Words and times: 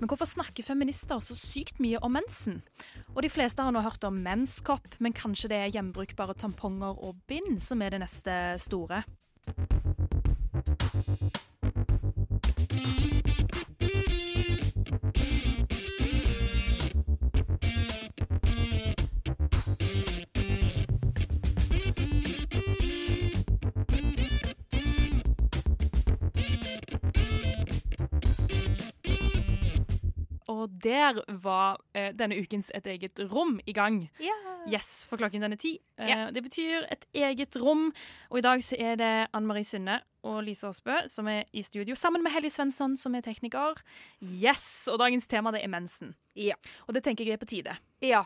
Men 0.00 0.10
hvorfor 0.10 0.28
snakker 0.28 0.66
feminister 0.66 1.20
så 1.22 1.36
sykt 1.38 1.80
mye 1.82 2.00
om 2.04 2.14
mensen? 2.16 2.60
Og 3.14 3.22
de 3.24 3.32
fleste 3.32 3.62
har 3.62 3.74
nå 3.74 3.82
hørt 3.84 4.04
om 4.06 4.22
menskopp, 4.24 4.98
men 4.98 5.16
kanskje 5.16 5.52
det 5.52 5.60
er 5.60 5.74
gjenbrukbare 5.76 6.36
tamponger 6.38 6.98
og 6.98 7.20
bind 7.30 7.62
som 7.62 7.82
er 7.84 7.94
det 7.94 8.02
neste 8.04 8.38
store? 8.62 9.04
Og 30.64 30.72
der 30.82 31.20
var 31.44 31.78
eh, 31.94 32.10
denne 32.16 32.38
ukens 32.40 32.70
Et 32.74 32.86
eget 32.94 33.20
rom 33.30 33.58
i 33.68 33.74
gang. 33.76 34.06
Yes, 34.70 35.04
for 35.04 35.20
klokken 35.20 35.44
den 35.44 35.52
er 35.52 35.60
ti. 35.60 35.74
Eh, 35.98 36.08
yeah. 36.08 36.30
Det 36.32 36.40
betyr 36.46 36.86
et 36.90 37.04
eget 37.14 37.56
rom. 37.60 37.90
Og 38.30 38.38
i 38.40 38.44
dag 38.44 38.62
så 38.64 38.78
er 38.80 38.96
det 38.96 39.12
Anne 39.36 39.46
Marie 39.50 39.66
Sunde 39.68 39.98
og 40.24 40.38
Lise 40.46 40.66
Aasbø 40.70 41.02
som 41.12 41.28
er 41.28 41.44
i 41.52 41.60
studio, 41.62 41.94
sammen 41.94 42.24
med 42.24 42.32
Helly 42.32 42.48
Svensson 42.48 42.94
som 42.96 43.14
er 43.14 43.20
tekniker. 43.26 43.76
Yes! 44.24 44.88
Og 44.88 44.96
dagens 45.02 45.28
tema 45.28 45.52
det 45.52 45.60
er 45.62 45.68
mensen. 45.68 46.14
Yeah. 46.32 46.56
Og 46.88 46.96
det 46.96 47.04
tenker 47.04 47.28
jeg 47.28 47.36
er 47.36 47.42
på 47.42 47.50
tide. 47.50 47.76
Ja. 48.00 48.24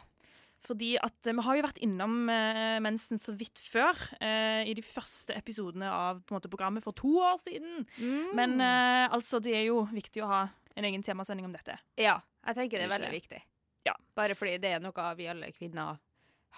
Fordi 0.63 0.97
at 1.03 1.27
eh, 1.27 1.35
vi 1.35 1.43
har 1.47 1.59
jo 1.59 1.67
vært 1.67 1.83
innom 1.83 2.15
eh, 2.31 2.79
mensen 2.83 3.19
så 3.19 3.35
vidt 3.39 3.59
før. 3.63 3.99
eh, 4.21 4.63
I 4.71 4.75
de 4.79 4.83
første 4.83 5.35
episodene 5.39 5.91
av 5.91 6.23
måte, 6.31 6.51
programmet 6.51 6.83
for 6.87 6.95
to 6.99 7.19
år 7.19 7.37
siden. 7.43 7.85
Mm. 7.99 8.31
Men 8.39 8.61
eh, 8.63 9.07
altså, 9.11 9.43
det 9.43 9.55
er 9.59 9.69
jo 9.69 9.85
viktig 9.91 10.23
å 10.23 10.31
ha 10.31 10.41
en 10.79 10.87
egen 10.87 11.03
temasending 11.03 11.47
om 11.51 11.55
dette. 11.55 11.79
ja. 11.99 12.21
Jeg 12.47 12.59
tenker 12.59 12.79
det 12.79 12.87
er 12.87 12.95
veldig 12.95 13.15
viktig. 13.15 13.41
Ja. 13.89 13.95
Bare 14.19 14.37
fordi 14.39 14.59
det 14.63 14.77
er 14.77 14.85
noe 14.85 15.11
vi 15.19 15.29
alle 15.31 15.51
kvinner 15.55 15.99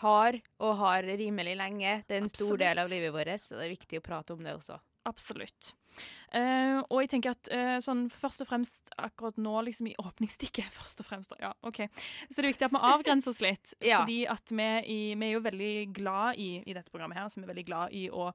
har, 0.00 0.38
og 0.62 0.76
har 0.80 1.06
rimelig 1.20 1.56
lenge. 1.58 1.96
Det 2.08 2.16
er 2.16 2.24
en 2.24 2.32
stor 2.32 2.60
del 2.60 2.80
av 2.82 2.90
livet 2.90 3.12
vårt, 3.14 3.42
så 3.42 3.58
det 3.58 3.66
er 3.66 3.74
viktig 3.74 4.00
å 4.00 4.04
prate 4.04 4.36
om 4.36 4.44
det 4.44 4.54
også. 4.56 4.78
Absolutt. 5.08 5.74
Uh, 6.30 6.78
og 6.86 7.00
jeg 7.02 7.08
tenker 7.10 7.32
at 7.34 7.48
uh, 7.50 7.78
sånn 7.82 8.04
først 8.14 8.44
og 8.44 8.46
fremst 8.46 8.92
akkurat 9.00 9.38
nå, 9.42 9.54
liksom 9.66 9.88
i 9.90 9.94
åpningsstikket 9.98 10.70
først 10.78 11.02
og 11.02 11.08
fremst, 11.08 11.34
ja, 11.42 11.50
ok, 11.66 11.82
Så 12.28 12.36
det 12.38 12.44
er 12.44 12.50
viktig 12.52 12.68
at 12.68 12.76
vi 12.76 12.82
avgrenser 12.92 13.32
oss 13.32 13.42
litt. 13.44 13.74
Ja. 13.90 14.02
Fordi 14.02 14.20
at 14.30 14.52
vi, 14.52 14.68
i, 14.92 14.98
vi 15.18 15.26
er 15.26 15.32
jo 15.34 15.42
veldig 15.42 15.72
glad 15.96 16.38
i, 16.38 16.50
i 16.62 16.74
dette 16.76 16.92
programmet 16.92 17.18
her, 17.18 17.26
så 17.32 17.40
vi 17.40 17.48
er 17.48 17.50
veldig 17.50 17.66
glad 17.66 17.96
i 17.96 18.04
å 18.12 18.28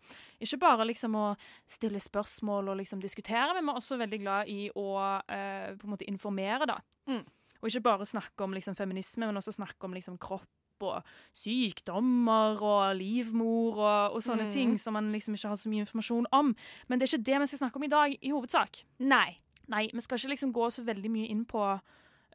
ikke 0.44 0.60
bare 0.66 0.88
liksom 0.90 1.16
å 1.16 1.26
stille 1.70 2.02
spørsmål 2.02 2.74
og 2.74 2.80
liksom 2.82 3.00
diskutere, 3.04 3.54
men 3.56 3.64
vi 3.64 3.72
er 3.72 3.80
også 3.80 4.00
veldig 4.02 4.20
glad 4.26 4.52
i 4.52 4.68
å 4.74 4.90
uh, 5.00 5.70
på 5.80 5.88
en 5.88 5.94
måte 5.94 6.10
informere, 6.10 6.68
da. 6.68 6.80
Mm. 7.08 7.24
Og 7.62 7.70
ikke 7.70 7.86
bare 7.88 8.10
snakke 8.10 8.44
om 8.44 8.58
liksom 8.58 8.76
feminisme, 8.78 9.30
men 9.30 9.40
også 9.40 9.56
snakke 9.56 9.88
om 9.88 9.96
liksom 9.96 10.20
kropp 10.22 10.50
og 10.84 11.04
sykdommer 11.34 12.59
og 12.62 12.95
livmor 13.00 13.78
og, 13.78 14.16
og 14.16 14.22
sånne 14.24 14.46
Mm. 14.46 14.52
ting 14.52 14.78
som 14.80 14.94
man 14.94 15.12
liksom 15.12 15.34
ikke 15.34 15.47
har 15.47 15.56
så 15.56 15.69
mye 15.69 15.86
informasjon 15.86 16.25
om. 16.31 16.56
Men 16.88 17.00
det 17.00 17.08
er 17.08 17.18
ikke 17.18 17.25
det 17.25 17.40
vi 17.41 17.47
skal 17.47 17.59
snakke 17.59 17.75
om 17.78 17.84
i 17.84 17.88
dag, 17.88 18.18
i 18.22 18.30
hovedsak. 18.31 18.84
Nei. 19.00 19.38
Nei, 19.68 19.90
vi 19.94 20.02
skal 20.02 20.18
ikke 20.18 20.30
liksom 20.30 20.53
gå 20.53 20.69
så 20.69 20.84
veldig 20.86 21.09
mye 21.12 21.28
inn 21.28 21.46
på 21.46 21.59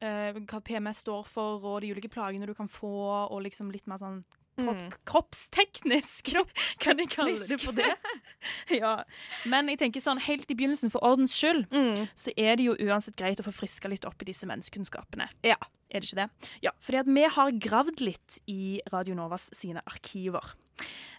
uh, 0.03 0.33
hva 0.51 0.61
PMS 0.61 0.97
står 1.06 1.25
for, 1.27 1.62
og 1.65 1.81
de 1.83 1.93
ulike 1.93 2.09
plagene 2.09 2.47
du 2.47 2.55
kan 2.55 2.69
få, 2.69 2.91
og 3.31 3.43
liksom 3.43 3.71
litt 3.71 3.87
mer 3.87 3.99
sånn 3.99 4.25
kropp, 4.65 4.76
Mm. 4.81 4.93
kroppsteknisk. 5.10 6.31
Kan 6.84 6.98
jeg 6.98 7.10
kalle 7.10 7.37
det 7.48 7.60
for 7.62 7.72
det? 7.76 7.91
ja. 8.81 9.04
Men 9.50 9.69
jeg 9.72 9.78
tenker 9.82 10.00
sånn, 10.04 10.21
helt 10.21 10.50
i 10.50 10.54
begynnelsen, 10.59 10.91
for 10.93 11.03
ordens 11.06 11.34
skyld, 11.37 11.66
Mm. 11.71 12.09
så 12.15 12.32
er 12.37 12.56
det 12.56 12.65
jo 12.69 12.76
uansett 12.88 13.16
greit 13.16 13.41
å 13.41 13.47
få 13.47 13.53
friska 13.54 13.88
litt 13.88 14.04
opp 14.09 14.22
i 14.22 14.28
disse 14.31 14.47
menneskekunnskapene. 14.50 15.28
Ja. 15.47 15.56
Er 15.91 16.00
det 16.00 16.06
ikke 16.12 16.22
det? 16.22 16.48
Ja, 16.62 16.71
fordi 16.78 17.00
at 17.00 17.06
vi 17.10 17.25
har 17.34 17.50
gravd 17.59 18.00
litt 18.00 18.38
i 18.47 18.81
Radio 18.93 19.15
Novas 19.19 19.48
sine 19.59 19.82
arkiver. 19.91 20.53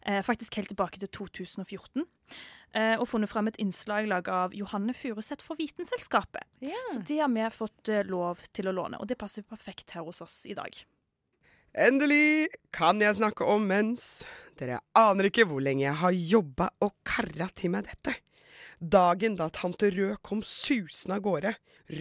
Eh, 0.08 0.22
faktisk 0.24 0.56
helt 0.56 0.70
tilbake 0.72 0.98
til 0.98 1.10
2014. 1.12 2.06
Eh, 2.74 2.96
og 2.96 3.04
funnet 3.12 3.28
fram 3.30 3.50
et 3.52 3.58
innslag 3.60 4.08
laget 4.08 4.32
av 4.32 4.54
Johanne 4.56 4.94
Furuseth 4.96 5.44
for 5.44 5.60
Vitenselskapet. 5.60 6.48
Yeah. 6.64 6.88
Så 6.94 7.04
det 7.06 7.20
har 7.20 7.28
vi 7.28 7.44
fått 7.52 7.90
eh, 7.92 8.04
lov 8.08 8.40
til 8.56 8.72
å 8.72 8.74
låne, 8.74 8.98
og 9.02 9.08
det 9.12 9.18
passer 9.20 9.44
perfekt 9.44 9.92
her 9.92 10.08
hos 10.08 10.22
oss 10.24 10.46
i 10.48 10.56
dag. 10.56 10.72
Endelig 11.72 12.50
kan 12.76 13.00
jeg 13.00 13.16
snakke 13.16 13.46
om 13.48 13.64
mens. 13.64 14.26
Dere 14.60 14.82
aner 14.98 15.30
ikke 15.30 15.46
hvor 15.48 15.64
lenge 15.64 15.86
jeg 15.86 15.96
har 16.02 16.12
jobba 16.12 16.68
og 16.84 16.92
karra 17.08 17.48
til 17.56 17.72
meg 17.72 17.88
dette. 17.88 18.18
Dagen 18.82 19.38
da 19.40 19.48
tante 19.54 19.88
Rød 19.94 20.18
kom 20.26 20.42
susende 20.44 21.16
av 21.16 21.24
gårde, 21.24 21.54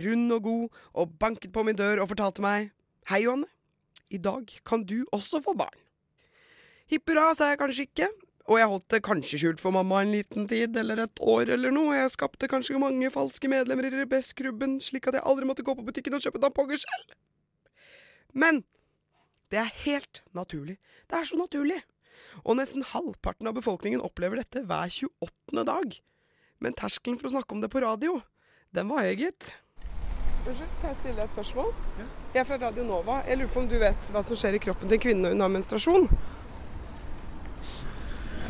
rund 0.03 0.35
og 0.35 0.43
god, 0.43 0.81
og 0.99 1.13
banket 1.23 1.53
på 1.55 1.63
min 1.63 1.79
dør 1.79 2.03
og 2.03 2.11
fortalte 2.11 2.43
meg 2.43 2.73
Hei, 3.11 3.23
Johanne. 3.23 3.47
I 4.11 4.19
dag 4.19 4.51
kan 4.67 4.83
du 4.83 5.05
også 5.15 5.39
få 5.45 5.55
barn. 5.55 5.79
Hipp 6.91 7.07
hurra, 7.07 7.31
sa 7.39 7.53
jeg 7.53 7.61
kanskje 7.61 7.87
ikke. 7.87 8.11
Og 8.51 8.59
jeg 8.59 8.71
holdt 8.73 8.91
det 8.91 9.03
kanskje 9.07 9.39
skjult 9.39 9.63
for 9.63 9.75
mamma 9.75 10.01
en 10.03 10.11
liten 10.17 10.51
tid, 10.51 10.75
eller 10.83 11.05
et 11.05 11.23
år 11.23 11.55
eller 11.55 11.71
noe. 11.71 11.95
Jeg 11.95 12.11
skapte 12.17 12.51
kanskje 12.51 12.81
mange 12.83 13.13
falske 13.15 13.47
medlemmer 13.51 13.87
i 13.87 13.95
Rebessklubben, 13.95 14.81
slik 14.83 15.07
at 15.07 15.21
jeg 15.21 15.27
aldri 15.31 15.47
måtte 15.47 15.63
gå 15.67 15.77
på 15.79 15.87
butikken 15.87 16.19
og 16.19 16.27
kjøpe 16.27 16.43
tamponger 16.43 16.83
selv. 16.83 17.15
Men 18.35 18.65
det 19.51 19.59
er 19.59 19.73
helt 19.85 20.23
naturlig. 20.37 20.79
Det 21.11 21.19
er 21.19 21.27
så 21.27 21.39
naturlig. 21.39 21.81
Og 22.45 22.57
nesten 22.59 22.85
halvparten 22.87 23.49
av 23.51 23.57
befolkningen 23.57 24.03
opplever 24.05 24.39
dette 24.41 24.63
hver 24.69 24.93
28. 24.93 25.65
dag. 25.67 25.97
Men 26.61 26.77
terskelen 26.79 27.19
for 27.19 27.31
å 27.31 27.35
snakke 27.35 27.57
om 27.57 27.63
det 27.65 27.73
på 27.73 27.83
radio, 27.83 28.21
den 28.77 28.91
var 28.93 29.07
høy, 29.09 29.17
gitt. 29.19 29.55
Unnskyld, 30.41 30.69
kan 30.81 30.93
jeg 30.93 30.99
stille 31.01 31.17
deg 31.17 31.25
et 31.25 31.33
spørsmål? 31.35 31.73
Jeg 32.33 32.41
er 32.41 32.47
fra 32.49 32.61
Radio 32.63 32.85
Nova. 32.87 33.19
Jeg 33.27 33.41
lurer 33.41 33.53
på 33.53 33.61
om 33.61 33.69
du 33.69 33.77
vet 33.81 34.13
hva 34.15 34.23
som 34.25 34.39
skjer 34.39 34.57
i 34.57 34.63
kroppen 34.63 34.89
til 34.89 34.97
en 34.97 35.03
kvinne 35.03 35.25
når 35.25 35.35
hun 35.35 35.45
har 35.45 35.53
menstruasjon? 35.57 36.07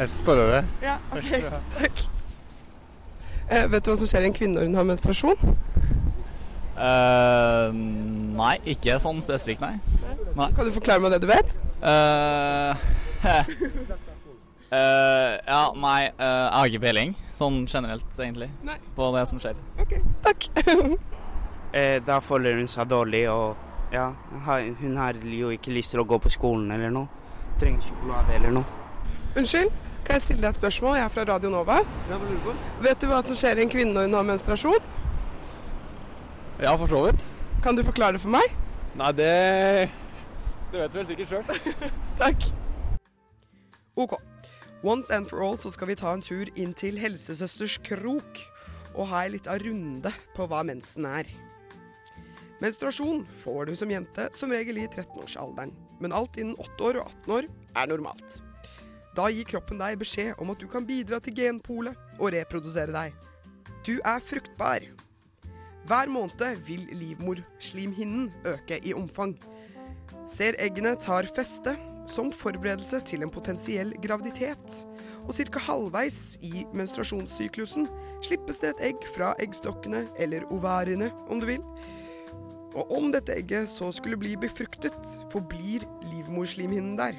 Et 0.01 0.15
står 0.21 0.45
over. 0.45 0.69
Ja, 0.85 0.99
ok. 1.17 1.33
Takk. 1.79 2.05
Eh, 3.51 3.67
vet 3.73 3.83
du 3.83 3.91
hva 3.91 3.97
som 3.99 4.11
skjer 4.11 4.27
i 4.27 4.31
en 4.31 4.37
kvinne 4.37 4.61
når 4.61 4.69
hun 4.69 4.79
har 4.79 4.87
menstruasjon? 4.93 5.57
Eh, 6.81 7.73
nei, 8.41 8.55
ikke 8.73 8.97
sånn 9.03 9.21
spesifikt, 9.21 9.61
nei. 9.61 9.77
Nei. 10.33 10.49
Kan 10.57 10.65
du 10.65 10.73
forklare 10.73 11.03
meg 11.05 11.13
det 11.13 11.21
du 11.25 11.29
vet? 11.29 11.53
Uh, 11.83 12.73
uh, 13.27 13.51
ja, 15.53 15.63
nei, 15.77 16.01
eh, 16.09 16.25
jeg 16.25 16.57
har 16.57 16.71
ikke 16.71 16.83
peiling, 16.87 17.15
sånn 17.37 17.65
generelt, 17.69 18.07
egentlig, 18.17 18.49
Nei. 18.65 18.79
på 18.97 19.11
det 19.17 19.27
som 19.29 19.41
skjer. 19.43 19.61
Ok, 19.81 19.99
takk. 20.27 20.51
Eh, 21.71 22.01
da 22.03 22.17
føler 22.19 22.57
hun 22.59 22.67
seg 22.67 22.89
dårlig, 22.91 23.21
og 23.31 23.93
ja, 23.95 24.09
hun 24.81 24.97
har 24.99 25.21
jo 25.23 25.53
ikke 25.55 25.71
lyst 25.71 25.93
til 25.95 26.01
å 26.03 26.05
gå 26.11 26.17
på 26.19 26.33
skolen 26.35 26.67
eller 26.75 26.91
noe. 26.91 27.07
Trenger 27.61 27.85
sjokolade 27.93 28.35
eller 28.41 28.57
noe. 28.57 28.67
Unnskyld, 29.39 29.71
kan 30.03 30.19
jeg 30.19 30.25
stille 30.25 30.43
deg 30.43 30.51
et 30.51 30.59
spørsmål? 30.59 30.97
Jeg 30.99 31.05
er 31.05 31.13
fra 31.15 31.27
Radio 31.31 31.53
Nova. 31.55 31.77
Vet 32.83 32.99
du 32.99 33.07
hva 33.07 33.21
som 33.23 33.39
skjer 33.39 33.63
i 33.63 33.69
en 33.69 33.71
kvinne 33.71 33.95
når 33.95 34.09
hun 34.09 34.19
har 34.19 34.27
menstruasjon? 34.33 34.91
Ja, 36.61 36.75
for 36.77 36.87
så 36.87 37.07
vidt. 37.07 37.27
Kan 37.63 37.77
du 37.77 37.83
forklare 37.85 38.13
det 38.13 38.21
for 38.21 38.33
meg? 38.35 38.53
Nei, 38.99 39.13
det 39.17 39.89
Det 40.71 40.81
vet 40.83 40.93
du 40.93 40.99
vel 40.99 41.07
sikkert 41.09 41.31
sjøl. 41.31 41.79
Takk. 42.21 42.49
Ok. 43.97 44.19
Once 44.85 45.09
and 45.15 45.29
for 45.29 45.41
all 45.45 45.57
så 45.61 45.73
skal 45.73 45.89
vi 45.89 45.97
ta 45.97 46.13
en 46.13 46.25
tur 46.25 46.53
inn 46.61 46.75
til 46.77 47.01
helsesøsters 47.01 47.79
krok 47.85 48.45
og 48.95 49.09
ha 49.09 49.25
ei 49.25 49.33
lita 49.35 49.57
runde 49.61 50.13
på 50.37 50.47
hva 50.51 50.61
mensen 50.67 51.09
er. 51.09 51.33
Menstruasjon 52.61 53.25
får 53.33 53.71
du 53.71 53.75
som 53.81 53.93
jente 53.93 54.29
som 54.37 54.53
regel 54.53 54.83
i 54.83 54.87
13-årsalderen, 54.87 55.73
men 56.01 56.13
alt 56.13 56.37
innen 56.37 56.59
8 56.61 56.89
år 56.91 57.01
og 57.01 57.13
18 57.25 57.37
år 57.39 57.51
er 57.81 57.89
normalt. 57.89 58.41
Da 59.17 59.31
gir 59.33 59.49
kroppen 59.49 59.81
deg 59.81 60.01
beskjed 60.01 60.37
om 60.37 60.53
at 60.53 60.61
du 60.61 60.69
kan 60.69 60.85
bidra 60.85 61.25
til 61.25 61.41
genpolet 61.41 61.97
og 62.19 62.35
reprodusere 62.37 62.93
deg. 62.93 63.17
Du 63.87 63.97
er 64.05 64.21
fruktbar. 64.21 64.85
Hver 65.91 66.07
måned 66.07 66.57
vil 66.67 66.87
livmorslimhinnen 66.93 68.29
øke 68.47 68.77
i 68.87 68.93
omfang. 68.95 69.33
Ser 70.31 70.55
eggene 70.63 70.93
tar 70.95 71.27
feste 71.35 71.73
som 72.07 72.29
forberedelse 72.31 73.01
til 73.09 73.25
en 73.27 73.33
potensiell 73.35 73.91
graviditet. 74.03 74.77
Og 75.27 75.35
ca. 75.35 75.59
halvveis 75.59 76.39
i 76.47 76.63
menstruasjonssyklusen 76.79 77.89
slippes 78.23 78.63
det 78.63 78.71
et 78.71 78.85
egg 78.93 79.03
fra 79.17 79.33
eggstokkene, 79.43 80.05
eller 80.15 80.47
ovariene 80.55 81.11
om 81.27 81.43
du 81.43 81.49
vil. 81.51 81.67
Og 82.79 82.95
om 82.95 83.11
dette 83.11 83.35
egget 83.35 83.67
så 83.75 83.91
skulle 83.91 84.21
bli 84.21 84.37
befruktet, 84.39 84.95
forblir 85.35 85.83
livmorslimhinnen 86.07 86.95
der. 87.03 87.19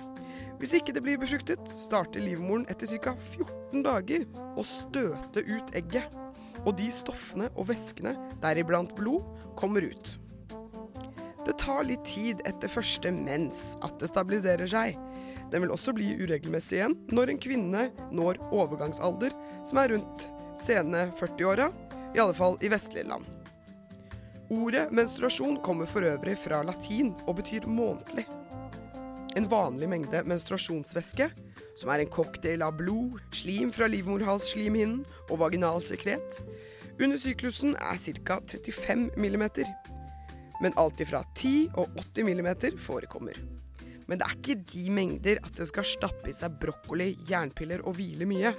Hvis 0.63 0.77
ikke 0.79 0.95
det 0.95 1.03
blir 1.03 1.19
befruktet, 1.19 1.75
starter 1.75 2.23
livmoren 2.23 2.63
etter 2.71 2.87
ca. 3.03 3.17
14 3.35 3.83
dager 3.83 4.27
å 4.55 4.63
støte 4.63 5.43
ut 5.43 5.75
egget. 5.75 6.21
Og 6.65 6.75
de 6.77 6.89
stoffene 6.93 7.49
og 7.55 7.69
væskene, 7.71 8.15
deriblant 8.43 8.93
blod, 8.97 9.25
kommer 9.59 9.85
ut. 9.87 10.15
Det 11.45 11.57
tar 11.57 11.87
litt 11.87 12.03
tid 12.05 12.41
etter 12.45 12.69
første 12.69 13.09
mens 13.13 13.75
at 13.81 13.97
det 14.01 14.11
stabiliserer 14.11 14.69
seg. 14.69 14.97
Den 15.51 15.63
vil 15.63 15.73
også 15.73 15.93
bli 15.97 16.13
uregelmessig 16.21 16.77
igjen 16.77 16.95
når 17.11 17.33
en 17.33 17.41
kvinne 17.41 17.87
når 18.13 18.39
overgangsalder, 18.53 19.33
som 19.67 19.81
er 19.81 19.95
rundt 19.95 20.27
sene 20.61 21.07
40-åra, 21.19 21.71
i 22.13 22.21
alle 22.21 22.35
fall 22.37 22.57
i 22.61 22.69
vestlige 22.71 23.09
land. 23.09 23.25
Ordet 24.51 24.89
menstruasjon 24.91 25.61
kommer 25.63 25.87
for 25.87 26.03
øvrig 26.03 26.35
fra 26.39 26.59
latin 26.67 27.13
og 27.25 27.37
betyr 27.39 27.67
månedlig. 27.71 28.25
En 29.39 29.47
vanlig 29.47 29.87
mengde 29.87 30.23
menstruasjonsvæske, 30.27 31.29
som 31.75 31.91
er 31.91 32.03
en 32.03 32.11
cocktail 32.11 32.63
av 32.65 32.75
blod, 32.79 33.19
slim 33.35 33.71
fra 33.75 33.87
livmorhalsslimhinnen 33.91 35.05
og 35.29 35.39
vaginalsekret. 35.43 36.41
under 37.01 37.17
syklusen 37.17 37.75
er 37.75 37.97
ca. 37.97 38.39
35 38.45 39.11
mm, 39.17 39.49
Men 40.61 40.73
alt 40.77 41.01
ifra 41.01 41.23
10 41.35 41.69
og 41.75 41.89
80 41.97 42.23
mm 42.23 42.77
forekommer. 42.77 43.33
Men 44.07 44.19
det 44.19 44.27
er 44.27 44.35
ikke 44.37 44.63
de 44.73 44.89
mengder 44.91 45.39
at 45.41 45.55
det 45.57 45.67
skal 45.69 45.87
stappe 45.87 46.29
i 46.29 46.35
seg 46.35 46.59
brokkoli, 46.59 47.15
jernpiller 47.29 47.81
og 47.87 47.95
hvile 47.95 48.27
mye. 48.27 48.53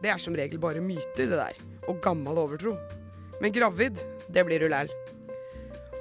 Det 0.00 0.10
er 0.12 0.18
som 0.22 0.34
regel 0.34 0.60
bare 0.62 0.80
myter, 0.80 1.26
det 1.26 1.34
der, 1.34 1.58
og 1.88 2.00
gammel 2.00 2.38
overtro. 2.38 2.76
Men 3.42 3.52
gravid, 3.52 3.98
det 4.30 4.44
blir 4.46 4.62
du 4.62 4.68
læl. 4.70 4.92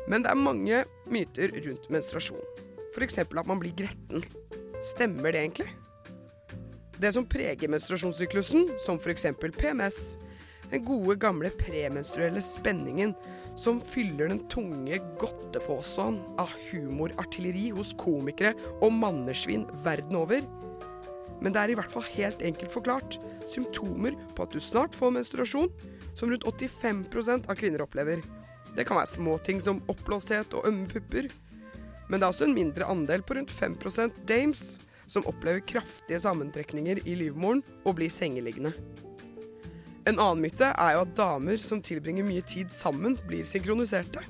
Men 0.07 0.23
det 0.23 0.29
er 0.29 0.39
mange 0.39 0.83
myter 1.09 1.56
rundt 1.65 1.89
menstruasjon. 1.89 2.44
F.eks. 2.94 3.17
at 3.17 3.47
man 3.49 3.59
blir 3.59 3.73
gretten. 3.73 4.23
Stemmer 4.83 5.31
det 5.33 5.41
egentlig? 5.41 5.71
Det 7.01 7.12
som 7.16 7.25
preger 7.25 7.72
menstruasjonssyklusen, 7.72 8.68
som 8.78 9.00
f.eks. 9.01 9.25
PMS, 9.57 10.18
den 10.69 10.86
gode, 10.86 11.16
gamle 11.22 11.50
premenstruelle 11.57 12.42
spenningen 12.42 13.13
som 13.56 13.81
fyller 13.94 14.31
den 14.31 14.42
tunge 14.50 14.98
godteposen 15.22 16.19
av 16.42 16.54
humorartilleri 16.69 17.69
hos 17.75 17.94
komikere 18.00 18.56
og 18.80 18.94
mannesvin 18.95 19.68
verden 19.86 20.18
over. 20.18 20.45
Men 21.44 21.54
det 21.54 21.62
er 21.62 21.74
i 21.74 21.78
hvert 21.78 21.92
fall 21.92 22.06
helt 22.16 22.42
enkelt 22.45 22.72
forklart 22.74 23.18
symptomer 23.50 24.16
på 24.34 24.45
at 24.45 24.54
du 24.56 24.62
snart 24.63 24.95
får 24.95 25.12
menstruasjon, 25.18 25.69
som 26.16 26.31
rundt 26.31 26.48
85% 26.48 27.50
av 27.50 27.60
kvinner 27.60 27.84
opplever. 27.84 28.24
Det 28.74 28.88
kan 28.88 28.98
være 28.98 29.12
småting 29.12 29.60
som 29.62 29.84
oppblåsthet 29.92 30.56
og 30.57 30.69
ømme 30.69 30.88
pupper. 30.90 31.28
Men 32.07 32.19
det 32.19 32.25
er 32.25 32.31
også 32.31 32.48
en 32.48 32.56
mindre 32.56 32.88
andel 32.90 33.22
på 33.25 33.38
rundt 33.38 33.51
5% 33.54 34.24
dames 34.30 34.80
som 35.07 35.25
opplever 35.29 35.63
kraftige 35.67 36.19
sammentrekninger 36.23 37.03
i 37.07 37.15
livmoren 37.19 37.63
og 37.83 37.97
blir 38.00 38.11
sengeliggende. 38.13 38.73
En 40.03 40.19
annen 40.19 40.44
myte 40.44 40.67
er 40.67 40.95
jo 40.97 41.03
at 41.05 41.15
damer 41.15 41.59
som 41.63 41.81
tilbringer 41.83 42.25
mye 42.27 42.44
tid 42.44 42.71
sammen, 42.73 43.15
blir 43.27 43.45
synkroniserte. 43.47 44.23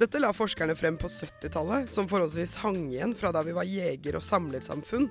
Dette 0.00 0.18
la 0.18 0.32
forskerne 0.34 0.74
frem 0.74 0.96
på 0.98 1.06
70-tallet, 1.06 1.86
som 1.90 2.08
forholdsvis 2.10 2.56
hang 2.64 2.88
igjen 2.88 3.14
fra 3.14 3.30
da 3.34 3.44
vi 3.46 3.54
var 3.54 3.68
jeger- 3.68 4.18
og 4.18 4.24
samlersamfunn. 4.26 5.06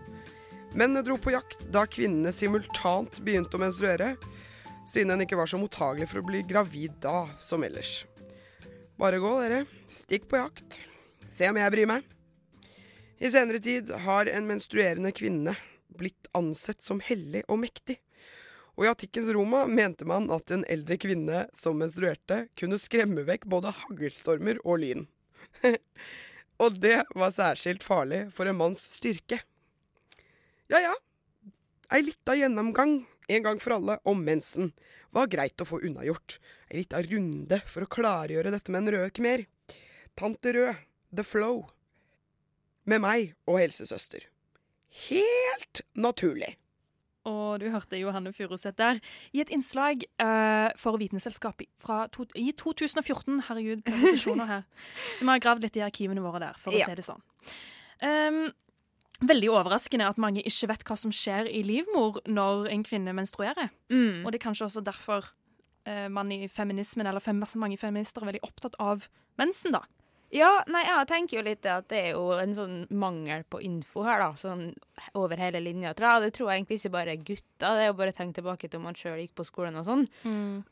Mennene 0.75 1.03
dro 1.05 1.15
på 1.21 1.31
jakt 1.31 1.63
da 1.71 1.85
kvinnene 1.87 2.33
simultant 2.35 3.21
begynte 3.23 3.55
å 3.55 3.63
menstruere, 3.63 4.15
siden 4.89 5.15
en 5.15 5.23
ikke 5.23 5.39
var 5.39 5.47
så 5.47 5.59
mottagelig 5.61 6.09
for 6.11 6.19
å 6.19 6.27
bli 6.27 6.43
gravid 6.47 6.97
da 7.03 7.29
som 7.39 7.63
ellers. 7.63 8.01
Bare 8.99 9.21
gå, 9.21 9.31
dere. 9.39 9.63
Stikk 9.89 10.27
på 10.29 10.41
jakt. 10.41 10.81
Se 11.31 11.47
om 11.49 11.57
jeg 11.57 11.73
bryr 11.73 11.89
meg. 11.89 12.17
I 13.21 13.29
senere 13.29 13.59
tid 13.61 13.91
har 13.91 14.25
en 14.25 14.47
menstruerende 14.49 15.11
kvinne 15.13 15.53
blitt 15.93 16.25
ansett 16.33 16.81
som 16.81 16.97
hellig 17.05 17.43
og 17.47 17.59
mektig. 17.61 17.99
Og 18.73 18.87
i 18.87 18.89
antikkens 18.89 19.27
Roma 19.35 19.67
mente 19.69 20.07
man 20.09 20.25
at 20.33 20.49
en 20.49 20.63
eldre 20.65 20.95
kvinne 20.97 21.43
som 21.53 21.77
menstruerte, 21.77 22.47
kunne 22.57 22.79
skremme 22.81 23.21
vekk 23.27 23.45
både 23.51 23.73
haglstormer 23.77 24.57
og 24.65 24.81
lyn. 24.81 25.03
og 26.63 26.79
det 26.81 27.03
var 27.13 27.35
særskilt 27.35 27.85
farlig 27.85 28.23
for 28.33 28.49
en 28.49 28.57
manns 28.57 28.81
styrke. 28.95 29.37
Ja 30.73 30.79
ja, 30.81 30.95
ei 31.93 32.01
lita 32.07 32.33
gjennomgang 32.39 33.03
en 33.29 33.45
gang 33.45 33.61
for 33.61 33.75
alle 33.75 33.99
om 34.07 34.23
mensen 34.25 34.71
var 35.13 35.29
greit 35.29 35.61
å 35.61 35.67
få 35.67 35.83
unnagjort. 35.85 36.39
Ei 36.71 36.81
lita 36.81 37.03
runde 37.05 37.61
for 37.69 37.85
å 37.85 37.91
klargjøre 37.99 38.55
dette 38.55 38.73
med 38.73 38.87
en 38.87 38.95
rød 38.97 39.13
khmer. 39.19 39.45
Tante 40.17 40.55
Rød, 40.57 40.81
The 41.13 41.27
Flow. 41.27 41.67
Med 42.85 42.99
meg 43.03 43.33
og 43.47 43.59
helsesøster. 43.61 44.25
Helt 45.09 45.81
naturlig. 45.95 46.55
Og 47.29 47.59
du 47.61 47.67
hørte 47.69 47.99
Johanne 48.01 48.31
Furuseth 48.33 48.73
der 48.79 48.97
i 49.33 49.43
et 49.43 49.51
innslag 49.53 50.01
uh, 50.17 50.71
for 50.81 50.97
Vitenselskapet 50.97 51.69
fra 51.79 52.07
to, 52.09 52.25
i 52.35 52.49
2014. 52.57 53.43
Herregud, 53.45 53.83
presentasjoner 53.85 54.49
her. 54.49 54.63
Så 55.19 55.27
vi 55.27 55.29
har 55.29 55.43
gravd 55.43 55.67
litt 55.67 55.77
i 55.77 55.83
arkivene 55.85 56.23
våre 56.25 56.41
der, 56.41 56.57
for 56.57 56.73
å 56.73 56.79
Ja. 56.81 56.89
si 56.89 56.97
det 56.97 57.05
sånn. 57.05 57.21
Um, 58.01 58.47
veldig 59.21 59.51
overraskende 59.53 60.07
at 60.09 60.17
mange 60.17 60.41
ikke 60.41 60.71
vet 60.73 60.83
hva 60.89 60.97
som 60.97 61.13
skjer 61.13 61.45
i 61.45 61.61
livmor 61.61 62.17
når 62.25 62.71
en 62.73 62.83
kvinne 62.89 63.13
menstruerer. 63.13 63.69
Mm. 63.93 64.25
Og 64.25 64.31
det 64.33 64.41
er 64.41 64.47
kanskje 64.49 64.65
også 64.71 64.81
derfor 64.89 65.29
uh, 65.85 66.07
man 66.09 66.33
i 66.33 66.47
feminismen, 66.49 67.05
eller 67.05 67.21
fem, 67.21 67.37
mange 67.61 67.77
feminister, 67.77 68.25
er 68.25 68.31
veldig 68.33 68.43
opptatt 68.49 68.79
av 68.81 69.05
mensen, 69.37 69.77
da. 69.77 69.85
Ja, 70.31 70.49
nei, 70.71 70.85
jeg 70.87 71.07
tenker 71.09 71.37
jo 71.39 71.43
litt 71.43 71.65
at 71.67 71.89
det 71.91 71.99
er 71.99 72.13
jo 72.15 72.31
en 72.39 72.53
sånn 72.55 72.75
mangel 72.95 73.43
på 73.51 73.59
info 73.67 74.05
her, 74.07 74.21
da. 74.23 74.29
Sånn 74.39 74.69
over 75.17 75.39
hele 75.41 75.59
linja, 75.63 75.91
tror 75.97 76.07
jeg. 76.07 76.23
Det 76.23 76.33
tror 76.37 76.51
jeg 76.51 76.61
egentlig 76.61 76.77
ikke 76.79 76.93
bare 76.93 77.13
er 77.15 77.23
gutter. 77.25 77.75
Det 77.77 77.83
er 77.83 77.89
jo 77.89 77.95
bare 77.99 78.13
å 78.13 78.15
tenke 78.15 78.37
tilbake 78.37 78.69
til 78.69 78.79
om 78.79 78.85
man 78.87 78.97
sjøl 78.97 79.19
gikk 79.19 79.33
på 79.37 79.45
skolen 79.47 79.79
og 79.81 79.87
sånn. 79.87 80.05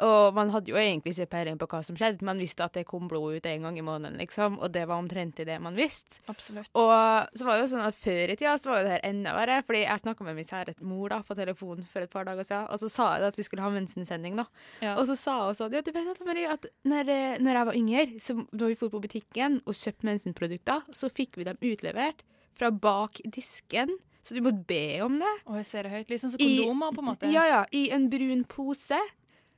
Og 0.06 0.38
man 0.38 0.54
hadde 0.54 0.72
jo 0.72 0.78
egentlig 0.80 1.16
ikke 1.16 1.30
peiling 1.34 1.60
på 1.60 1.68
hva 1.72 1.82
som 1.86 1.98
skjedde. 2.00 2.26
Man 2.26 2.40
visste 2.42 2.64
at 2.66 2.78
det 2.78 2.86
kom 2.88 3.10
blod 3.12 3.40
ut 3.40 3.50
en 3.50 3.68
gang 3.68 3.80
i 3.82 3.86
måneden, 3.86 4.20
liksom. 4.22 4.60
Og 4.64 4.72
det 4.76 4.86
var 4.90 5.02
omtrent 5.02 5.42
i 5.44 5.48
det 5.50 5.58
man 5.64 5.78
visste. 5.78 6.22
Absolutt. 6.32 6.72
Og 6.80 6.94
så 7.36 7.48
var 7.48 7.58
det 7.58 7.66
jo 7.66 7.72
sånn 7.74 7.88
at 7.88 7.98
før 8.00 8.34
i 8.34 8.38
tida 8.40 8.56
så 8.62 8.72
var 8.72 8.82
jo 8.82 8.88
det 8.88 8.96
her 8.96 9.08
enda 9.12 9.36
verre. 9.38 9.60
Fordi 9.68 9.84
jeg 9.84 10.04
snakka 10.06 10.28
med 10.30 10.40
min 10.40 10.50
kjære 10.50 10.78
mor 10.88 11.12
da 11.12 11.20
på 11.26 11.38
telefon 11.40 11.84
for 11.92 12.06
et 12.06 12.14
par 12.14 12.30
dager 12.30 12.48
siden, 12.48 12.70
og 12.70 12.80
så 12.80 12.92
sa 12.94 13.10
jeg 13.18 13.34
at 13.34 13.40
vi 13.40 13.48
skulle 13.48 13.66
ha 13.66 13.74
mensensending, 13.74 14.40
da. 14.40 14.48
Ja. 14.86 14.96
Og 14.96 15.08
så 15.10 15.18
sa 15.20 15.40
hun 15.48 15.58
sånn 15.58 15.76
Ja, 15.76 15.84
du 15.86 15.92
vet 15.94 16.08
at, 16.14 16.24
Marie, 16.26 16.48
at 16.50 16.66
når, 16.88 17.12
eh, 17.14 17.38
når 17.44 17.60
jeg 17.60 17.70
var 17.70 17.78
yngre, 17.78 18.06
så 18.24 18.36
da 18.52 18.70
vi 18.70 18.78
dro 18.80 18.90
på 18.94 19.02
butikken 19.04 19.49
og 19.66 19.76
kjøpt 19.78 20.06
mensenprodukter, 20.08 20.86
så 20.96 21.10
fikk 21.12 21.40
vi 21.40 21.48
dem 21.50 21.58
utlevert 21.66 22.22
fra 22.60 22.70
bak 22.72 23.20
disken. 23.34 23.92
Så 24.22 24.36
du 24.36 24.42
måtte 24.46 24.66
be 24.70 24.82
om 25.02 25.16
det. 25.22 25.32
Og 25.48 25.56
jeg 25.62 25.66
ser 25.70 25.88
det 25.88 25.94
høyt. 25.94 26.10
Liksom 26.12 26.34
så 26.34 26.38
kondomer, 26.42 26.92
I- 26.92 26.96
på 26.98 27.02
en 27.04 27.08
måte. 27.10 27.30
Ja, 27.34 27.46
ja, 27.50 27.62
I 27.74 27.86
en 27.96 28.10
brun 28.12 28.44
pose. 28.52 29.00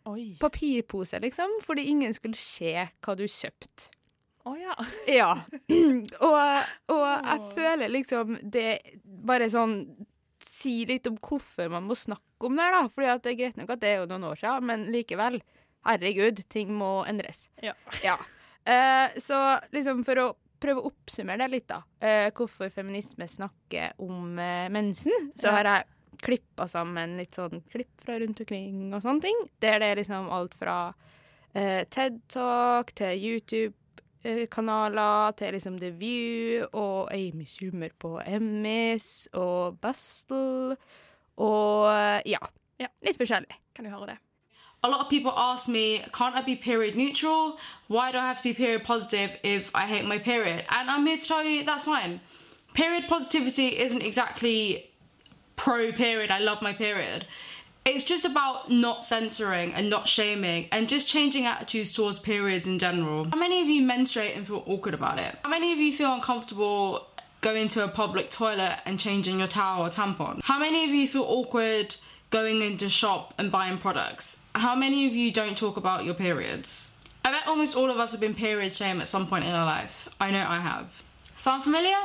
Oi. 0.10 0.36
Papirpose, 0.42 1.20
liksom. 1.22 1.58
Fordi 1.66 1.84
ingen 1.92 2.14
skulle 2.14 2.38
se 2.40 2.72
hva 3.02 3.16
du 3.20 3.26
kjøpte. 3.28 3.90
Å 4.50 4.56
ja. 4.58 4.76
Ja. 5.20 5.32
og, 6.30 6.38
og 6.94 7.04
jeg 7.06 7.42
føler 7.58 7.92
liksom 7.94 8.38
det 8.54 8.80
bare 9.04 9.50
sånn 9.54 9.76
Si 10.42 10.86
litt 10.90 11.06
om 11.06 11.20
hvorfor 11.22 11.70
man 11.70 11.86
må 11.86 11.94
snakke 11.98 12.48
om 12.50 12.56
det, 12.58 12.66
da. 12.74 12.80
Fordi 12.90 13.12
det 13.22 13.30
er 13.34 13.38
greit 13.38 13.58
nok 13.60 13.74
at 13.76 13.82
det 13.84 13.90
er 13.92 14.00
jo 14.02 14.08
noen 14.10 14.24
år 14.32 14.40
siden, 14.42 14.66
men 14.72 14.88
likevel. 14.94 15.38
Herregud, 15.86 16.42
ting 16.50 16.72
må 16.78 17.04
endres. 17.10 17.44
Ja. 17.62 17.76
Ja. 18.06 18.16
Eh, 18.66 19.18
så 19.20 19.38
liksom 19.74 20.04
for 20.06 20.16
å 20.22 20.28
prøve 20.62 20.84
å 20.84 20.92
oppsummere 20.92 21.38
det 21.42 21.48
litt, 21.56 21.68
da. 21.72 21.80
eh, 22.00 22.28
hvorfor 22.38 22.70
feminisme 22.70 23.26
snakker 23.28 23.94
om 23.98 24.38
eh, 24.40 24.68
mensen, 24.70 25.32
så 25.36 25.50
har 25.56 25.64
jeg 25.66 25.84
klippa 26.22 26.68
sammen 26.70 27.16
litt 27.18 27.34
sånn 27.34 27.64
klipp 27.72 28.04
fra 28.06 28.20
rundt 28.22 28.40
omkring 28.44 28.92
og 28.94 29.02
sånne 29.02 29.22
ting. 29.26 29.40
Der 29.64 29.80
det 29.82 29.88
er 29.88 29.96
liksom 30.04 30.30
alt 30.30 30.54
fra 30.54 30.94
eh, 31.56 31.82
TED 31.90 32.20
Talk 32.30 32.92
til 32.94 33.18
YouTube-kanaler 34.22 35.32
til 35.40 35.54
liksom 35.58 35.80
The 35.82 35.90
View 35.98 36.68
og 36.78 37.10
Amy 37.16 37.46
Schumer 37.50 37.90
på 37.98 38.20
Emmys 38.22 39.28
og 39.34 39.80
Bustle 39.82 40.78
og 41.42 41.90
eh, 41.90 42.22
ja, 42.36 42.40
Ja. 42.82 42.88
litt 43.02 43.18
forskjellig. 43.18 43.58
Kan 43.74 43.86
du 43.86 43.92
høre 43.94 44.14
det? 44.14 44.20
A 44.84 44.90
lot 44.90 45.02
of 45.02 45.10
people 45.10 45.32
ask 45.38 45.70
me, 45.70 46.04
can't 46.12 46.36
I 46.36 46.42
be 46.42 46.56
period 46.56 46.96
neutral? 46.96 47.60
Why 47.88 48.12
do 48.12 48.18
I 48.18 48.28
have 48.28 48.38
to 48.38 48.44
be 48.44 48.54
period 48.56 48.84
positive 48.84 49.38
if 49.44 49.70
I 49.76 49.86
hate 49.86 50.06
my 50.06 50.18
period? 50.18 50.66
And 50.70 50.90
I'm 50.90 51.06
here 51.06 51.18
to 51.18 51.24
tell 51.24 51.44
you 51.44 51.64
that's 51.64 51.84
fine. 51.84 52.20
Period 52.74 53.08
positivity 53.08 53.78
isn't 53.78 54.02
exactly 54.02 54.90
pro 55.56 55.92
period, 55.92 56.32
I 56.32 56.40
love 56.40 56.64
my 56.64 56.74
period. 56.74 57.28
It's 57.86 58.04
just 58.04 58.26
about 58.26 58.72
not 58.72 59.06
censoring 59.06 59.72
and 59.72 59.88
not 59.88 60.10
shaming 60.10 60.68
and 60.72 60.90
just 60.90 61.08
changing 61.08 61.46
attitudes 61.46 61.92
towards 61.92 62.18
periods 62.18 62.66
in 62.66 62.80
general. 62.80 63.26
How 63.26 63.38
many 63.38 63.62
of 63.62 63.68
you 63.68 63.84
menstruate 63.84 64.36
and 64.36 64.48
feel 64.48 64.64
awkward 64.66 64.96
about 64.96 65.20
it? 65.20 65.38
How 65.44 65.52
many 65.52 65.74
of 65.74 65.78
you 65.78 65.94
feel 65.94 66.12
uncomfortable 66.12 67.06
going 67.42 67.68
to 67.68 67.84
a 67.84 67.88
public 67.88 68.32
toilet 68.32 68.80
and 68.86 69.00
changing 69.00 69.38
your 69.38 69.48
towel 69.48 69.86
or 69.86 69.90
tampon? 69.90 70.42
How 70.42 70.58
many 70.58 70.86
of 70.86 70.90
you 70.90 71.08
feel 71.08 71.26
awkward 71.28 71.98
going 72.32 72.62
into 72.62 72.90
shop 72.90 73.34
and 73.38 73.52
buying 73.52 73.78
products? 73.78 74.40
How 74.56 74.76
many 74.76 75.06
of 75.06 75.14
you 75.14 75.32
don't 75.32 75.58
talk 75.58 75.78
about 75.78 76.04
your 76.06 76.16
periods? 76.16 76.92
I 77.24 77.32
bet 77.32 77.46
almost 77.46 77.76
all 77.76 77.92
of 77.92 78.00
us 78.00 78.12
have 78.14 78.22
been 78.22 78.34
period 78.34 78.74
shame 78.74 79.00
at 79.00 79.08
some 79.08 79.28
point 79.28 79.46
in 79.46 79.52
our 79.52 79.66
life. 79.66 80.10
I 80.20 80.32
know 80.32 80.44
I 80.48 80.60
have. 80.60 81.04
Sound 81.38 81.64
familiar? 81.64 81.98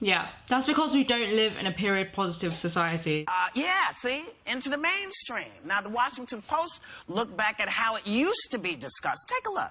Yeah, 0.00 0.28
that's 0.46 0.66
because 0.66 0.94
we 0.94 1.02
don't 1.02 1.34
live 1.34 1.56
in 1.56 1.66
a 1.66 1.72
period 1.72 2.12
positive 2.12 2.56
society. 2.56 3.24
Uh, 3.26 3.48
yeah, 3.54 3.90
see? 3.90 4.24
Into 4.46 4.68
the 4.68 4.78
mainstream. 4.78 5.48
Now, 5.64 5.80
the 5.80 5.88
Washington 5.88 6.42
Post 6.42 6.82
looked 7.08 7.36
back 7.36 7.60
at 7.60 7.68
how 7.68 7.96
it 7.96 8.06
used 8.06 8.50
to 8.52 8.58
be 8.58 8.76
discussed. 8.76 9.28
Take 9.28 9.48
a 9.48 9.52
look. 9.52 9.70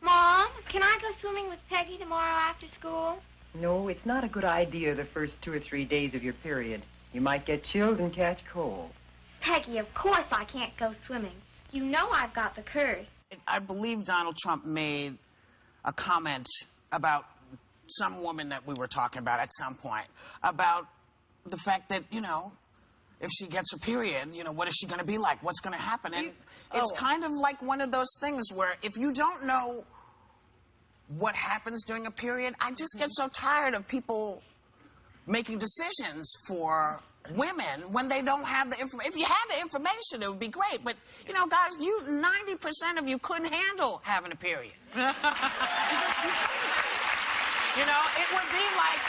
Mom, 0.00 0.48
can 0.68 0.82
I 0.82 0.96
go 1.00 1.08
swimming 1.20 1.48
with 1.48 1.58
Peggy 1.68 1.96
tomorrow 1.98 2.32
after 2.32 2.66
school? 2.68 3.18
No, 3.54 3.88
it's 3.88 4.06
not 4.06 4.24
a 4.24 4.28
good 4.28 4.44
idea 4.44 4.94
the 4.94 5.04
first 5.04 5.34
two 5.42 5.52
or 5.52 5.60
three 5.60 5.84
days 5.84 6.14
of 6.14 6.22
your 6.22 6.34
period. 6.34 6.82
You 7.12 7.20
might 7.20 7.46
get 7.46 7.64
chilled 7.64 7.98
and 7.98 8.12
catch 8.12 8.40
cold. 8.52 8.90
Peggy, 9.40 9.78
of 9.78 9.92
course 9.94 10.26
I 10.30 10.44
can't 10.44 10.76
go 10.76 10.94
swimming. 11.06 11.36
You 11.70 11.84
know 11.84 12.10
I've 12.10 12.34
got 12.34 12.56
the 12.56 12.62
curse. 12.62 13.06
I 13.46 13.58
believe 13.58 14.04
Donald 14.04 14.36
Trump 14.36 14.64
made 14.64 15.18
a 15.84 15.92
comment 15.92 16.46
about 16.92 17.26
some 17.86 18.22
woman 18.22 18.50
that 18.50 18.66
we 18.66 18.74
were 18.74 18.86
talking 18.86 19.20
about 19.20 19.40
at 19.40 19.48
some 19.52 19.74
point 19.74 20.06
about 20.42 20.86
the 21.46 21.56
fact 21.56 21.88
that, 21.90 22.02
you 22.10 22.20
know, 22.20 22.52
if 23.20 23.30
she 23.30 23.46
gets 23.46 23.72
a 23.72 23.78
period, 23.78 24.34
you 24.34 24.44
know, 24.44 24.52
what 24.52 24.68
is 24.68 24.74
she 24.74 24.86
going 24.86 25.00
to 25.00 25.06
be 25.06 25.18
like? 25.18 25.42
What's 25.42 25.60
going 25.60 25.76
to 25.76 25.82
happen? 25.82 26.14
And 26.14 26.32
it's 26.74 26.92
oh. 26.92 26.96
kind 26.96 27.24
of 27.24 27.32
like 27.32 27.60
one 27.62 27.80
of 27.80 27.90
those 27.90 28.16
things 28.20 28.52
where 28.54 28.76
if 28.82 28.96
you 28.96 29.12
don't 29.12 29.44
know 29.44 29.84
what 31.16 31.34
happens 31.34 31.84
during 31.84 32.06
a 32.06 32.10
period, 32.10 32.54
I 32.60 32.70
just 32.70 32.96
get 32.98 33.08
so 33.10 33.28
tired 33.28 33.74
of 33.74 33.88
people 33.88 34.42
making 35.26 35.58
decisions 35.58 36.32
for 36.46 37.00
women 37.36 37.80
when 37.92 38.08
they 38.08 38.22
don't 38.22 38.44
have 38.44 38.70
the 38.70 38.80
information. 38.80 39.12
If 39.12 39.18
you 39.18 39.24
had 39.24 39.44
the 39.50 39.60
information, 39.60 40.22
it 40.22 40.28
would 40.28 40.38
be 40.38 40.48
great. 40.48 40.84
But, 40.84 40.96
you 41.26 41.34
know, 41.34 41.46
guys, 41.46 41.76
you 41.80 42.00
90% 42.06 42.98
of 42.98 43.08
you 43.08 43.18
couldn't 43.18 43.52
handle 43.52 44.00
having 44.04 44.32
a 44.32 44.36
period. 44.36 44.72
You 47.78 47.86
know, 47.86 48.04
it 48.16 48.28
would 48.32 48.50
be 48.50 48.66
like 48.76 49.02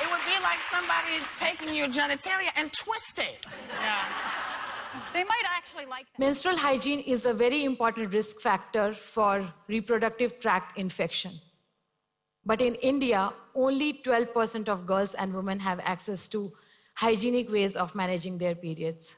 it 0.00 0.10
would 0.10 0.24
be 0.24 0.42
like 0.42 0.58
somebody 0.70 1.20
taking 1.36 1.74
your 1.74 1.88
genitalia 1.88 2.50
and 2.56 2.72
twisting. 2.72 3.36
Yeah. 3.78 4.02
They 5.12 5.22
might 5.22 5.42
actually 5.54 5.84
like 5.84 6.06
that. 6.12 6.18
Menstrual 6.18 6.56
hygiene 6.56 7.00
is 7.00 7.26
a 7.26 7.34
very 7.34 7.64
important 7.64 8.14
risk 8.14 8.40
factor 8.40 8.94
for 8.94 9.52
reproductive 9.68 10.40
tract 10.40 10.78
infection. 10.78 11.32
But 12.46 12.62
in 12.62 12.76
India, 12.76 13.34
only 13.54 13.92
12% 13.92 14.68
of 14.70 14.86
girls 14.86 15.12
and 15.12 15.34
women 15.34 15.58
have 15.60 15.80
access 15.80 16.26
to 16.28 16.52
hygienic 16.96 17.50
ways 17.50 17.76
of 17.76 17.94
managing 17.94 18.38
their 18.38 18.54
periods. 18.54 19.16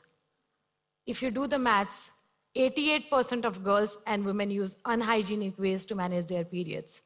If 1.07 1.23
you 1.23 1.31
do 1.31 1.47
the 1.47 1.59
maths, 1.59 2.11
88% 2.57 3.45
of 3.45 3.63
girls 3.63 3.99
and 4.07 4.25
women 4.25 4.51
use 4.51 4.77
unhygienic 4.85 5.59
ways 5.59 5.85
to 5.87 5.95
manage 5.95 6.27
their 6.27 6.45
periods. 6.45 7.03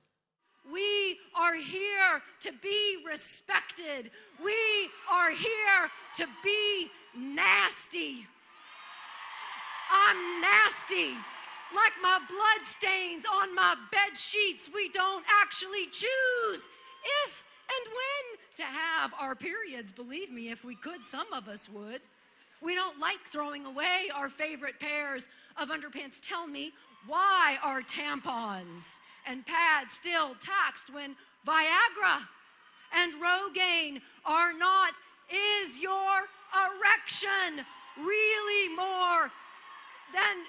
We 0.73 1.19
are 1.39 1.55
here 1.55 2.23
to 2.41 2.53
be 2.63 2.97
respected. 3.07 4.11
We 4.43 4.89
are 5.13 5.31
here 5.31 5.91
to 6.17 6.27
be 6.43 6.89
nasty. 7.15 8.27
I'm 9.91 10.41
nasty. 10.41 11.11
Like 11.75 11.93
my 12.03 12.19
blood 12.29 12.65
stains 12.65 13.25
on 13.31 13.55
my 13.55 13.75
bed 13.91 14.17
sheets, 14.17 14.71
we 14.75 14.89
don't 14.89 15.25
actually 15.43 15.87
choose 15.91 16.69
if 17.25 17.45
and 17.73 17.93
when 17.93 18.57
to 18.57 18.63
have 18.65 19.13
our 19.19 19.35
periods. 19.35 19.93
Believe 19.93 20.31
me, 20.31 20.51
if 20.51 20.65
we 20.65 20.77
could, 20.77 21.05
some 21.05 21.33
of 21.33 21.49
us 21.49 21.69
would. 21.69 22.01
We 22.61 22.75
don't 22.75 23.01
like 23.01 23.25
throwing 23.27 23.67
away 23.67 24.09
our 24.15 24.29
favorite 24.29 24.79
pairs 24.79 25.29
of 25.57 25.69
underpants. 25.71 26.21
Tell 26.21 26.47
me, 26.47 26.73
why 27.07 27.59
are 27.63 27.83
tampons 27.83 28.99
and 29.27 29.45
pads 29.45 29.95
still 29.95 30.35
taxed 30.39 30.93
when 30.93 31.17
Viagra 31.47 32.29
and 32.95 33.15
Rogaine 33.15 34.01
are 34.25 34.53
not? 34.53 34.95
Is 35.63 35.81
your 35.81 36.29
erection 36.55 37.65
really 37.99 38.75
more 38.77 39.31
than 40.13 40.45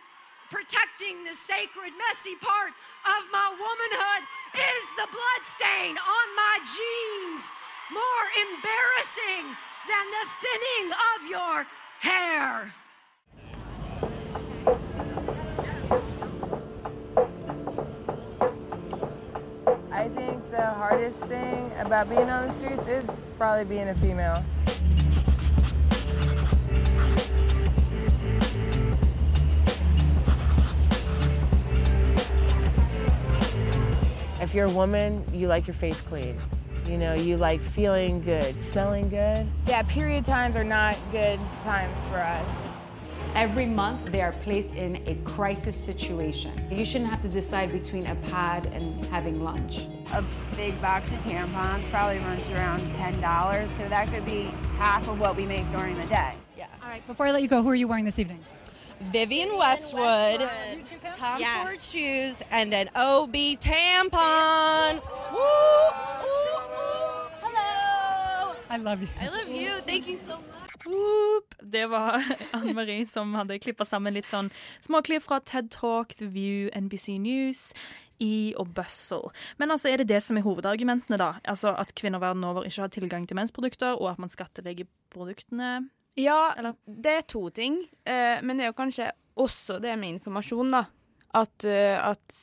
protecting 0.53 1.23
the 1.25 1.33
sacred, 1.33 1.91
messy 1.97 2.35
part 2.37 2.69
of 3.09 3.21
my 3.33 3.49
womanhood? 3.57 4.21
Is 4.53 4.85
the 5.01 5.09
blood 5.09 5.41
stain 5.49 5.97
on 5.97 6.27
my 6.37 6.61
jeans 6.61 7.49
more 7.89 8.25
embarrassing 8.37 9.49
than 9.89 10.05
the 10.13 10.25
thinning 10.45 10.93
of 11.09 11.19
your 11.27 11.65
hair? 12.01 12.73
I 19.91 20.07
think 20.09 20.51
the 20.51 20.65
hardest 20.65 21.21
thing 21.21 21.71
about 21.79 22.09
being 22.09 22.29
on 22.29 22.47
the 22.47 22.53
streets 22.53 22.85
is 22.85 23.09
probably 23.39 23.65
being 23.65 23.89
a 23.89 23.95
female. 23.95 24.45
If 34.53 34.57
you're 34.57 34.67
a 34.67 34.69
woman, 34.69 35.25
you 35.33 35.47
like 35.47 35.65
your 35.65 35.73
face 35.73 35.99
clean. 35.99 36.37
You 36.85 36.99
know, 36.99 37.15
you 37.15 37.37
like 37.37 37.59
feeling 37.59 38.21
good, 38.21 38.61
smelling 38.61 39.09
good. 39.09 39.47
Yeah, 39.65 39.81
period 39.81 40.25
times 40.25 40.55
are 40.55 40.63
not 40.63 40.95
good 41.11 41.39
times 41.63 42.03
for 42.03 42.17
us. 42.17 42.45
Every 43.33 43.65
month, 43.65 44.11
they 44.11 44.21
are 44.21 44.33
placed 44.43 44.75
in 44.75 44.97
a 45.07 45.15
crisis 45.27 45.75
situation. 45.75 46.51
You 46.69 46.85
shouldn't 46.85 47.09
have 47.09 47.23
to 47.23 47.27
decide 47.29 47.71
between 47.71 48.05
a 48.05 48.13
pad 48.27 48.67
and 48.67 49.03
having 49.07 49.43
lunch. 49.43 49.87
A 50.11 50.23
big 50.55 50.79
box 50.79 51.07
of 51.07 51.17
tampons 51.21 51.81
probably 51.89 52.19
runs 52.19 52.47
around 52.51 52.81
$10, 52.93 53.69
so 53.69 53.89
that 53.89 54.07
could 54.13 54.23
be 54.23 54.51
half 54.77 55.07
of 55.07 55.19
what 55.19 55.35
we 55.35 55.47
make 55.47 55.67
during 55.71 55.95
the 55.95 56.05
day. 56.05 56.35
Yeah. 56.55 56.67
All 56.83 56.89
right, 56.89 57.07
before 57.07 57.25
I 57.25 57.31
let 57.31 57.41
you 57.41 57.47
go, 57.47 57.63
who 57.63 57.69
are 57.69 57.75
you 57.75 57.87
wearing 57.87 58.05
this 58.05 58.19
evening? 58.19 58.39
Vivian 58.99 59.49
Westwood, 59.57 60.41
Tom 61.17 61.39
Yes. 61.39 61.63
Ford 61.63 61.81
shoes, 61.81 62.43
and 62.51 62.73
an 62.73 62.89
OB 62.95 63.35
tampon. 63.59 65.01
I 68.69 68.77
love 68.77 69.01
you. 69.01 69.07
I 69.21 69.27
love 69.27 69.49
you. 69.49 69.81
Thank 69.85 70.07
you 70.07 70.17
so 70.17 70.37
much. 70.37 70.85
Whoop. 70.85 71.55
Det 71.61 71.85
var 71.89 72.23
Anne 72.53 72.73
Marie 72.73 73.05
som 73.05 73.33
hadde 73.37 73.59
klippa 73.61 73.85
sammen 73.85 74.13
litt 74.17 74.27
sånn 74.31 74.49
småklipp 74.83 75.23
fra 75.27 75.39
TED 75.45 75.69
Talk, 75.71 76.15
The 76.17 76.25
View, 76.33 76.69
NBC 76.75 77.19
News. 77.21 77.71
E 78.21 78.53
og 78.61 78.69
Bustle. 78.77 79.31
Men 79.57 79.71
altså, 79.73 79.89
er 79.89 79.97
det 79.99 80.07
det 80.07 80.19
som 80.23 80.37
er 80.37 80.45
hovedargumentene, 80.45 81.17
da? 81.19 81.31
Altså 81.49 81.73
At 81.75 81.91
kvinner 81.97 82.21
verden 82.21 82.43
over 82.47 82.63
ikke 82.63 82.81
har 82.85 82.91
tilgang 82.93 83.25
til 83.27 83.35
mensprodukter, 83.35 83.97
og 83.97 84.11
at 84.11 84.19
man 84.21 84.29
skattlegger 84.31 84.85
produktene? 85.11 85.89
Ja, 86.19 86.73
det 86.85 87.13
er 87.13 87.25
to 87.27 87.47
ting. 87.49 87.79
eh, 88.05 88.41
men 88.41 88.57
det 88.57 88.67
er 88.67 88.73
jo 88.73 88.81
kanskje 88.81 89.11
også 89.35 89.79
det 89.81 89.95
med 89.97 90.17
informasjon, 90.17 90.71
da. 90.71 90.85
At, 91.33 91.65
uh, 91.65 92.09
at 92.11 92.41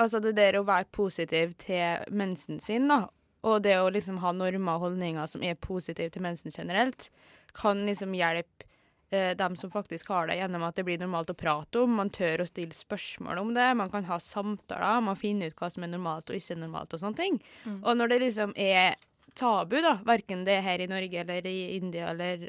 Altså 0.00 0.20
det 0.24 0.32
der 0.38 0.56
å 0.56 0.64
være 0.64 0.88
positiv 0.96 1.52
til 1.60 2.06
mensen 2.08 2.60
sin, 2.64 2.88
da. 2.88 3.02
Og 3.44 3.60
det 3.64 3.74
å 3.80 3.90
liksom 3.92 4.20
ha 4.22 4.32
normer 4.32 4.78
og 4.78 4.86
holdninger 4.86 5.28
som 5.28 5.44
er 5.44 5.60
positive 5.60 6.12
til 6.12 6.24
mensen 6.24 6.54
generelt, 6.54 7.10
kan 7.56 7.82
liksom 7.84 8.14
hjelpe 8.16 8.64
eh, 9.10 9.34
dem 9.36 9.56
som 9.56 9.72
faktisk 9.72 10.08
har 10.12 10.30
det, 10.30 10.38
gjennom 10.40 10.64
at 10.64 10.76
det 10.76 10.86
blir 10.88 11.00
normalt 11.00 11.32
å 11.32 11.36
prate 11.36 11.82
om. 11.82 11.98
Man 12.00 12.12
tør 12.14 12.44
å 12.44 12.48
stille 12.48 12.76
spørsmål 12.76 13.42
om 13.42 13.52
det. 13.56 13.68
Man 13.76 13.92
kan 13.92 14.08
ha 14.08 14.20
samtaler. 14.22 15.04
Man 15.04 15.20
finner 15.20 15.52
ut 15.52 15.60
hva 15.60 15.68
som 15.72 15.84
er 15.84 15.92
normalt 15.92 16.32
og 16.32 16.40
ikke 16.40 16.58
normalt 16.60 16.96
og 16.96 17.04
sånne 17.04 17.20
ting. 17.20 17.40
Mm. 17.64 17.80
Og 17.82 18.00
når 18.00 18.12
det 18.14 18.20
liksom 18.24 18.56
er 18.56 18.96
tabu, 19.36 19.78
da, 19.84 19.98
verken 20.06 20.44
det 20.46 20.58
er 20.58 20.66
her 20.66 20.82
i 20.84 20.88
Norge 20.90 21.22
eller 21.22 21.46
i 21.46 21.76
India 21.76 22.10
eller 22.12 22.48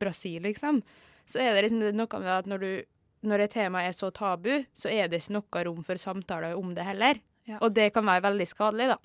Brasil, 0.00 0.42
liksom, 0.44 0.82
så 1.26 1.40
er 1.40 1.54
det 1.54 1.66
liksom 1.66 1.84
noe 1.96 2.20
med 2.20 2.32
at 2.34 2.48
når, 2.50 2.64
du, 2.64 2.82
når 3.28 3.46
et 3.46 3.54
tema 3.56 3.84
er 3.84 3.96
så 3.96 4.10
tabu, 4.14 4.52
så 4.76 4.92
er 4.92 5.08
det 5.08 5.22
ikke 5.22 5.38
noe 5.38 5.64
rom 5.68 5.84
for 5.86 6.00
samtaler 6.00 6.56
om 6.58 6.74
det 6.76 6.86
heller. 6.86 7.20
Ja. 7.48 7.58
Og 7.60 7.74
det 7.76 7.90
kan 7.94 8.06
være 8.08 8.24
veldig 8.28 8.46
skadelig, 8.48 8.94
da. 8.94 8.98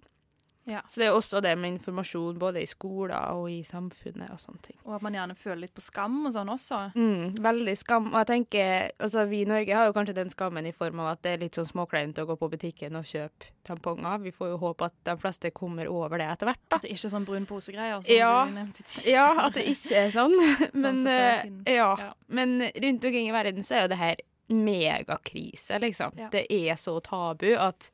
Ja. 0.69 0.81
Så 0.87 1.01
det 1.01 1.07
er 1.09 1.15
også 1.17 1.41
det 1.41 1.55
med 1.57 1.73
informasjon 1.75 2.37
både 2.39 2.61
i 2.61 2.67
skoler 2.69 3.31
og 3.33 3.47
i 3.51 3.59
samfunnet 3.65 4.29
og 4.31 4.39
sånne 4.41 4.61
ting. 4.67 4.77
Og 4.85 4.95
at 4.99 5.01
man 5.05 5.15
gjerne 5.17 5.35
føler 5.35 5.63
litt 5.65 5.73
på 5.73 5.81
skam 5.81 6.19
og 6.29 6.33
sånn 6.35 6.51
også. 6.53 6.79
Mm, 6.95 7.35
veldig 7.41 7.75
skam. 7.81 8.11
Og 8.13 8.19
jeg 8.21 8.29
tenker, 8.31 8.91
altså 9.01 9.25
Vi 9.29 9.41
i 9.41 9.49
Norge 9.49 9.75
har 9.75 9.89
jo 9.89 9.95
kanskje 9.97 10.15
den 10.19 10.29
skammen 10.29 10.65
i 10.69 10.73
form 10.75 11.01
av 11.03 11.11
at 11.15 11.23
det 11.25 11.33
er 11.35 11.43
litt 11.43 11.57
sånn 11.57 11.65
småkleint 11.69 12.21
å 12.21 12.27
gå 12.29 12.37
på 12.39 12.49
butikken 12.53 12.95
og 12.99 13.07
kjøpe 13.09 13.49
tamponger. 13.65 14.21
Vi 14.23 14.31
får 14.31 14.53
jo 14.53 14.57
håpe 14.61 14.85
at 14.91 14.95
de 15.09 15.17
fleste 15.21 15.51
kommer 15.51 15.89
over 15.89 16.17
det 16.21 16.29
etter 16.31 16.49
hvert. 16.51 16.61
da. 16.69 16.75
At 16.77 16.85
det 16.87 16.93
ikke 16.95 17.07
er 17.09 17.15
sånn 17.17 17.25
brun 17.27 17.45
posegreier. 17.49 18.01
som 18.05 18.13
Ja, 18.15 18.45
du 18.45 18.53
nevnte 18.59 18.83
tidligere. 18.83 19.13
ja, 19.13 19.45
at 19.47 19.53
det 19.59 19.65
ikke 19.73 20.03
er 20.05 20.11
sånn. 20.15 20.37
Men, 20.85 21.01
før 21.05 21.45
i 21.45 21.53
eh, 21.65 21.75
ja. 21.79 21.91
Ja. 22.05 22.13
Men 22.27 22.59
rundt 22.61 23.05
omkring 23.09 23.27
i 23.29 23.35
verden 23.35 23.63
så 23.65 23.75
er 23.79 23.81
jo 23.87 23.93
det 23.95 24.01
her 24.05 24.15
megakrise, 24.49 25.79
liksom. 25.79 26.11
Ja. 26.17 26.29
Det 26.31 26.45
er 26.53 26.75
så 26.75 26.99
tabu 27.05 27.51
at 27.57 27.91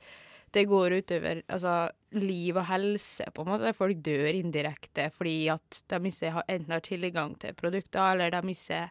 det 0.55 0.65
går 0.71 0.93
utover 1.01 1.41
altså, 1.51 1.73
liv 2.15 2.55
og 2.57 2.65
helse, 2.69 3.25
på 3.35 3.43
en 3.43 3.51
måte. 3.53 3.73
Folk 3.75 3.99
dør 4.05 4.29
indirekte 4.33 5.09
fordi 5.13 5.37
at 5.53 5.81
de 5.91 5.99
ikke 6.09 6.31
har, 6.37 6.45
enten 6.51 6.75
har 6.77 6.85
tilgang 6.85 7.35
til 7.41 7.55
produkter, 7.59 8.13
eller 8.15 8.31
de 8.35 8.53
ikke 8.55 8.83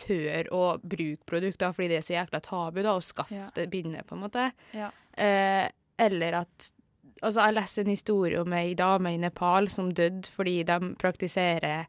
tør 0.00 0.48
å 0.56 0.64
bruke 0.80 1.26
produkter 1.28 1.72
fordi 1.76 1.88
det 1.92 1.98
er 2.00 2.04
så 2.06 2.14
jækla 2.14 2.40
tabu 2.44 2.82
da, 2.84 2.94
å 2.96 3.04
skaffe 3.04 3.36
Ja. 3.36 3.48
det 3.56 3.66
bindet, 3.72 4.06
på 4.08 4.16
en 4.16 4.22
måte. 4.26 4.50
Ja. 4.76 4.90
Eh, 5.16 5.68
eller 5.98 6.42
at 6.44 6.70
Altså, 7.20 7.42
jeg 7.44 7.52
leste 7.58 7.82
en 7.82 7.90
historie 7.92 8.40
om 8.40 8.52
ei 8.56 8.70
dame 8.72 9.10
i 9.12 9.18
Nepal 9.20 9.66
som 9.68 9.90
døde 9.92 10.30
fordi 10.32 10.62
de 10.64 10.94
praktiserer 10.96 11.84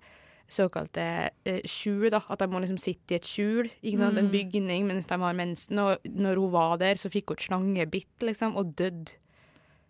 såkalte 0.51 1.03
eh, 1.47 1.61
skjul, 1.65 2.09
da. 2.13 2.19
At 2.29 2.39
de 2.43 2.47
må 2.51 2.59
liksom 2.61 2.77
sitte 2.81 3.15
i 3.15 3.19
et 3.19 3.27
skjul, 3.27 3.69
ikke 3.81 3.97
sant? 4.01 4.17
en 4.19 4.27
Mm. 4.27 4.31
bygning, 4.31 4.87
mens 4.87 5.07
de 5.07 5.17
har 5.19 5.33
mensen. 5.33 5.79
Og 5.79 5.97
når 6.05 6.35
hun 6.41 6.51
var 6.51 6.77
der, 6.77 6.95
så 6.95 7.09
fikk 7.09 7.29
hun 7.31 7.37
et 7.37 7.45
slangebitt, 7.47 8.19
liksom, 8.21 8.55
og 8.59 8.75
døde. 8.75 9.15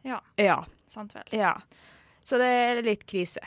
Ja. 0.05 0.19
Ja. 0.37 0.63
Sant 0.87 1.13
vel. 1.15 1.23
ja. 1.31 1.55
Så 2.23 2.37
det 2.37 2.45
er 2.47 2.81
litt 2.85 3.05
krise. 3.09 3.41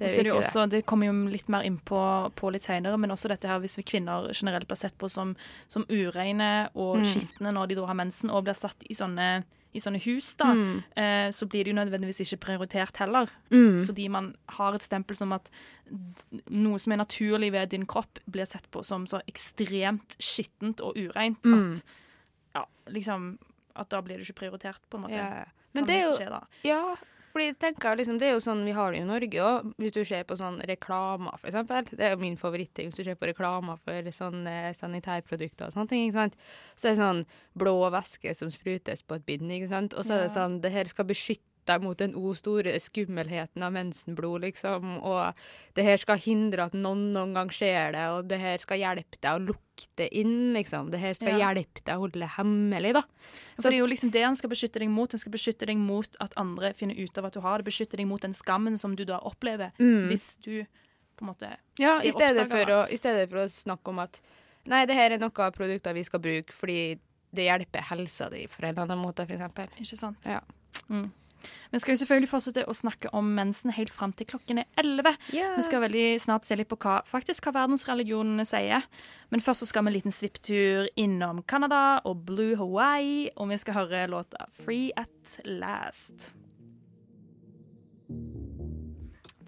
Og 0.00 0.08
så 0.10 0.18
er 0.20 0.22
det, 0.24 0.30
jo 0.32 0.38
også, 0.40 0.68
det 0.68 0.86
kommer 0.86 1.06
jo 1.06 1.12
litt 1.30 1.48
mer 1.48 1.62
inn 1.62 1.76
på, 1.78 1.98
på 2.34 2.50
litt 2.50 2.64
senere, 2.64 2.96
men 2.98 3.10
også 3.14 3.28
dette 3.28 3.46
her 3.46 3.60
hvis 3.62 3.76
vi 3.78 3.84
kvinner 3.86 4.26
generelt 4.34 4.66
blir 4.66 4.76
sett 4.80 4.96
på 4.98 5.08
som, 5.08 5.36
som 5.68 5.84
ureine 5.88 6.68
og 6.74 6.96
Mm. 6.96 7.04
skitne 7.04 7.52
når 7.54 7.68
de 7.68 7.74
da 7.76 7.86
har 7.86 7.94
mensen, 7.94 8.30
og 8.30 8.42
blir 8.44 8.54
satt 8.58 8.82
i 8.90 8.94
sånne, 8.94 9.44
i 9.74 9.80
sånne 9.82 10.00
hus, 10.04 10.34
da, 10.36 10.44
Mm. 10.54 10.82
eh, 10.96 11.28
så 11.30 11.46
blir 11.48 11.64
det 11.64 11.74
jo 11.74 11.78
nødvendigvis 11.80 12.20
ikke 12.22 12.38
prioritert 12.46 12.96
heller. 12.96 13.28
Mm. 13.50 13.84
Fordi 13.86 14.08
man 14.08 14.36
har 14.48 14.74
et 14.74 14.82
stempel 14.82 15.16
som 15.16 15.32
at 15.32 15.50
noe 16.50 16.78
som 16.78 16.92
er 16.92 16.96
naturlig 17.02 17.50
ved 17.52 17.70
din 17.70 17.86
kropp, 17.86 18.18
blir 18.30 18.46
sett 18.46 18.70
på 18.70 18.84
som 18.84 19.06
så 19.06 19.20
ekstremt 19.28 20.16
skittent 20.20 20.80
og 20.80 20.94
ureint 20.96 21.42
Mm. 21.44 21.72
at 21.72 21.84
ja, 22.54 22.64
liksom 22.88 23.38
At 23.76 23.88
da 23.90 24.00
blir 24.00 24.18
det 24.18 24.28
ikke 24.28 24.38
prioritert, 24.48 24.78
på 24.88 24.94
en 24.98 25.02
måte. 25.02 25.16
Ja, 25.16 25.34
ja. 25.34 25.44
Men 25.74 25.82
Kan 25.84 25.88
det 25.88 25.96
er 25.96 26.04
jo 26.04 26.16
skje. 26.16 26.46
Ja, 26.62 26.94
fordi 27.34 27.48
jeg 27.48 27.56
tenker 27.58 27.96
liksom, 27.98 28.18
det 28.22 28.28
er 28.28 28.36
jo 28.36 28.42
sånn 28.44 28.60
vi 28.62 28.72
har 28.76 28.92
det 28.94 29.00
i 29.02 29.06
Norge 29.08 29.40
òg. 29.42 29.72
Hvis 29.82 29.94
du 29.96 30.04
ser 30.06 30.22
på 30.28 30.36
sånn 30.38 30.60
reklamer, 30.70 31.34
for 31.40 31.50
eksempel. 31.50 31.88
Det 31.90 32.06
er 32.06 32.12
jo 32.14 32.20
min 32.22 32.36
favoritting. 32.38 32.92
Hvis 32.92 33.00
du 33.00 33.08
ser 33.08 33.18
på 33.18 33.26
reklamer 33.26 33.80
for 33.80 34.10
sånn 34.14 34.46
eh, 34.46 34.68
sanitærprodukter 34.78 35.66
og 35.66 35.74
sånne 35.74 35.90
ting, 35.90 36.04
ikke 36.06 36.20
sant. 36.20 36.38
Så 36.78 36.92
er 36.92 36.94
det 36.94 37.00
sånn 37.02 37.24
blå 37.58 37.74
væske 37.90 38.36
som 38.38 38.52
sprutes 38.54 39.02
på 39.02 39.18
et 39.18 39.26
bind, 39.26 39.50
ikke 39.50 39.72
sant. 39.72 39.98
Og 39.98 40.06
så 40.06 40.14
er 40.14 40.22
det 40.28 40.36
sånn 40.36 40.60
Det 40.62 40.70
her 40.70 40.86
skal 40.86 41.10
beskytte 41.10 41.53
deg 41.66 41.82
mot 41.82 41.96
den 41.98 42.14
o 42.14 42.32
store 42.36 42.74
skummelheten 42.80 43.62
av 43.62 43.72
mensenblod, 43.72 44.42
liksom. 44.42 44.98
Og 45.02 45.34
det 45.74 45.84
her 45.84 45.96
skal 46.02 46.18
hindre 46.18 46.66
at 46.68 46.72
noen 46.76 47.10
noen 47.14 47.34
gang 47.34 47.50
ser 47.54 47.92
det, 47.92 48.04
og 48.14 48.28
det 48.28 48.38
her 48.40 48.58
skal 48.62 48.78
hjelpe 48.78 49.20
deg 49.20 49.30
å 49.38 49.42
lukte 49.48 50.08
inn, 50.12 50.52
liksom. 50.54 50.90
Det 50.90 51.00
her 51.00 51.14
skal 51.14 51.38
Ja. 51.38 51.48
hjelpe 51.52 51.82
deg 51.84 51.94
å 51.96 52.00
holde 52.04 52.20
det 52.20 52.28
hemmelig, 52.36 52.92
da. 52.94 53.02
For 53.60 53.70
det 53.70 53.74
er 53.78 53.82
jo 53.84 53.86
liksom 53.92 54.10
det 54.12 54.22
han 54.24 54.36
skal 54.36 54.50
beskytte 54.50 54.78
deg 54.78 54.88
mot. 54.90 55.10
Han 55.12 55.18
skal 55.18 55.32
beskytte 55.32 55.66
deg 55.66 55.76
mot 55.78 56.16
at 56.20 56.32
andre 56.36 56.72
finner 56.74 56.94
ut 56.98 57.18
av 57.18 57.24
at 57.26 57.32
du 57.32 57.40
har 57.40 57.58
det. 57.58 57.64
Beskytte 57.66 57.96
deg 57.96 58.06
mot 58.06 58.20
den 58.20 58.32
skammen 58.34 58.78
som 58.78 58.94
du 58.96 59.04
da 59.04 59.18
opplever 59.20 59.72
Mm. 59.78 60.08
hvis 60.10 60.36
du 60.40 60.66
på 61.16 61.22
en 61.22 61.28
måte 61.34 61.56
Ja, 61.78 62.00
i 62.00 62.10
stedet, 62.10 62.48
for 62.50 62.64
å, 62.66 62.90
i 62.90 62.96
stedet 62.96 63.28
for 63.30 63.36
å 63.38 63.48
snakke 63.48 63.88
om 63.88 63.98
at 64.00 64.20
Nei, 64.66 64.86
det 64.86 64.94
her 64.96 65.10
er 65.12 65.18
noe 65.18 65.30
av 65.44 65.52
produkter 65.52 65.92
vi 65.92 66.02
skal 66.02 66.20
bruke 66.20 66.50
fordi 66.50 66.98
det 67.34 67.44
hjelper 67.44 67.82
helsa 67.82 68.30
di 68.30 68.46
for 68.46 68.64
en 68.64 68.70
eller 68.78 68.82
annen 68.94 69.04
måte, 69.04 69.26
eksempel. 69.28 69.66
Ikke 69.78 69.98
sant? 69.98 70.16
Ja. 70.24 70.40
Mm. 70.88 71.10
Vi 71.72 71.80
skal 71.82 71.94
jo 71.94 72.02
selvfølgelig 72.02 72.30
fortsette 72.30 72.66
å 72.68 72.76
snakke 72.76 73.10
om 73.16 73.32
mensen 73.36 73.74
helt 73.74 73.92
fram 73.94 74.14
til 74.16 74.28
klokken 74.30 74.62
er 74.62 74.68
11. 74.80 75.16
Yeah. 75.32 75.56
Vi 75.58 75.66
skal 75.66 75.84
veldig 75.84 76.06
snart 76.22 76.48
se 76.48 76.58
litt 76.58 76.70
på 76.70 76.78
hva 76.84 77.00
faktisk 77.08 77.48
hva 77.48 77.56
verdensreligionene 77.60 78.46
sier. 78.48 78.86
Men 79.32 79.42
først 79.42 79.64
så 79.64 79.70
skal 79.70 79.86
vi 79.86 79.92
en 79.92 79.98
liten 79.98 80.14
svipptur 80.14 80.88
innom 81.00 81.42
Canada 81.48 82.00
og 82.04 82.24
Blue 82.28 82.56
Hawaii, 82.60 83.28
og 83.36 83.50
vi 83.50 83.58
skal 83.58 83.80
høre 83.80 84.06
låta 84.12 84.46
'Free 84.52 84.92
At 84.96 85.44
Last'. 85.44 86.32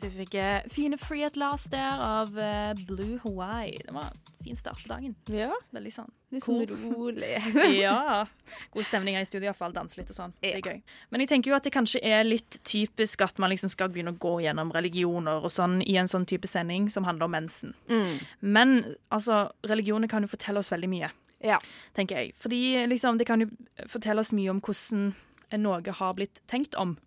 Du 0.00 0.11
fikk 0.12 0.35
eh, 0.35 0.62
fine 0.69 0.99
'Free 0.99 1.25
At 1.25 1.37
Last' 1.37 1.71
der 1.73 2.00
av 2.03 2.38
eh, 2.38 2.75
Blue 2.87 3.19
Hawaii. 3.25 3.76
Det 3.87 3.95
var 3.95 4.11
en 4.12 4.45
fin 4.45 4.57
start 4.57 4.83
på 4.83 4.88
dagen. 4.88 5.15
Ja. 5.33 5.53
Veldig 5.73 5.93
sånn 5.95 6.11
Litt 6.35 6.45
sånn 6.45 6.67
rolig. 6.67 7.37
ja. 7.81 8.26
God 8.75 8.85
stemning 8.85 9.15
her 9.17 9.23
i 9.25 9.29
studio, 9.29 9.47
iallfall. 9.49 9.73
Danse 9.73 9.97
litt 10.00 10.11
og 10.12 10.19
sånn. 10.19 10.35
Det 10.43 10.53
er 10.57 10.61
gøy. 10.65 10.81
Men 11.11 11.23
jeg 11.23 11.31
tenker 11.33 11.53
jo 11.53 11.57
at 11.57 11.65
det 11.65 11.73
kanskje 11.73 12.03
er 12.05 12.26
litt 12.26 12.59
typisk 12.67 13.23
at 13.25 13.38
man 13.43 13.53
liksom 13.55 13.71
skal 13.73 13.88
begynne 13.95 14.12
å 14.12 14.19
gå 14.21 14.35
gjennom 14.45 14.73
religioner 14.75 15.47
og 15.47 15.52
sånn 15.54 15.78
i 15.87 15.97
en 16.00 16.11
sånn 16.11 16.26
type 16.28 16.50
sending 16.50 16.91
som 16.93 17.06
handler 17.09 17.28
om 17.30 17.37
mensen. 17.39 17.73
Mm. 17.89 18.19
Men 18.41 18.75
altså, 19.15 19.47
religioner 19.65 20.11
kan 20.13 20.26
jo 20.26 20.32
fortelle 20.35 20.61
oss 20.61 20.73
veldig 20.75 20.91
mye, 20.93 21.13
Ja. 21.45 21.59
tenker 21.95 22.17
jeg. 22.19 22.35
Fordi 22.37 22.87
liksom, 22.91 23.19
det 23.19 23.26
kan 23.26 23.41
jo 23.41 23.49
fortelle 23.87 24.21
oss 24.21 24.32
mye 24.32 24.50
om 24.50 24.61
hvordan 24.61 25.15
noe 25.63 25.93
har 25.93 26.15
blitt 26.19 26.43
tenkt 26.50 26.75
om. 26.75 26.99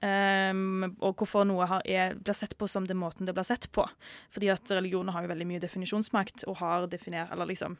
Um, 0.00 0.94
og 1.04 1.20
hvorfor 1.20 1.44
noe 1.44 1.66
har, 1.68 1.82
er, 1.84 2.14
blir 2.16 2.32
sett 2.32 2.54
på 2.56 2.64
som 2.72 2.86
den 2.88 2.96
måten 2.96 3.28
det 3.28 3.34
blir 3.36 3.44
sett 3.44 3.66
på. 3.74 3.84
Fordi 4.32 4.48
at 4.48 4.72
religioner 4.72 5.12
har 5.12 5.26
jo 5.26 5.32
veldig 5.34 5.48
mye 5.50 5.60
definisjonsmakt 5.60 6.46
og 6.48 6.56
har 6.62 6.88
definert, 6.92 7.32
eller 7.32 7.50
liksom 7.52 7.76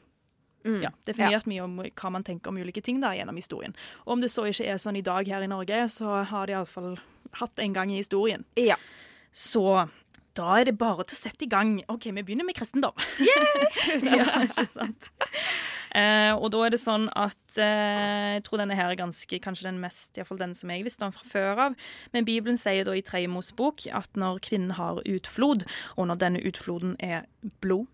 Mm. 0.60 0.82
ja, 0.82 0.90
definert 1.08 1.46
mye 1.48 1.62
om 1.64 1.78
hva 1.80 2.10
man 2.12 2.20
tenker 2.20 2.50
om 2.50 2.58
ulike 2.60 2.82
ting 2.84 2.98
da, 3.00 3.14
gjennom 3.16 3.38
historien. 3.40 3.72
Og 4.04 4.12
om 4.12 4.20
det 4.20 4.28
så 4.28 4.44
ikke 4.44 4.66
er 4.68 4.76
sånn 4.76 4.98
i 5.00 5.00
dag 5.00 5.24
her 5.24 5.40
i 5.40 5.48
Norge, 5.48 5.78
så 5.88 6.18
har 6.28 6.50
de 6.50 6.52
iallfall 6.52 6.98
hatt 7.40 7.62
en 7.64 7.72
gang 7.72 7.88
i 7.88 7.96
historien. 7.96 8.44
Ja. 8.60 8.76
Så 9.32 9.88
da 10.36 10.58
er 10.58 10.68
det 10.68 10.76
bare 10.80 11.06
til 11.08 11.16
å 11.16 11.20
sette 11.22 11.46
i 11.46 11.50
gang. 11.50 11.78
OK, 11.88 12.10
vi 12.12 12.22
begynner 12.22 12.44
med 12.44 12.58
kristendom. 12.58 12.92
ja, 14.04 14.26
ikke 14.44 14.66
sant? 14.68 15.08
Eh, 15.96 16.32
og 16.36 16.50
da 16.54 16.62
er 16.66 16.74
det 16.74 16.80
sånn 16.82 17.08
at 17.18 17.58
eh, 17.58 18.36
jeg 18.36 18.44
tror 18.46 18.62
denne 18.62 18.76
her 18.78 18.92
er 18.92 19.00
ganske, 19.00 19.40
kanskje 19.42 19.68
den 19.68 19.80
mest, 19.82 20.14
iallfall 20.18 20.40
den 20.40 20.54
som 20.56 20.70
jeg 20.70 20.86
visste 20.86 21.06
om 21.06 21.14
fra 21.14 21.26
før 21.26 21.64
av. 21.66 21.78
Men 22.14 22.28
Bibelen 22.28 22.60
sier 22.60 22.86
da 22.86 22.94
i 22.94 23.04
Tredje 23.06 23.30
Mosebok 23.32 23.86
at 23.90 24.14
når 24.18 24.42
kvinnen 24.46 24.76
har 24.78 25.02
utflod, 25.02 25.66
og 25.96 26.10
når 26.10 26.22
denne 26.22 26.44
utfloden 26.46 26.94
er 27.02 27.26
blod, 27.64 27.90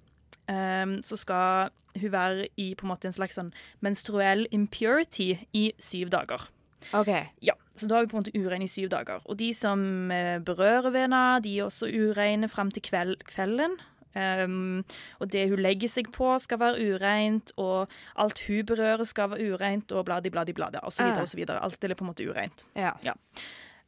eh, 0.53 0.99
så 1.07 1.21
skal 1.21 1.75
hun 1.97 2.13
være 2.13 2.51
i 2.61 2.75
på 2.77 2.85
en 2.85 2.93
måte 2.93 3.09
en 3.09 3.17
slags 3.17 3.39
sånn 3.39 3.55
menstruell 3.85 4.45
impurity 4.53 5.33
i 5.57 5.71
syv 5.81 6.13
dager. 6.13 6.51
OK. 6.95 7.11
Ja, 7.43 7.57
så 7.77 7.89
da 7.89 7.99
er 7.99 8.05
vi 8.05 8.13
på 8.13 8.19
en 8.19 8.25
måte 8.25 8.37
ureine 8.37 8.67
i 8.69 8.71
syv 8.71 8.91
dager. 8.93 9.25
Og 9.25 9.39
de 9.41 9.51
som 9.57 10.13
eh, 10.13 10.39
berører 10.45 10.91
ved 10.93 11.07
henne, 11.09 11.25
de 11.45 11.57
er 11.59 11.67
også 11.67 11.89
ureine 11.91 12.51
frem 12.53 12.71
til 12.71 12.85
kveld, 12.87 13.17
kvelden. 13.31 13.79
Um, 14.17 14.85
og 15.21 15.29
det 15.33 15.43
hun 15.51 15.61
legger 15.61 15.91
seg 15.93 16.09
på, 16.15 16.31
skal 16.41 16.59
være 16.63 16.81
ureint, 16.95 17.53
og 17.61 17.91
alt 18.17 18.41
hun 18.47 18.65
berører, 18.65 19.05
skal 19.05 19.31
være 19.35 19.53
ureint, 19.53 19.93
og 19.93 20.07
bladi, 20.09 20.31
bladi, 20.33 20.55
bladi, 20.57 20.79
videre, 21.37 21.59
Ah. 21.59 21.65
og. 21.65 21.65
Alt 21.65 21.85
er 21.85 21.95
på 21.99 22.05
en 22.07 22.11
måte 22.15 22.25
ureint. 22.29 22.65
Ja. 22.75 22.93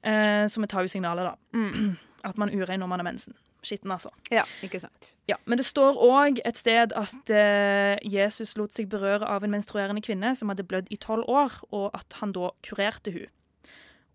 Eh, 0.03 0.47
så 0.49 0.61
vi 0.61 0.67
tar 0.67 0.83
jo 0.85 0.89
signalet, 0.93 1.25
da. 1.25 1.59
Mm. 1.59 1.97
At 2.29 2.39
man 2.39 2.49
er 2.51 2.61
urein 2.63 2.81
når 2.81 2.87
man 2.89 3.01
har 3.01 3.05
mensen. 3.09 3.35
Skitten, 3.63 3.91
altså. 3.91 4.11
Ja, 4.31 4.45
ikke 4.63 4.79
sant. 4.81 5.15
Ja, 5.29 5.35
Men 5.45 5.59
det 5.59 5.65
står 5.67 5.97
òg 5.99 6.39
et 6.47 6.59
sted 6.59 6.93
at 6.95 7.31
uh, 7.31 7.97
Jesus 8.07 8.57
lot 8.57 8.73
seg 8.77 8.87
berøre 8.89 9.27
av 9.27 9.43
en 9.45 9.51
menstruerende 9.51 10.03
kvinne 10.03 10.31
som 10.39 10.49
hadde 10.53 10.63
blødd 10.63 10.93
i 10.95 10.97
tolv 10.97 11.25
år, 11.27 11.57
og 11.73 11.91
at 11.95 12.21
han 12.21 12.33
da 12.33 12.53
kurerte 12.63 13.11
hun. 13.13 13.27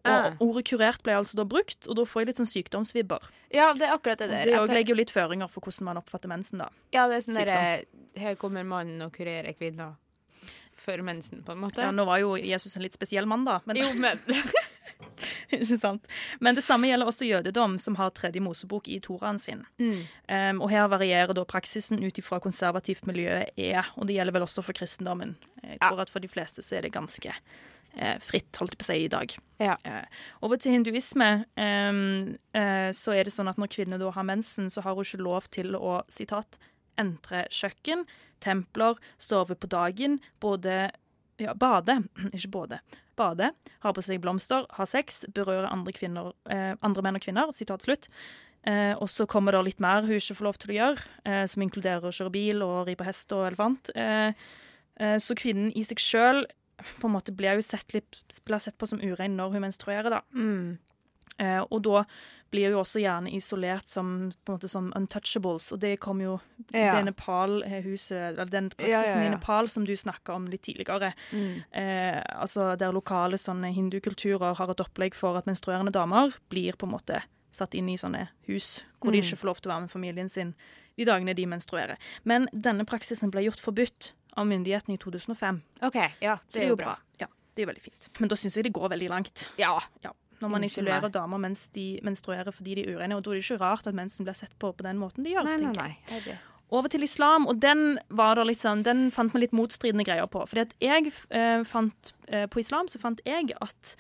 Og 0.06 0.12
Ah. 0.12 0.34
Ordet 0.44 0.66
'kurert' 0.68 1.04
ble 1.04 1.14
altså 1.16 1.36
da 1.40 1.46
brukt, 1.48 1.88
og 1.88 1.96
da 1.96 2.04
får 2.04 2.22
jeg 2.22 2.28
litt 2.28 2.40
sånn 2.42 2.52
sykdomsvibber. 2.52 3.24
Ja, 3.54 3.70
det 3.74 3.88
er 3.88 3.94
akkurat 3.96 4.18
det 4.20 4.30
der. 4.30 4.46
det 4.46 4.54
òg 4.60 4.68
legger 4.68 4.90
jo 4.92 4.96
litt 5.00 5.12
føringer 5.12 5.48
for 5.50 5.62
hvordan 5.62 5.86
man 5.86 5.98
oppfatter 5.98 6.28
mensen, 6.28 6.60
da. 6.60 6.68
Ja, 6.92 7.08
det 7.08 7.16
er 7.16 7.22
sånn 7.22 7.40
derre 7.40 7.86
Her 8.20 8.36
kommer 8.36 8.64
mannen 8.64 9.02
og 9.02 9.14
kurerer 9.14 9.54
kvinner 9.56 9.96
for 10.76 10.98
mensen, 11.02 11.42
på 11.44 11.54
en 11.54 11.60
måte. 11.60 11.78
Ja, 11.82 11.92
Nå 11.92 12.06
var 12.06 12.20
jo 12.20 12.36
Jesus 12.36 12.76
en 12.76 12.82
litt 12.84 12.94
spesiell 12.94 13.26
mann, 13.26 13.46
da. 13.46 13.62
Men, 13.66 13.78
Jo, 13.78 13.94
men 14.04 14.20
ikke 15.54 15.78
sant? 15.80 16.08
men 16.40 16.56
det 16.56 16.64
samme 16.64 16.88
gjelder 16.90 17.08
også 17.08 17.26
jødedom, 17.28 17.78
som 17.80 17.96
har 17.96 18.12
tredje 18.12 18.42
Mosebok 18.44 18.88
i 18.92 19.00
Toraen 19.00 19.40
sin. 19.40 19.66
Mm. 19.80 20.02
Um, 20.28 20.62
og 20.66 20.70
her 20.74 20.88
varierer 20.92 21.34
da 21.34 21.46
praksisen 21.46 22.04
ut 22.04 22.18
ifra 22.20 22.40
konservativt 22.44 23.06
miljøet 23.08 23.54
er, 23.58 23.86
og 23.96 24.08
det 24.08 24.18
gjelder 24.18 24.34
vel 24.34 24.44
også 24.48 24.64
for 24.66 24.74
kristendommen. 24.74 25.36
Jeg 25.64 25.80
tror 25.80 26.02
at 26.02 26.10
for 26.12 26.20
de 26.20 26.28
fleste 26.28 26.62
så 26.66 26.78
er 26.78 26.82
det 26.88 26.94
ganske 26.94 27.34
fritt, 28.24 28.58
holdt 28.58 28.74
jeg 28.74 28.80
på 28.82 28.86
å 28.86 28.90
si, 28.90 28.96
i 29.06 29.12
dag. 29.12 29.34
Ja. 29.62 29.76
Eh, 29.86 30.22
over 30.44 30.58
til 30.60 30.74
hinduisme 30.74 31.30
eh, 31.56 32.90
så 32.98 33.14
er 33.14 33.28
det 33.28 33.34
sånn 33.36 33.52
at 33.52 33.60
når 33.62 33.72
kvinner 33.76 34.02
da 34.02 34.10
har 34.16 34.26
mensen, 34.28 34.70
så 34.74 34.84
har 34.86 34.98
hun 34.98 35.06
ikke 35.06 35.22
lov 35.22 35.48
til 35.54 35.78
å, 35.78 36.00
sitat, 36.12 36.58
entre 37.00 37.46
kjøkken, 37.54 38.04
templer, 38.44 39.00
sove 39.22 39.56
på 39.58 39.70
dagen, 39.72 40.20
både 40.44 40.92
ja, 41.42 41.54
bade, 41.58 42.00
ikke 42.36 42.54
både. 42.54 42.82
Bade, 43.18 43.52
ha 43.84 43.94
på 43.94 44.04
seg 44.06 44.22
blomster, 44.24 44.66
ha 44.78 44.88
sex, 44.90 45.24
berøre 45.34 45.70
andre, 45.70 45.94
kvinner, 45.96 46.34
eh, 46.50 46.74
andre 46.82 47.06
menn 47.06 47.20
og 47.20 47.26
kvinner. 47.26 47.54
Sitat 47.56 47.86
slutt. 47.86 48.10
Eh, 48.70 48.94
og 48.96 49.10
så 49.12 49.28
kommer 49.30 49.54
det 49.54 49.64
litt 49.68 49.82
mer 49.84 50.06
hun 50.08 50.16
ikke 50.16 50.38
får 50.40 50.48
lov 50.48 50.60
til 50.62 50.72
å 50.72 50.78
gjøre, 50.78 51.08
eh, 51.28 51.46
som 51.52 51.66
inkluderer 51.66 52.08
å 52.08 52.14
kjøre 52.16 52.34
bil 52.34 52.64
og 52.64 52.88
ri 52.88 52.96
på 52.98 53.06
hest 53.06 53.34
og 53.36 53.50
elefant. 53.50 53.92
Eh, 53.96 54.34
eh, 54.98 55.18
så 55.20 55.36
kvinnen 55.38 55.74
i 55.76 55.84
seg 55.86 56.02
sjøl 56.02 56.46
på 57.00 57.08
en 57.10 57.14
måte 57.16 57.32
blir 57.36 57.56
jo 57.60 57.62
sett, 57.66 57.94
litt, 57.94 58.18
blir 58.46 58.60
sett 58.60 58.78
på 58.78 58.88
som 58.90 59.02
urein 59.02 59.36
når 59.38 59.52
hun 59.58 59.62
menstruerer, 59.68 60.10
da. 60.10 60.22
Mm. 60.34 60.78
Eh, 61.40 61.62
og 61.72 61.82
da 61.84 62.04
blir 62.54 62.70
hun 62.70 62.84
også 62.84 63.02
gjerne 63.02 63.32
isolert 63.34 63.88
som, 63.90 64.32
måte, 64.46 64.68
som 64.70 64.92
untouchables, 64.94 65.72
og 65.74 65.80
det 65.82 65.96
kom 66.00 66.20
jo 66.22 66.40
Ja. 66.74 66.94
det 66.96 67.06
Nepal-huset, 67.08 68.12
eller 68.38 68.46
den 68.46 68.70
praksisen 68.70 69.18
ja, 69.20 69.24
ja. 69.24 69.32
i 69.32 69.34
Nepal 69.34 69.70
som 69.70 69.86
du 69.86 69.96
snakka 69.98 70.36
om 70.36 70.46
litt 70.48 70.62
tidligere. 70.62 71.14
Mm. 71.32 71.64
Eh, 71.72 72.22
altså 72.38 72.76
Der 72.78 72.94
lokale 72.94 73.38
sånne 73.42 73.74
hindukulturer 73.74 74.54
har 74.56 74.70
et 74.70 74.80
opplegg 74.86 75.16
for 75.16 75.38
at 75.38 75.46
menstruerende 75.50 75.92
damer 75.92 76.34
blir 76.50 76.74
på 76.78 76.86
en 76.86 76.94
måte 76.94 77.24
satt 77.54 77.74
inn 77.74 77.90
i 77.90 77.98
sånne 77.98 78.28
hus 78.48 78.84
hvor 79.00 79.12
de 79.12 79.18
Mm. 79.20 79.24
ikke 79.26 79.38
får 79.42 79.46
lov 79.50 79.62
til 79.62 79.70
å 79.72 79.74
være 79.74 79.82
med 79.82 79.92
familien 79.92 80.30
sin 80.30 80.54
de 80.98 81.06
dagene 81.06 81.34
de 81.36 81.46
menstruerer. 81.46 81.98
Men 82.24 82.48
denne 82.54 82.86
praksisen 82.86 83.32
ble 83.32 83.42
gjort 83.46 83.60
forbudt 83.60 84.12
av 84.36 84.48
myndighetene 84.50 84.98
i 84.98 85.02
2005. 85.02 85.62
OK, 85.90 86.00
ja, 86.24 86.38
Det, 86.48 86.58
det 86.58 86.66
er 86.66 86.74
jo 86.74 86.80
bra. 86.80 86.98
Ja, 87.22 87.28
det 87.28 87.62
er 87.62 87.68
jo 87.68 87.72
veldig 87.72 87.86
fint. 87.86 88.10
Men 88.20 88.32
da 88.32 88.38
syns 88.40 88.58
jeg 88.58 88.68
det 88.68 88.74
går 88.76 88.94
veldig 88.96 89.10
langt. 89.12 89.48
Ja. 89.62 89.76
Når 90.42 90.52
man 90.52 90.66
isolerer 90.66 91.12
damer 91.14 91.40
mens 91.40 91.68
de 91.76 92.00
menstruerer 92.04 92.52
fordi 92.52 92.80
de 92.80 92.88
er 92.88 92.98
urene. 92.98 93.16
Og 93.16 93.24
da 93.24 93.32
er 93.32 93.40
det 93.40 93.46
ikke 93.46 93.62
rart 93.62 93.88
at 93.88 93.96
mensen 93.96 94.28
blir 94.28 94.36
sett 94.38 94.58
på 94.60 94.74
på 94.74 94.86
den 94.86 95.00
måten 95.00 95.24
de 95.24 95.36
gjør. 95.36 95.48
Nei, 95.48 95.60
nei, 95.62 95.76
nei. 95.78 95.92
jeg. 96.10 96.34
er. 96.34 96.42
Over 96.74 96.90
til 96.90 97.06
islam, 97.06 97.46
og 97.46 97.60
den 97.62 98.00
var 98.10 98.40
litt 98.48 98.62
sånn, 98.64 98.82
den 98.84 99.10
fant 99.14 99.34
vi 99.36 99.44
litt 99.44 99.54
motstridende 99.54 100.06
greier 100.08 100.26
på. 100.32 100.42
Fordi 100.50 100.64
at 100.64 100.76
jeg 100.82 101.12
eh, 101.30 101.62
fant 101.70 102.14
eh, 102.28 102.48
På 102.50 102.64
islam 102.64 102.90
så 102.90 103.02
fant 103.02 103.22
jeg 103.28 103.54
at 103.62 103.96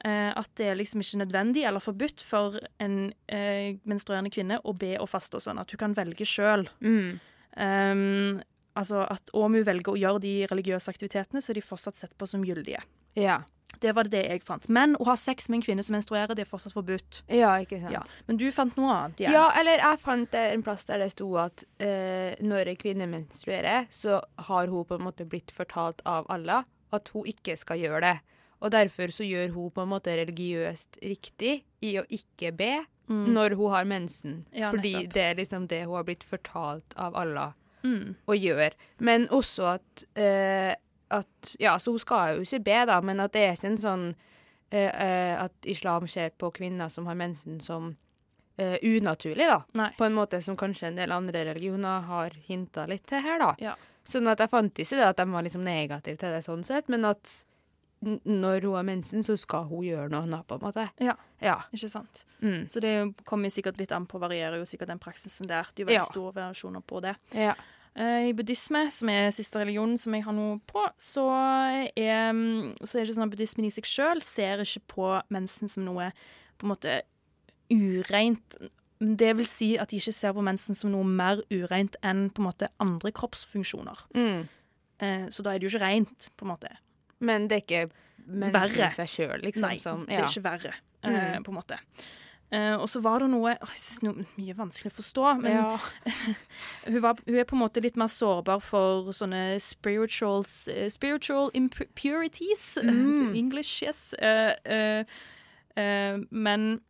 eh, 0.00 0.32
at 0.32 0.50
det 0.56 0.70
er 0.70 0.80
liksom 0.80 1.04
ikke 1.04 1.20
nødvendig 1.26 1.66
eller 1.68 1.84
forbudt 1.84 2.24
for 2.24 2.56
en 2.80 3.12
eh, 3.28 3.76
menstruerende 3.84 4.32
kvinne 4.32 4.60
å 4.64 4.72
be 4.72 4.94
og 4.96 5.10
faste 5.12 5.36
og 5.36 5.44
sånn. 5.44 5.60
At 5.60 5.74
hun 5.74 5.82
kan 5.82 5.96
velge 5.98 6.24
sjøl. 6.28 6.66
Mm. 6.80 7.18
Um, 7.56 8.40
altså 8.76 9.02
at 9.10 9.30
hun 9.34 9.56
velger 9.66 9.92
å 9.94 9.98
gjøre 9.98 10.22
de 10.22 10.34
religiøse 10.50 10.92
aktivitetene, 10.92 11.42
så 11.42 11.52
er 11.52 11.60
de 11.60 11.64
fortsatt 11.66 11.96
sett 11.98 12.16
på 12.18 12.28
som 12.28 12.44
gyldige. 12.46 12.82
Ja. 13.16 13.40
Det 13.82 13.92
var 13.92 14.08
det 14.08 14.22
jeg 14.24 14.40
fant. 14.46 14.68
Men 14.72 14.94
å 14.96 15.04
ha 15.10 15.14
sex 15.20 15.50
med 15.50 15.58
en 15.58 15.64
kvinne 15.66 15.82
som 15.84 15.92
menstruerer, 15.96 16.32
det 16.36 16.46
er 16.46 16.48
fortsatt 16.48 16.72
forbudt. 16.72 17.22
Ja, 17.28 17.50
ikke 17.60 17.80
sant. 17.82 17.92
Ja. 17.92 18.00
Men 18.28 18.38
du 18.40 18.46
fant 18.54 18.76
noe 18.78 18.92
annet 18.94 19.20
igjen. 19.20 19.34
Ja, 19.36 19.50
eller 19.58 19.82
jeg 19.82 20.00
fant 20.00 20.36
en 20.38 20.62
plass 20.64 20.86
der 20.88 21.02
det 21.02 21.10
sto 21.12 21.28
at 21.42 21.64
eh, 21.82 22.38
når 22.40 22.70
en 22.72 22.78
kvinne 22.80 23.08
menstruerer, 23.10 23.84
så 23.92 24.22
har 24.48 24.72
hun 24.72 24.86
på 24.88 24.96
en 24.96 25.04
måte 25.08 25.26
blitt 25.28 25.52
fortalt 25.52 26.00
av 26.08 26.28
Allah 26.32 26.64
at 26.96 27.10
hun 27.12 27.28
ikke 27.28 27.56
skal 27.60 27.82
gjøre 27.82 28.00
det. 28.06 28.16
Og 28.64 28.72
derfor 28.72 29.12
så 29.12 29.26
gjør 29.28 29.50
hun 29.52 29.70
på 29.76 29.82
en 29.84 29.90
måte 29.92 30.14
religiøst 30.16 30.96
riktig 31.04 31.58
i 31.84 31.96
å 32.00 32.06
ikke 32.08 32.54
be 32.56 32.74
Mm. 33.06 33.28
når 33.36 33.54
hun 33.54 33.70
har 33.70 33.84
mensen. 33.86 34.32
Ja, 34.50 34.72
fordi 34.72 35.06
det 35.06 35.22
er 35.22 35.36
liksom 35.38 35.68
det 35.70 35.84
hun 35.84 35.94
har 35.94 36.02
blitt 36.08 36.24
fortalt 36.26 36.90
av 36.98 37.14
Allah 37.14 37.52
Mm. 37.86 38.14
å 38.26 38.34
gjøre. 38.36 38.72
Men 39.06 39.28
også 39.30 39.68
at, 39.76 40.04
uh, 40.18 40.74
at 41.20 41.54
Ja, 41.62 41.76
så 41.78 41.94
hun 41.94 42.02
skal 42.02 42.36
jo 42.36 42.42
ikke 42.46 42.64
be, 42.66 42.80
da, 42.90 43.00
men 43.00 43.20
at 43.22 43.32
det 43.36 43.44
er 43.46 43.54
ikke 43.54 43.70
en 43.70 43.78
sånn 43.78 44.06
uh, 44.74 45.44
At 45.46 45.68
islam 45.70 46.08
ser 46.10 46.32
på 46.34 46.50
kvinner 46.56 46.90
som 46.90 47.06
har 47.06 47.14
mensen, 47.14 47.60
som 47.60 47.94
Uh, 48.56 48.78
unaturlig, 48.88 49.44
da. 49.44 49.58
Nei. 49.76 49.90
På 49.98 50.06
en 50.06 50.14
måte 50.16 50.38
som 50.40 50.56
kanskje 50.56 50.86
en 50.88 50.94
del 50.96 51.12
andre 51.12 51.42
religioner 51.44 52.06
har 52.08 52.32
hinta 52.46 52.86
litt 52.88 53.02
til 53.04 53.20
her, 53.20 53.36
da. 53.42 53.50
Ja. 53.60 53.74
Sånn 54.08 54.30
at 54.32 54.40
jeg 54.40 54.48
fant 54.48 54.78
ikke 54.80 54.96
det 54.96 55.04
at 55.10 55.18
de 55.20 55.26
var 55.28 55.44
liksom 55.44 55.60
negative 55.66 56.16
til 56.16 56.32
det 56.32 56.38
sånn 56.46 56.64
sett, 56.64 56.88
men 56.88 57.04
at 57.04 57.28
når 58.00 58.64
hun 58.64 58.74
har 58.78 58.86
mensen, 58.88 59.20
så 59.26 59.36
skal 59.36 59.68
hun 59.68 59.84
gjøre 59.84 60.08
noe 60.08 60.22
annet, 60.24 60.46
på 60.48 60.56
en 60.56 60.64
måte. 60.64 60.86
Ja. 61.04 61.18
Ja. 61.44 61.58
Ikke 61.68 61.90
sant? 61.92 62.24
Mm. 62.40 62.64
Så 62.72 62.80
det 62.80 62.94
kommer 63.28 63.52
sikkert 63.52 63.76
litt 63.76 63.92
an 63.92 64.06
på, 64.08 64.16
varierer 64.24 64.56
jo 64.56 64.64
sikkert 64.64 64.88
den 64.88 65.04
praksisen 65.04 65.52
der. 65.52 65.68
Det 65.74 65.82
er 65.82 65.84
jo 65.84 65.90
veldig 65.90 66.00
Ja. 66.00 66.08
store 66.08 66.32
variasjoner 66.40 66.80
på 66.80 67.02
det. 67.04 67.14
Ja. 67.36 67.54
Eh, 67.96 68.28
I 68.28 68.32
buddhisme, 68.36 68.82
som 68.92 69.08
er 69.08 69.30
siste 69.32 69.56
religionen 69.62 69.96
som 69.98 70.12
jeg 70.12 70.24
har 70.26 70.34
noe 70.36 70.58
på, 70.68 70.82
så 71.00 71.24
er, 71.32 72.32
mm, 72.36 72.74
så 72.84 73.00
er 73.00 73.06
det 73.08 73.14
sånn 73.16 73.24
at 73.24 73.32
buddhismen 73.32 73.64
i 73.68 73.72
seg 73.72 73.88
sjøl 73.88 74.20
ser 74.24 74.60
ikke 74.66 74.82
på 74.92 75.12
mensen 75.32 75.68
som 75.72 75.86
noe 75.88 76.10
på 76.58 76.66
en 76.66 76.72
måte 76.74 76.98
ureint. 77.72 78.56
Det 79.00 79.32
vil 79.36 79.48
si 79.48 79.70
at 79.80 79.90
de 79.92 79.98
ikke 80.00 80.14
ser 80.16 80.32
på 80.36 80.44
mensen 80.44 80.76
som 80.76 80.92
noe 80.92 81.04
mer 81.08 81.42
ureint 81.52 81.96
enn 82.06 82.28
på 82.32 82.40
en 82.42 82.48
måte 82.50 82.68
andre 82.80 83.12
kroppsfunksjoner. 83.16 84.04
Mm. 84.16 84.44
Eh, 85.04 85.26
så 85.32 85.44
da 85.44 85.52
er 85.52 85.60
det 85.60 85.68
jo 85.68 85.74
ikke 85.74 85.84
rent, 85.84 86.30
på 86.36 86.46
en 86.46 86.52
måte. 86.54 86.70
Men 87.20 87.48
det 87.48 87.58
er 87.58 87.64
ikke 87.64 87.82
mensen 88.26 88.86
i 88.86 88.92
seg 88.96 89.10
sjøl, 89.12 89.42
liksom? 89.44 89.66
Nei, 89.68 89.80
som, 89.82 90.06
det 90.08 90.16
er 90.20 90.28
ikke 90.28 90.46
verre, 90.46 90.72
eh, 91.02 91.10
Mm. 91.36 91.44
på 91.44 91.52
en 91.52 91.58
måte. 91.60 91.76
Eh, 92.54 92.76
og 92.78 92.86
så 92.86 93.00
var 93.02 93.18
det 93.24 93.26
noe 93.32 93.56
åh, 93.58 93.70
Jeg 93.74 93.80
synes 93.82 93.98
det 94.04 94.10
er 94.12 94.26
mye 94.38 94.54
vanskelig 94.54 94.92
å 94.92 94.96
forstå, 95.00 95.24
men 95.42 95.50
Ja. 95.56 95.78
hun, 96.86 97.00
var, 97.02 97.18
hun 97.26 97.38
er 97.40 97.44
på 97.48 97.56
en 97.56 97.62
måte 97.64 97.82
litt 97.82 97.96
mer 97.98 98.06
sårbar 98.12 98.60
for 98.62 99.10
sånne 99.16 99.58
spirituals, 99.60 100.68
eh, 100.70 100.86
spiritual 100.94 101.50
impurities. 101.58 102.76
Mm. 102.82 103.34
English, 103.42 103.82
yes. 103.82 104.14
Uh, 104.22 105.02
men 106.30 106.80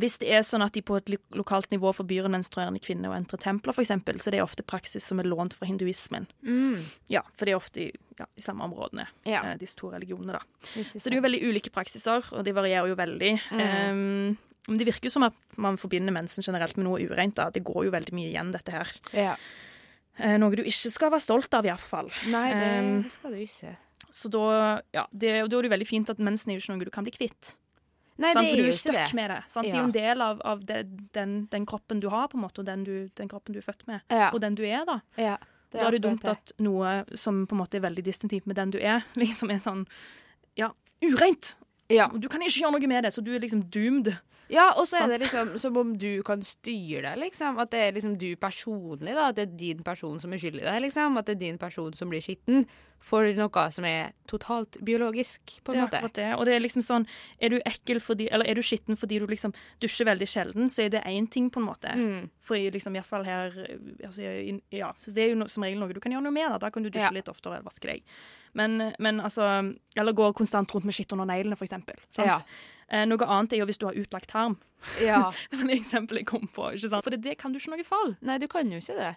hvis 0.00 0.16
det 0.18 0.30
er 0.32 0.40
sånn 0.48 0.64
at 0.64 0.72
de 0.72 0.80
på 0.80 0.96
et 0.96 1.10
lo- 1.12 1.20
lokalt 1.36 1.68
nivå 1.70 1.90
forbyr 1.92 2.24
en 2.24 2.32
menstruerende 2.38 2.80
kvinne 2.80 3.10
å 3.10 3.14
entre 3.14 3.36
templer, 3.36 3.74
f.eks., 3.76 3.92
så 4.24 4.32
det 4.32 4.38
er 4.40 4.46
ofte 4.46 4.64
praksis 4.64 5.04
som 5.04 5.20
er 5.20 5.28
lånt 5.28 5.52
fra 5.52 5.68
hinduismen. 5.68 6.24
Mm. 6.40 6.80
Ja, 7.12 7.20
for 7.36 7.44
det 7.44 7.52
er 7.52 7.60
ofte 7.60 7.82
i 7.84 7.90
ja, 8.18 8.24
de 8.32 8.42
samme 8.42 8.64
områdene, 8.64 9.04
Ja. 9.28 9.42
disse 9.60 9.76
to 9.76 9.90
religionene. 9.92 10.38
da. 10.40 10.82
Så 10.82 11.04
det 11.04 11.12
er 11.12 11.20
jo 11.20 11.26
veldig 11.28 11.42
ulike 11.50 11.70
praksiser, 11.74 12.24
og 12.32 12.44
de 12.48 12.56
varierer 12.56 12.88
jo 12.88 12.96
veldig. 12.96 13.32
Mm. 13.52 13.62
Um, 13.92 14.38
men 14.68 14.78
det 14.80 14.86
virker 14.88 15.10
som 15.12 15.22
at 15.26 15.34
man 15.60 15.76
forbinder 15.76 16.12
mensen 16.14 16.42
generelt 16.46 16.76
med 16.78 16.86
noe 16.86 17.00
ureint. 17.04 17.34
da. 17.36 17.50
Det 17.50 17.62
går 17.64 17.84
jo 17.86 17.90
veldig 17.94 18.14
mye 18.16 18.30
igjen, 18.30 18.52
dette 18.54 18.72
her. 18.72 18.92
Ja. 19.12 19.34
Eh, 20.16 20.36
noe 20.38 20.54
du 20.56 20.62
ikke 20.62 20.90
skal 20.92 21.10
være 21.12 21.20
stolt 21.24 21.52
av, 21.58 21.66
iallfall. 21.66 22.08
Nei, 22.32 22.46
det 22.54 22.70
Um, 22.84 23.04
skal 23.10 23.32
du 23.34 23.42
ikke. 23.42 23.76
så 24.14 24.30
da, 24.30 24.44
ja, 24.94 25.06
det, 25.10 25.32
da 25.50 25.58
er 25.58 25.62
det 25.66 25.70
veldig 25.74 25.86
fint 25.88 26.10
at 26.10 26.18
mensen 26.22 26.50
er 26.52 26.56
jo 26.58 26.62
ikke 26.62 26.76
noe 26.76 26.84
du 26.88 26.90
kan 26.94 27.04
bli 27.04 27.12
kvitt. 27.16 27.56
Nei, 28.16 28.30
sant? 28.32 28.44
det 28.46 28.52
er 28.52 28.56
du 28.56 28.62
jo 28.68 28.72
ikke 28.76 28.92
det. 28.94 29.14
med 29.18 29.30
det. 29.30 29.40
Sant? 29.50 29.66
Det 29.66 29.74
er 29.74 29.80
jo 29.80 29.88
en 29.88 29.92
del 29.96 30.20
av, 30.22 30.40
av 30.46 30.60
det, 30.64 30.82
den, 31.16 31.32
den 31.50 31.66
kroppen 31.66 31.98
du 32.00 32.06
har, 32.12 32.28
på 32.30 32.38
en 32.38 32.44
måte, 32.44 32.62
og 32.62 32.68
den, 32.68 32.84
du, 32.86 33.08
den 33.18 33.28
kroppen 33.28 33.52
du 33.56 33.58
er 33.58 33.66
født 33.66 33.82
med, 33.90 34.04
Ja. 34.08 34.30
og 34.32 34.40
den 34.40 34.54
du 34.54 34.62
er, 34.62 34.84
da. 34.86 35.00
Ja, 35.18 35.36
det 35.74 35.80
da 35.80 35.88
er 35.88 35.96
det 35.96 36.02
dumt 36.04 36.24
at 36.30 36.52
noe 36.62 37.00
som 37.18 37.42
på 37.50 37.56
en 37.56 37.58
måte 37.64 37.80
er 37.80 37.82
veldig 37.82 38.04
distinktivt 38.06 38.46
med 38.46 38.54
den 38.56 38.70
du 38.70 38.78
er, 38.78 39.02
liksom 39.18 39.50
er 39.50 39.58
sånn 39.58 39.82
ja, 40.56 40.70
ureint! 41.02 41.56
Ja. 41.90 42.06
Du 42.14 42.28
kan 42.30 42.40
ikke 42.40 42.62
gjøre 42.62 42.78
noe 42.78 42.86
med 42.88 43.02
det, 43.04 43.10
så 43.12 43.20
du 43.20 43.34
er 43.34 43.42
liksom 43.42 43.66
doomed. 43.74 44.14
Ja, 44.54 44.68
og 44.78 44.86
så 44.86 45.02
er 45.02 45.10
det 45.14 45.20
liksom 45.24 45.54
som 45.58 45.76
om 45.80 45.92
du 45.98 46.22
kan 46.26 46.42
styre 46.46 47.02
det, 47.08 47.14
liksom. 47.24 47.58
At 47.58 47.72
det 47.74 47.80
er 47.88 47.92
liksom 47.98 48.16
du 48.20 48.30
personlig, 48.40 49.14
da. 49.16 49.28
At 49.32 49.36
det 49.40 49.48
er 49.48 49.56
din 49.60 49.82
person 49.86 50.18
som 50.22 50.32
er 50.32 50.38
skyld 50.42 50.60
i 50.62 50.66
det, 50.66 50.80
liksom. 50.86 51.18
At 51.18 51.26
det 51.26 51.36
er 51.36 51.42
din 51.46 51.58
person 51.58 51.92
som 51.98 52.12
blir 52.12 52.22
skitten 52.24 52.66
for 53.04 53.26
noe 53.36 53.62
som 53.74 53.84
er 53.84 54.14
totalt 54.30 54.78
biologisk, 54.80 55.58
på 55.66 55.74
Det 55.74 55.76
en 55.76 55.82
er 55.82 55.86
måte. 55.88 55.98
akkurat 55.98 56.14
det. 56.16 56.28
Og 56.38 56.46
det 56.48 56.54
er 56.54 56.62
liksom 56.64 56.80
sånn 56.86 57.02
Er 57.38 57.50
du 57.52 57.58
ekkel 57.68 57.98
fordi 58.00 58.30
Eller 58.32 58.48
er 58.48 58.54
du 58.56 58.62
skitten 58.64 58.96
fordi 58.96 59.18
du 59.20 59.26
liksom 59.28 59.52
dusjer 59.82 60.06
veldig 60.08 60.28
sjelden, 60.30 60.70
så 60.72 60.86
er 60.86 60.88
det 60.94 61.02
én 61.04 61.26
ting, 61.30 61.50
på 61.50 61.60
en 61.60 61.66
måte. 61.66 61.92
Mm. 61.92 62.30
For 62.40 62.56
i 62.56 62.70
liksom 62.72 62.96
iallfall 62.96 63.26
her 63.28 63.52
altså, 64.06 64.22
Ja, 64.72 64.92
så 64.96 65.12
det 65.12 65.26
er 65.26 65.28
jo 65.34 65.36
no, 65.42 65.48
som 65.52 65.62
regel 65.66 65.78
noe 65.82 65.92
du 65.92 66.00
kan 66.00 66.12
gjøre 66.12 66.24
noe 66.24 66.32
med. 66.32 66.48
Da, 66.54 66.58
da 66.58 66.70
kan 66.70 66.82
du 66.82 66.88
dusje 66.88 67.04
Ja. 67.04 67.10
litt 67.12 67.28
oftere 67.28 67.58
eller 67.58 67.68
vaske 67.68 67.90
deg. 67.90 68.02
Men, 68.54 68.94
men 68.98 69.20
altså 69.20 69.74
Eller 69.96 70.12
gå 70.16 70.32
konstant 70.32 70.72
rundt 70.72 70.84
med 70.88 70.94
skitt 70.94 71.12
under 71.12 71.26
neglene, 71.28 71.56
for 71.60 71.66
eksempel. 71.66 71.96
Sant? 72.08 72.26
Ja. 72.28 72.38
Eh, 72.90 73.06
noe 73.08 73.26
annet 73.26 73.52
er 73.54 73.62
jo 73.64 73.68
hvis 73.70 73.80
du 73.80 73.86
har 73.88 73.98
utlagt 73.98 74.30
tarm. 74.32 74.58
Ja. 75.00 75.30
det 75.50 75.60
var 75.60 75.70
det 75.70 75.80
eksempelet 75.80 76.24
jeg 76.24 76.30
kom 76.32 76.48
på. 76.48 76.70
ikke 76.74 76.88
sant? 76.88 77.04
For 77.04 77.14
det, 77.14 77.22
det 77.24 77.38
kan 77.40 77.52
du 77.54 77.60
ikke 77.60 77.76
noe 77.76 77.88
for. 77.88 78.16
Nei, 78.20 78.38
du 78.38 78.48
kan 78.50 78.70
jo 78.70 78.82
ikke 78.82 78.98
det. 79.00 79.14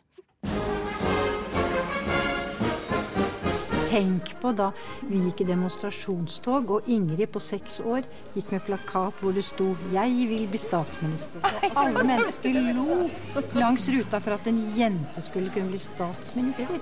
Tenk 3.88 4.34
på 4.42 4.52
da 4.54 4.68
vi 5.08 5.22
gikk 5.24 5.42
i 5.42 5.48
demonstrasjonstog, 5.48 6.74
og 6.76 6.90
Ingrid 6.92 7.32
på 7.34 7.42
seks 7.42 7.80
år 7.82 8.04
gikk 8.36 8.52
med 8.54 8.66
plakat 8.68 9.24
hvor 9.24 9.34
det 9.34 9.46
sto 9.48 9.72
'Jeg 9.94 10.28
vil 10.30 10.46
bli 10.52 10.60
statsminister'. 10.60 11.42
Og 11.42 11.80
alle 11.82 12.04
mennesker 12.04 12.60
lo 12.76 13.10
langs 13.56 13.90
ruta 13.90 14.20
for 14.20 14.36
at 14.36 14.48
en 14.48 14.60
jente 14.78 15.22
skulle 15.22 15.50
kunne 15.50 15.72
bli 15.72 15.80
statsminister. 15.80 16.78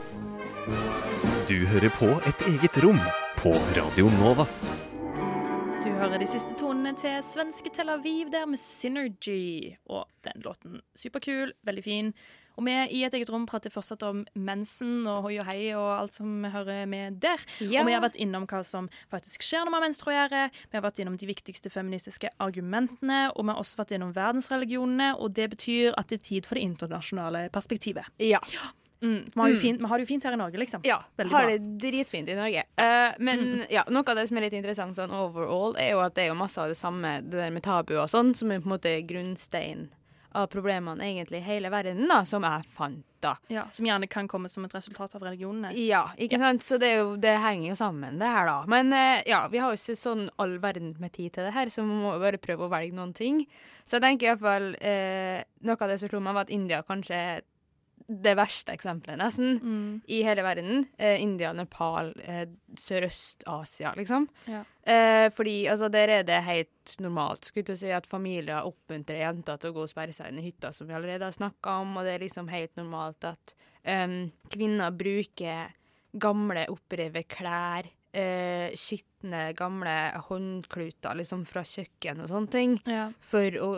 Du 1.47 1.65
hører 1.71 1.89
på 1.99 2.09
et 2.25 2.47
eget 2.51 2.83
rom 2.83 2.99
på 3.37 3.53
Radio 3.77 4.09
Nova. 4.19 4.74
Du 5.85 5.91
hører 5.93 6.17
de 6.17 6.25
siste 6.25 6.55
tonene 6.57 6.95
til 6.97 7.19
svenske 7.21 7.69
Tel 7.69 7.91
Aviv 7.93 8.31
der 8.33 8.47
med 8.49 8.57
Synergy. 8.57 9.75
Og 9.85 10.07
den 10.25 10.41
låten 10.41 10.79
superkul, 10.97 11.51
veldig 11.61 11.83
fin. 11.85 12.07
Og 12.57 12.65
vi 12.65 12.73
i 12.73 13.03
et 13.05 13.13
eget 13.13 13.29
rom 13.29 13.43
prater 13.45 13.69
fortsatt 13.69 14.01
om 14.07 14.23
mensen 14.33 15.03
og 15.05 15.27
hoi 15.27 15.35
og 15.43 15.45
hei 15.45 15.59
og 15.77 15.85
alt 15.93 16.17
som 16.17 16.47
hører 16.55 16.87
med 16.89 17.19
der. 17.21 17.43
Ja. 17.59 17.83
Og 17.83 17.91
vi 17.91 17.93
har 17.93 18.01
vært 18.01 18.17
innom 18.17 18.47
hva 18.49 18.63
som 18.65 18.87
faktisk 19.13 19.45
skjer 19.45 19.67
når 19.67 19.75
man 19.75 19.85
menstruerer. 19.85 20.49
Vi 20.71 20.79
har 20.79 20.85
vært 20.87 21.03
innom 21.03 21.19
de 21.21 21.29
viktigste 21.29 21.69
feministiske 21.69 22.31
argumentene, 22.41 23.27
og 23.35 23.45
vi 23.45 23.53
har 23.53 23.61
også 23.61 23.83
vært 23.83 23.93
innom 23.99 24.15
verdensreligionene. 24.17 25.11
Og 25.19 25.37
det 25.37 25.51
betyr 25.53 25.93
at 26.01 26.09
det 26.09 26.17
er 26.17 26.25
tid 26.31 26.49
for 26.49 26.57
det 26.57 26.65
internasjonale 26.65 27.45
perspektivet. 27.53 28.09
Ja. 28.17 28.41
Mm, 29.05 29.19
vi, 29.29 29.39
har 29.39 29.49
jo 29.51 29.55
Mm. 29.55 29.61
fint, 29.61 29.85
har 29.91 29.99
jo 30.03 30.05
fint 30.09 30.23
her 30.25 30.33
i 30.33 30.39
Norge, 30.41 30.57
liksom. 30.57 30.81
Ja, 30.83 30.99
Veldig 31.17 31.31
har 31.31 31.45
bra. 31.45 31.51
det 31.57 31.77
dritfint 31.85 32.29
i 32.33 32.35
Norge. 32.35 32.63
Uh, 32.77 33.13
men 33.19 33.39
Mm. 33.45 33.65
ja, 33.69 33.83
noe 33.89 34.03
av 34.07 34.15
det 34.17 34.27
som 34.27 34.37
er 34.37 34.47
litt 34.49 34.53
interessant 34.57 34.95
sånn 34.97 35.13
overall, 35.13 35.75
er 35.77 35.91
jo 35.93 35.99
at 36.01 36.15
det 36.15 36.25
er 36.25 36.33
jo 36.33 36.39
masse 36.41 36.57
av 36.57 36.67
det 36.73 36.77
samme, 36.81 37.21
det 37.21 37.37
der 37.37 37.51
med 37.51 37.63
tabu 37.63 37.93
og 38.01 38.09
sånn, 38.09 38.33
som 38.35 38.51
er 38.51 38.59
på 38.59 38.65
en 38.71 38.77
måte 38.77 38.95
grunnstein 39.07 39.89
av 40.35 40.49
problemene 40.51 40.99
egentlig 40.99 41.37
i 41.39 41.45
hele 41.47 41.69
verden, 41.71 42.07
da, 42.09 42.23
som 42.27 42.43
jeg 42.43 42.65
fant, 42.67 43.05
da. 43.21 43.37
Ja, 43.47 43.63
som 43.71 43.85
gjerne 43.87 44.09
kan 44.09 44.27
komme 44.27 44.49
som 44.51 44.65
et 44.65 44.73
resultat 44.75 45.15
av 45.15 45.21
religionene. 45.23 45.71
Ja, 45.79 46.09
ikke 46.19 46.37
sant? 46.37 46.61
Så 46.61 46.77
det, 46.77 46.89
er 46.91 46.97
jo, 47.05 47.15
det 47.15 47.37
henger 47.39 47.69
jo 47.69 47.75
sammen, 47.79 48.19
det 48.19 48.27
her, 48.27 48.45
da. 48.45 48.65
Men 48.67 48.91
uh, 48.91 49.21
ja, 49.25 49.47
vi 49.47 49.57
har 49.63 49.71
jo 49.71 49.79
ikke 49.79 49.95
sånn 49.95 50.29
all 50.37 50.57
verden 50.59 50.93
med 50.99 51.13
tid 51.13 51.31
til 51.31 51.45
det 51.47 51.53
her, 51.55 51.67
så 51.71 51.85
vi 51.87 51.87
må 52.03 52.19
bare 52.19 52.37
prøve 52.37 52.67
å 52.67 52.69
velge 52.69 52.91
noen 52.93 53.13
ting. 53.15 53.45
Så 53.85 53.95
jeg 53.95 54.01
tenker 54.09 54.33
iallfall 54.33 54.75
uh, 54.75 55.43
Noe 55.63 55.77
av 55.79 55.87
det 55.89 55.99
som 56.01 56.09
slo 56.09 56.19
meg, 56.19 56.33
var 56.35 56.41
at 56.41 56.51
India 56.53 56.83
kanskje 56.83 57.41
det 58.07 58.35
verste 58.37 58.75
eksempelet, 58.75 59.17
nesten, 59.17 60.01
i 60.05 60.19
hele 60.25 60.43
verden. 60.45 60.85
Eh, 60.97 61.21
India, 61.21 61.51
Nepal, 61.53 62.11
eh, 62.21 62.45
Sørøst-Asia, 62.77 63.95
liksom. 63.97 64.27
Ja. 64.45 64.61
Eh, 64.85 65.29
fordi 65.33 65.65
altså, 65.71 65.89
der 65.89 66.13
er 66.19 66.23
det 66.23 66.43
helt 66.45 66.95
normalt 67.01 67.45
skulle 67.49 67.73
jeg 67.73 67.81
si, 67.81 67.89
at 67.89 68.05
familier 68.05 68.67
oppmuntrer 68.67 69.23
jenter 69.23 69.57
til 69.57 69.73
å 69.73 69.77
gå 69.79 69.85
og 69.87 69.89
sperre 69.89 70.13
seg 70.13 70.29
inn 70.29 70.43
i 70.43 70.45
hytta, 70.45 70.71
som 70.71 70.87
vi 70.87 70.93
allerede 70.93 71.25
har 71.25 71.33
snakka 71.33 71.79
om, 71.81 71.97
og 71.97 72.05
det 72.05 72.13
er 72.13 72.25
liksom 72.27 72.51
helt 72.53 72.75
normalt 72.77 73.25
at 73.25 73.55
um, 73.87 74.29
kvinner 74.53 74.93
bruker 74.93 75.73
gamle, 76.13 76.67
opprevne 76.71 77.25
klær. 77.27 77.89
Eh, 78.15 78.71
skitne, 78.79 79.49
gamle 79.59 79.95
håndkluter 80.29 81.17
liksom 81.19 81.41
fra 81.49 81.65
kjøkken 81.67 82.21
og 82.23 82.29
sånne 82.31 82.53
ting. 82.53 82.77
Ja. 82.87 83.09
For 83.19 83.57
å 83.59 83.71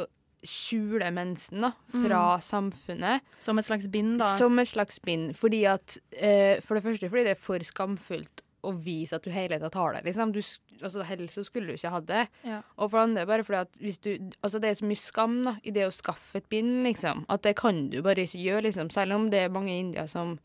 skjule 0.45 1.09
mensen 1.13 1.61
da, 1.61 1.71
fra 1.91 2.37
Mm. 2.37 2.41
samfunnet. 2.41 3.21
Som 3.39 3.59
et 3.59 3.65
slags 3.65 3.87
bind, 3.91 4.19
da. 4.19 4.35
Som 4.37 4.59
et 4.59 4.67
slags 4.67 4.99
bind. 4.99 5.35
Fordi 5.35 5.63
at, 5.65 5.97
eh, 6.21 6.59
for 6.61 6.75
det 6.75 6.83
første 6.83 7.09
fordi 7.09 7.23
det 7.23 7.31
er 7.37 7.41
for 7.41 7.57
skamfullt 7.59 8.41
å 8.63 8.73
vise 8.83 9.13
at 9.13 9.23
du 9.23 9.29
hele 9.31 9.59
tatt 9.59 9.73
har 9.75 9.93
det. 9.93 10.03
Liksom. 10.05 10.31
Du, 10.33 10.39
altså, 10.83 11.03
Helst 11.05 11.35
så 11.37 11.43
skulle 11.45 11.67
du 11.67 11.73
ikke 11.73 11.91
hatt 11.91 12.05
det. 12.07 12.27
Ja. 12.43 12.61
Og 12.77 12.89
for 12.91 12.97
det 12.99 13.09
andre 13.09 13.25
bare 13.25 13.43
fordi 13.43 13.61
at 13.61 13.71
hvis 13.79 13.99
du 14.01 14.17
Altså 14.43 14.59
det 14.59 14.69
er 14.71 14.75
så 14.75 14.85
mye 14.87 14.97
skam 14.97 15.43
da, 15.43 15.55
i 15.63 15.71
det 15.71 15.85
å 15.87 15.91
skaffe 15.93 16.35
et 16.37 16.49
bind, 16.49 16.83
liksom. 16.85 17.25
At 17.29 17.41
det 17.43 17.55
kan 17.55 17.89
du 17.89 18.01
bare 18.01 18.15
ikke 18.25 18.43
gjøre, 18.43 18.63
liksom. 18.63 18.91
Selv 18.91 19.13
om 19.13 19.29
det 19.29 19.39
er 19.45 19.49
mange 19.49 19.69
i 19.69 19.79
India 19.79 20.05
som 20.07 20.39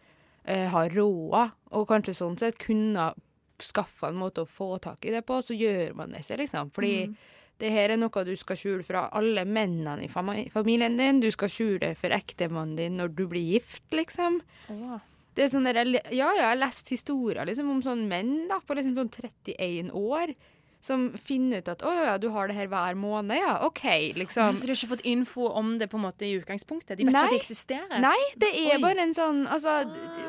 eh, 0.45 0.69
har 0.69 0.89
råd, 0.91 1.53
og 1.73 1.89
kanskje 1.89 2.15
sånn 2.15 2.39
sett 2.39 2.59
kunne 2.59 3.13
skaffa 3.61 4.09
en 4.09 4.17
måte 4.19 4.43
å 4.43 4.49
få 4.49 4.81
tak 4.81 5.05
i 5.07 5.11
det 5.11 5.25
på, 5.25 5.39
så 5.39 5.55
gjør 5.57 5.95
man 5.95 6.11
det 6.11 6.21
ikke, 6.25 6.39
liksom. 6.39 6.71
Fordi 6.73 7.07
Mm. 7.09 7.17
Det 7.61 7.71
her 7.71 7.93
er 7.93 8.01
noe 8.01 8.25
du 8.27 8.33
skal 8.39 8.59
skjule 8.59 8.87
fra 8.87 9.05
alle 9.15 9.45
mennene 9.47 10.07
i 10.07 10.11
familien 10.51 10.97
din. 10.99 11.21
Du 11.23 11.31
skal 11.35 11.51
skjule 11.53 11.81
det 11.85 11.93
for 12.01 12.15
ektemannen 12.15 12.77
din 12.79 12.99
når 12.99 13.13
du 13.15 13.27
blir 13.31 13.45
gift, 13.55 13.85
liksom. 13.95 14.41
Oh. 14.73 14.97
Det 15.33 15.47
er 15.47 15.53
sånn 15.53 15.69
der, 15.69 15.81
ja, 15.87 16.03
ja, 16.13 16.33
jeg 16.37 16.45
har 16.45 16.59
lest 16.61 16.91
historier 16.93 17.47
liksom, 17.49 17.71
om 17.73 17.81
sånne 17.85 18.09
menn 18.09 18.35
da, 18.51 18.59
på 18.61 18.77
liksom 18.77 18.99
sånn 18.99 19.13
31 19.15 19.93
år 19.97 20.35
som 20.83 21.13
finner 21.15 21.63
ut 21.63 21.69
at 21.71 21.83
å 21.87 21.93
ja, 21.95 22.17
du 22.19 22.29
har 22.35 22.51
det 22.51 22.57
her 22.57 22.67
hver 22.71 22.97
måned, 22.99 23.37
ja, 23.39 23.55
OK, 23.67 23.85
liksom. 24.19 24.57
Så 24.59 24.67
de 24.67 24.73
har 24.73 24.81
ikke 24.81 24.91
fått 24.97 25.05
info 25.07 25.47
om 25.47 25.77
det 25.79 25.87
på 25.93 25.99
en 26.01 26.05
måte 26.09 26.27
i 26.27 26.33
utgangspunktet? 26.41 26.97
De 26.99 27.07
vet 27.07 27.15
ikke 27.15 27.23
at 27.23 27.35
det 27.35 27.39
eksisterer? 27.39 28.03
Nei, 28.03 28.19
det 28.43 28.51
er 28.51 28.77
Oi. 28.77 28.83
bare 28.83 29.07
en 29.07 29.15
sånn 29.15 29.45
Altså, 29.53 29.83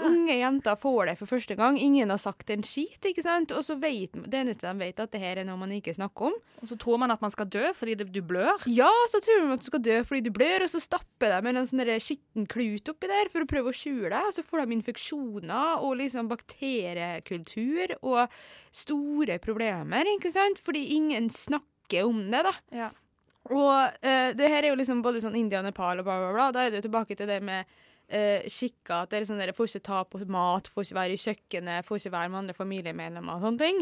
unge 0.06 0.36
jenter 0.36 0.78
får 0.80 1.10
det 1.10 1.16
for 1.20 1.30
første 1.30 1.56
gang. 1.58 1.78
Ingen 1.82 2.12
har 2.14 2.22
sagt 2.22 2.52
en 2.54 2.66
skit, 2.68 3.02
ikke 3.10 3.24
sant? 3.26 3.54
Og 3.56 3.66
så 3.66 3.78
vet 3.82 4.14
det 4.14 4.44
eneste 4.44 4.68
de 4.68 4.84
vet, 4.84 5.00
at 5.00 5.14
det 5.14 5.22
her 5.24 5.42
er 5.42 5.48
noe 5.48 5.58
man 5.58 5.74
ikke 5.74 5.96
snakker 5.96 6.30
om. 6.30 6.38
Og 6.62 6.70
så 6.70 6.78
tror 6.80 7.02
man 7.02 7.14
at 7.14 7.24
man 7.24 7.34
skal 7.34 7.50
dø 7.50 7.72
fordi 7.76 7.98
det, 8.00 8.10
du 8.14 8.22
blør? 8.26 8.62
Ja, 8.70 8.92
så 9.12 9.22
tror 9.24 9.42
man 9.48 9.58
at 9.58 9.66
du 9.66 9.70
skal 9.72 9.84
dø 9.84 10.00
fordi 10.06 10.22
du 10.28 10.32
blør, 10.36 10.68
og 10.68 10.74
så 10.74 10.82
stapper 10.84 11.34
de 11.34 11.42
med 11.48 11.58
en 11.58 11.70
sånn 11.70 11.84
skitten 12.04 12.48
klut 12.52 12.94
oppi 12.94 13.10
der 13.10 13.32
for 13.34 13.44
å 13.44 13.50
prøve 13.50 13.74
å 13.74 13.78
skjule 13.78 14.14
det. 14.14 14.22
Og 14.30 14.38
så 14.38 14.46
får 14.46 14.64
de 14.64 14.78
infeksjoner 14.78 15.84
og 15.84 15.98
liksom 16.04 16.30
bakteriekultur 16.32 17.98
og 18.04 18.38
store 18.74 19.40
problemer, 19.44 20.14
ikke 20.16 20.32
sant? 20.34 20.43
Fordi 20.64 20.84
ingen 20.98 21.30
snakker 21.34 22.10
om 22.10 22.20
det, 22.32 22.44
da. 22.50 22.54
Ja. 22.74 22.92
Og 23.52 23.72
uh, 24.04 24.30
det 24.36 24.52
her 24.52 24.62
er 24.64 24.72
jo 24.72 24.80
liksom 24.80 25.02
både 25.04 25.24
sånn 25.24 25.36
India 25.40 25.60
og 25.60 25.68
Nepal 25.68 26.00
og 26.00 26.08
bla, 26.08 26.20
bla, 26.22 26.36
bla. 26.36 26.52
Da 26.56 26.64
er 26.64 26.72
det 26.72 26.80
jo 26.82 26.88
tilbake 26.88 27.18
til 27.20 27.28
det 27.28 27.42
med 27.44 27.68
uh, 28.14 28.46
skikker. 28.50 29.04
At 29.04 29.12
det 29.12 29.20
er 29.20 29.28
sånn 29.28 29.42
der, 29.42 29.54
får 29.56 29.72
ikke 29.72 29.88
ta 29.88 30.02
på 30.08 30.22
mat, 30.32 30.70
får 30.72 30.88
ikke 30.88 30.98
være 31.00 31.16
i 31.16 31.22
kjøkkenet, 31.24 31.88
får 31.88 32.00
ikke 32.00 32.14
være 32.16 32.32
med 32.32 32.42
andre 32.44 32.56
familiemedlemmer 32.58 33.36
og 33.36 33.48
sånne 33.48 33.64
ting. 33.64 33.82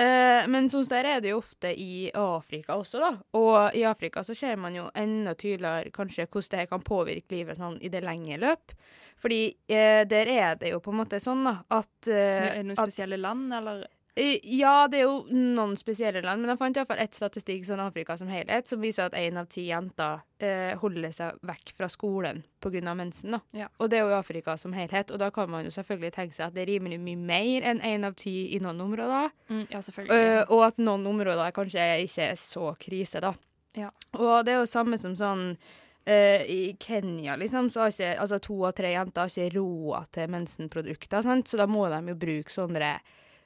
Eh, 0.00 0.46
men 0.50 0.70
sånn 0.72 0.86
der 0.90 1.08
er 1.10 1.24
det 1.24 1.32
jo 1.32 1.40
ofte 1.40 1.72
i 1.72 2.10
Afrika 2.18 2.78
også, 2.80 3.00
da. 3.02 3.10
Og 3.38 3.78
i 3.78 3.84
Afrika 3.88 4.24
så 4.26 4.36
ser 4.38 4.60
man 4.60 4.76
jo 4.76 4.88
enda 4.98 5.34
tydeligere 5.38 5.94
kanskje 5.94 6.28
hvordan 6.28 6.54
det 6.54 6.62
her 6.62 6.70
kan 6.70 6.86
påvirke 6.86 7.34
livet 7.34 7.60
sånn 7.60 7.80
i 7.82 7.90
det 7.92 8.04
lengre 8.04 8.40
løp. 8.42 8.78
Fordi 9.20 9.42
uh, 9.70 10.02
der 10.10 10.30
er 10.30 10.56
det 10.60 10.74
jo 10.74 10.80
på 10.84 10.94
en 10.94 11.02
måte 11.02 11.22
sånn, 11.22 11.44
da, 11.46 11.58
at 11.74 12.10
Er 12.10 12.60
det 12.60 12.66
noen 12.70 12.82
spesielle 12.82 13.20
land, 13.20 13.52
eller? 13.54 13.86
Eh, 14.16 14.38
Ja, 14.42 14.86
det 14.88 15.00
er 15.00 15.08
jo 15.08 15.24
noen 15.34 15.74
spesielle 15.78 16.22
land, 16.22 16.42
men 16.42 16.52
jeg 16.52 16.60
fant 16.60 16.76
iallfall 16.78 17.00
ett 17.02 17.16
statistikk 17.16 17.64
sånn 17.66 17.82
Afrika 17.82 18.14
som 18.18 18.28
helhet, 18.30 18.68
som 18.70 18.82
viser 18.82 19.08
at 19.08 19.16
én 19.18 19.38
av 19.40 19.48
ti 19.50 19.66
jenter 19.66 20.22
eh, 20.38 20.76
holder 20.78 21.14
seg 21.14 21.40
vekk 21.42 21.72
fra 21.74 21.88
skolen 21.90 22.44
pga. 22.62 22.94
mensen. 22.94 23.34
da. 23.34 23.40
Ja. 23.52 23.68
Og 23.78 23.90
det 23.90 23.98
er 23.98 24.04
jo 24.04 24.12
i 24.12 24.18
Afrika 24.18 24.56
som 24.56 24.72
helhet, 24.72 25.10
og 25.10 25.18
da 25.18 25.30
kan 25.34 25.50
man 25.50 25.64
jo 25.64 25.70
selvfølgelig 25.74 26.12
tenke 26.14 26.34
seg 26.34 26.46
at 26.46 26.54
det 26.54 26.62
er 26.62 26.72
rimelig 26.76 27.00
mye 27.00 27.16
mer 27.16 27.62
enn 27.62 27.80
én 27.80 28.06
av 28.06 28.14
ti 28.14 28.54
i 28.54 28.60
noen 28.60 28.80
områder. 28.80 29.32
Mm, 29.48 29.66
ja, 29.70 29.80
selvfølgelig. 29.82 30.20
Uh, 30.46 30.54
og 30.54 30.66
at 30.68 30.78
noen 30.78 31.06
områder 31.06 31.50
kanskje 31.50 31.88
ikke 32.06 32.28
er 32.30 32.38
så 32.38 32.74
krise, 32.78 33.20
da. 33.20 33.34
Ja. 33.74 33.90
Og 34.14 34.44
det 34.46 34.54
er 34.54 34.62
jo 34.62 34.70
samme 34.70 34.98
som 34.98 35.16
sånn 35.18 35.56
Uh, 36.04 36.44
I 36.44 36.76
Kenya, 36.76 37.32
liksom, 37.40 37.70
så 37.72 37.80
har 37.80 37.88
ikke 37.88 38.20
altså 38.20 38.36
to 38.44 38.58
av 38.68 38.74
tre 38.76 38.90
jenter 38.92 39.22
har 39.24 39.30
ikke 39.32 39.54
råd 39.56 40.10
til 40.12 40.26
mensenprodukter, 40.34 41.22
sant? 41.24 41.48
så 41.48 41.56
da 41.56 41.64
må 41.64 41.86
de 41.88 42.12
jo 42.12 42.16
bruke 42.20 42.52
sånne 42.52 42.90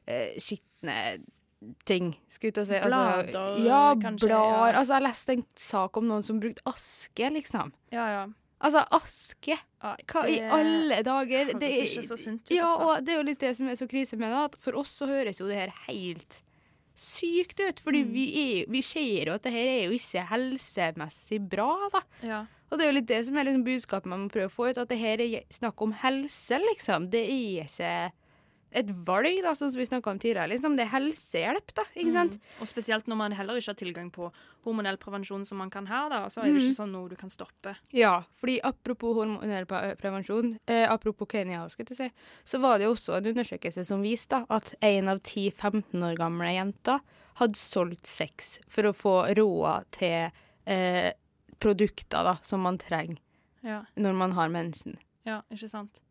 eh, 0.09 0.35
skitne 0.43 0.97
ting, 1.89 2.13
skulle 2.31 2.53
jeg 2.53 2.55
til 2.55 2.63
å 2.65 2.69
si. 2.69 2.81
Blader, 2.87 3.31
altså, 3.35 3.65
ja, 3.67 3.81
kanskje, 3.99 4.29
blader. 4.31 4.73
ja. 4.73 4.79
Altså, 4.81 4.95
jeg 4.99 5.03
leste 5.09 5.35
en 5.35 5.47
sak 5.59 5.97
om 5.99 6.07
noen 6.09 6.23
som 6.27 6.39
brukte 6.43 6.63
aske, 6.71 7.31
liksom. 7.35 7.73
Ja, 7.95 8.05
ja. 8.15 8.27
Altså, 8.63 8.83
aske! 8.97 9.55
Hva 9.83 10.23
i 10.27 10.39
alle 10.43 10.97
dager? 11.07 11.51
høres 11.53 11.61
Det 11.61 11.69
er- 11.71 11.85
ikke 11.87 12.07
så 12.09 12.17
sunt 12.19 12.43
ut, 12.43 12.51
Ja, 12.55 12.67
altså. 12.71 12.87
og 12.99 13.05
det 13.05 13.13
er 13.15 13.19
jo 13.21 13.27
litt 13.29 13.39
det 13.43 13.57
som 13.57 13.69
er 13.71 13.77
så 13.79 13.87
krise 13.91 14.17
med 14.19 14.33
det, 14.35 14.45
at 14.49 14.57
for 14.63 14.79
oss 14.81 14.91
så 14.99 15.07
høres 15.07 15.39
jo 15.39 15.47
det 15.47 15.57
her 15.61 15.75
helt 15.87 16.43
sykt 16.99 17.61
ut. 17.61 17.79
Fordi 17.81 18.05
Mm. 18.05 18.13
vi, 18.13 18.25
er, 18.63 18.67
vi 18.71 18.81
ser 18.83 19.27
jo 19.27 19.35
at 19.35 19.43
det 19.43 19.53
her 19.53 19.67
er 19.69 19.85
jo 19.87 19.93
ikke 19.95 20.27
helsemessig 20.31 21.41
bra, 21.49 21.89
da. 21.93 22.01
Ja. 22.23 22.41
Og 22.71 22.79
det 22.79 22.85
er 22.87 22.91
jo 22.93 22.97
litt 22.99 23.07
det 23.07 23.21
som 23.27 23.37
er 23.39 23.45
liksom 23.45 23.65
budskapet 23.65 24.07
man 24.07 24.27
må 24.27 24.31
prøve 24.33 24.51
å 24.51 24.53
få 24.53 24.71
ut, 24.71 24.79
at 24.79 24.89
det 24.89 24.99
her 24.99 25.21
er 25.21 25.43
snakk 25.51 25.81
om 25.81 25.93
helse, 25.93 26.59
liksom. 26.59 27.09
Det 27.11 27.23
er 27.25 27.65
ikke 27.65 28.13
et 28.71 28.91
valg, 29.07 29.41
da, 29.45 29.55
sånn 29.57 29.71
som 29.73 29.81
vi 29.81 29.87
snakka 29.89 30.11
om 30.13 30.19
tidligere. 30.21 30.51
Liksom. 30.53 30.77
Det 30.77 30.85
er 30.85 30.93
helsehjelp, 30.93 31.73
da. 31.77 31.85
Ikke 31.95 32.15
sant? 32.15 32.37
Mm. 32.37 32.55
Og 32.61 32.71
spesielt 32.71 33.09
når 33.09 33.19
man 33.21 33.37
heller 33.39 33.61
ikke 33.61 33.73
har 33.73 33.79
tilgang 33.81 34.11
på 34.13 34.31
hormonell 34.67 34.99
prevensjon 35.01 35.47
som 35.49 35.63
man 35.63 35.71
kan 35.73 35.89
her, 35.89 36.11
da, 36.13 36.21
så 36.29 36.43
er 36.43 36.51
det 36.51 36.59
mm. 36.59 36.61
ikke 36.67 36.79
sånn 36.79 36.93
noe 36.93 37.09
du 37.09 37.17
kan 37.21 37.33
stoppe. 37.33 37.75
Ja, 37.97 38.15
fordi 38.37 38.59
apropos 38.67 39.17
hormonell 39.17 39.69
prevensjon, 39.69 40.59
eh, 40.69 40.85
apropos 40.89 41.31
Kenya, 41.33 41.63
skal 41.73 41.89
jeg 41.89 41.97
si, 41.97 42.11
så 42.45 42.61
var 42.61 42.79
det 42.79 42.89
jo 42.89 42.97
også 42.97 43.17
en 43.19 43.31
undersøkelse 43.33 43.87
som 43.89 44.05
viste 44.05 44.37
da, 44.37 44.45
at 44.59 44.75
én 44.85 45.09
av 45.09 45.23
ti 45.25 45.49
15 45.49 45.97
år 46.05 46.19
gamle 46.21 46.53
jenter 46.53 47.01
hadde 47.41 47.57
solgt 47.57 48.09
sex 48.11 48.59
for 48.69 48.89
å 48.89 48.95
få 48.97 49.15
råd 49.39 49.89
til 49.97 50.29
eh, 50.69 51.13
produkter 51.63 52.27
da, 52.27 52.37
som 52.45 52.61
man 52.67 52.79
trenger 52.79 53.23
Ja. 53.65 53.85
når 53.97 54.13
man 54.15 54.33
har 54.33 54.49
mensen. 54.49 54.99
ja, 55.25 55.43
ikke 55.51 55.69
sant? 55.69 56.03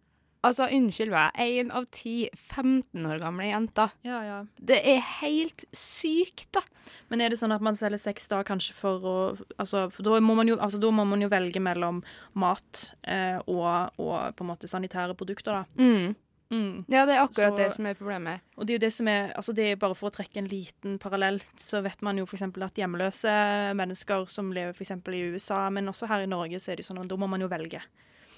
Altså, 0.46 0.68
unnskyld 0.72 1.10
meg, 1.12 1.32
én 1.42 1.72
av 1.74 1.88
ti 1.92 2.30
15 2.36 3.06
år 3.10 3.20
gamle 3.20 3.48
jenter. 3.50 3.90
Ja, 4.06 4.20
ja. 4.24 4.38
Det 4.60 4.78
er 4.86 5.02
helt 5.22 5.66
sykt, 5.76 6.52
da. 6.54 6.62
Men 7.10 7.22
er 7.22 7.30
det 7.34 7.40
sånn 7.40 7.52
at 7.56 7.64
man 7.64 7.76
selger 7.76 8.00
sex 8.00 8.28
da 8.32 8.44
kanskje 8.48 8.74
for 8.78 9.04
å 9.08 9.16
altså, 9.58 9.88
For 9.92 10.04
da 10.04 10.20
må 10.24 10.36
man 10.38 10.48
jo, 10.48 10.56
altså, 10.60 10.80
da 10.80 10.92
må 10.92 11.04
man 11.08 11.22
jo 11.24 11.30
velge 11.32 11.60
mellom 11.64 12.04
mat 12.36 12.92
eh, 13.08 13.40
og, 13.48 13.92
og 14.00 14.36
på 14.38 14.46
en 14.46 14.50
måte 14.54 14.70
sanitære 14.72 15.16
produkter, 15.18 15.64
da. 15.64 15.84
Mm. 15.84 16.16
Mm. 16.48 16.86
Ja, 16.88 17.02
det 17.06 17.18
er 17.18 17.26
akkurat 17.26 17.52
Så- 17.52 17.58
det 17.60 17.74
som 17.74 17.86
er 17.90 17.94
problemet. 18.00 18.40
Og 18.56 18.66
det 18.68 18.74
er 18.74 18.78
jo 18.78 18.86
det 18.86 18.94
som 18.94 19.08
er, 19.12 19.34
altså 19.36 19.54
det 19.56 19.66
er 19.72 19.76
bare 19.82 19.96
for 19.96 20.08
å 20.10 20.16
trekke 20.16 20.38
en 20.40 20.48
liten 20.48 20.98
parallell, 21.00 21.42
så 21.60 21.82
vet 21.84 22.02
man 22.02 22.18
jo 22.18 22.24
f.eks. 22.26 22.42
at 22.44 22.80
hjemløse 22.80 23.34
mennesker 23.76 24.28
som 24.32 24.54
lever 24.56 24.72
f.eks. 24.72 24.92
i 24.92 25.26
USA, 25.34 25.70
men 25.70 25.88
også 25.92 26.08
her 26.08 26.24
i 26.24 26.30
Norge, 26.30 26.60
så 26.60 26.72
er 26.72 26.76
det 26.78 26.86
jo 26.86 26.94
sånn 26.94 27.02
at 27.04 27.10
da 27.12 27.18
må 27.20 27.28
man 27.28 27.42
jo 27.44 27.50
velge. 27.52 27.82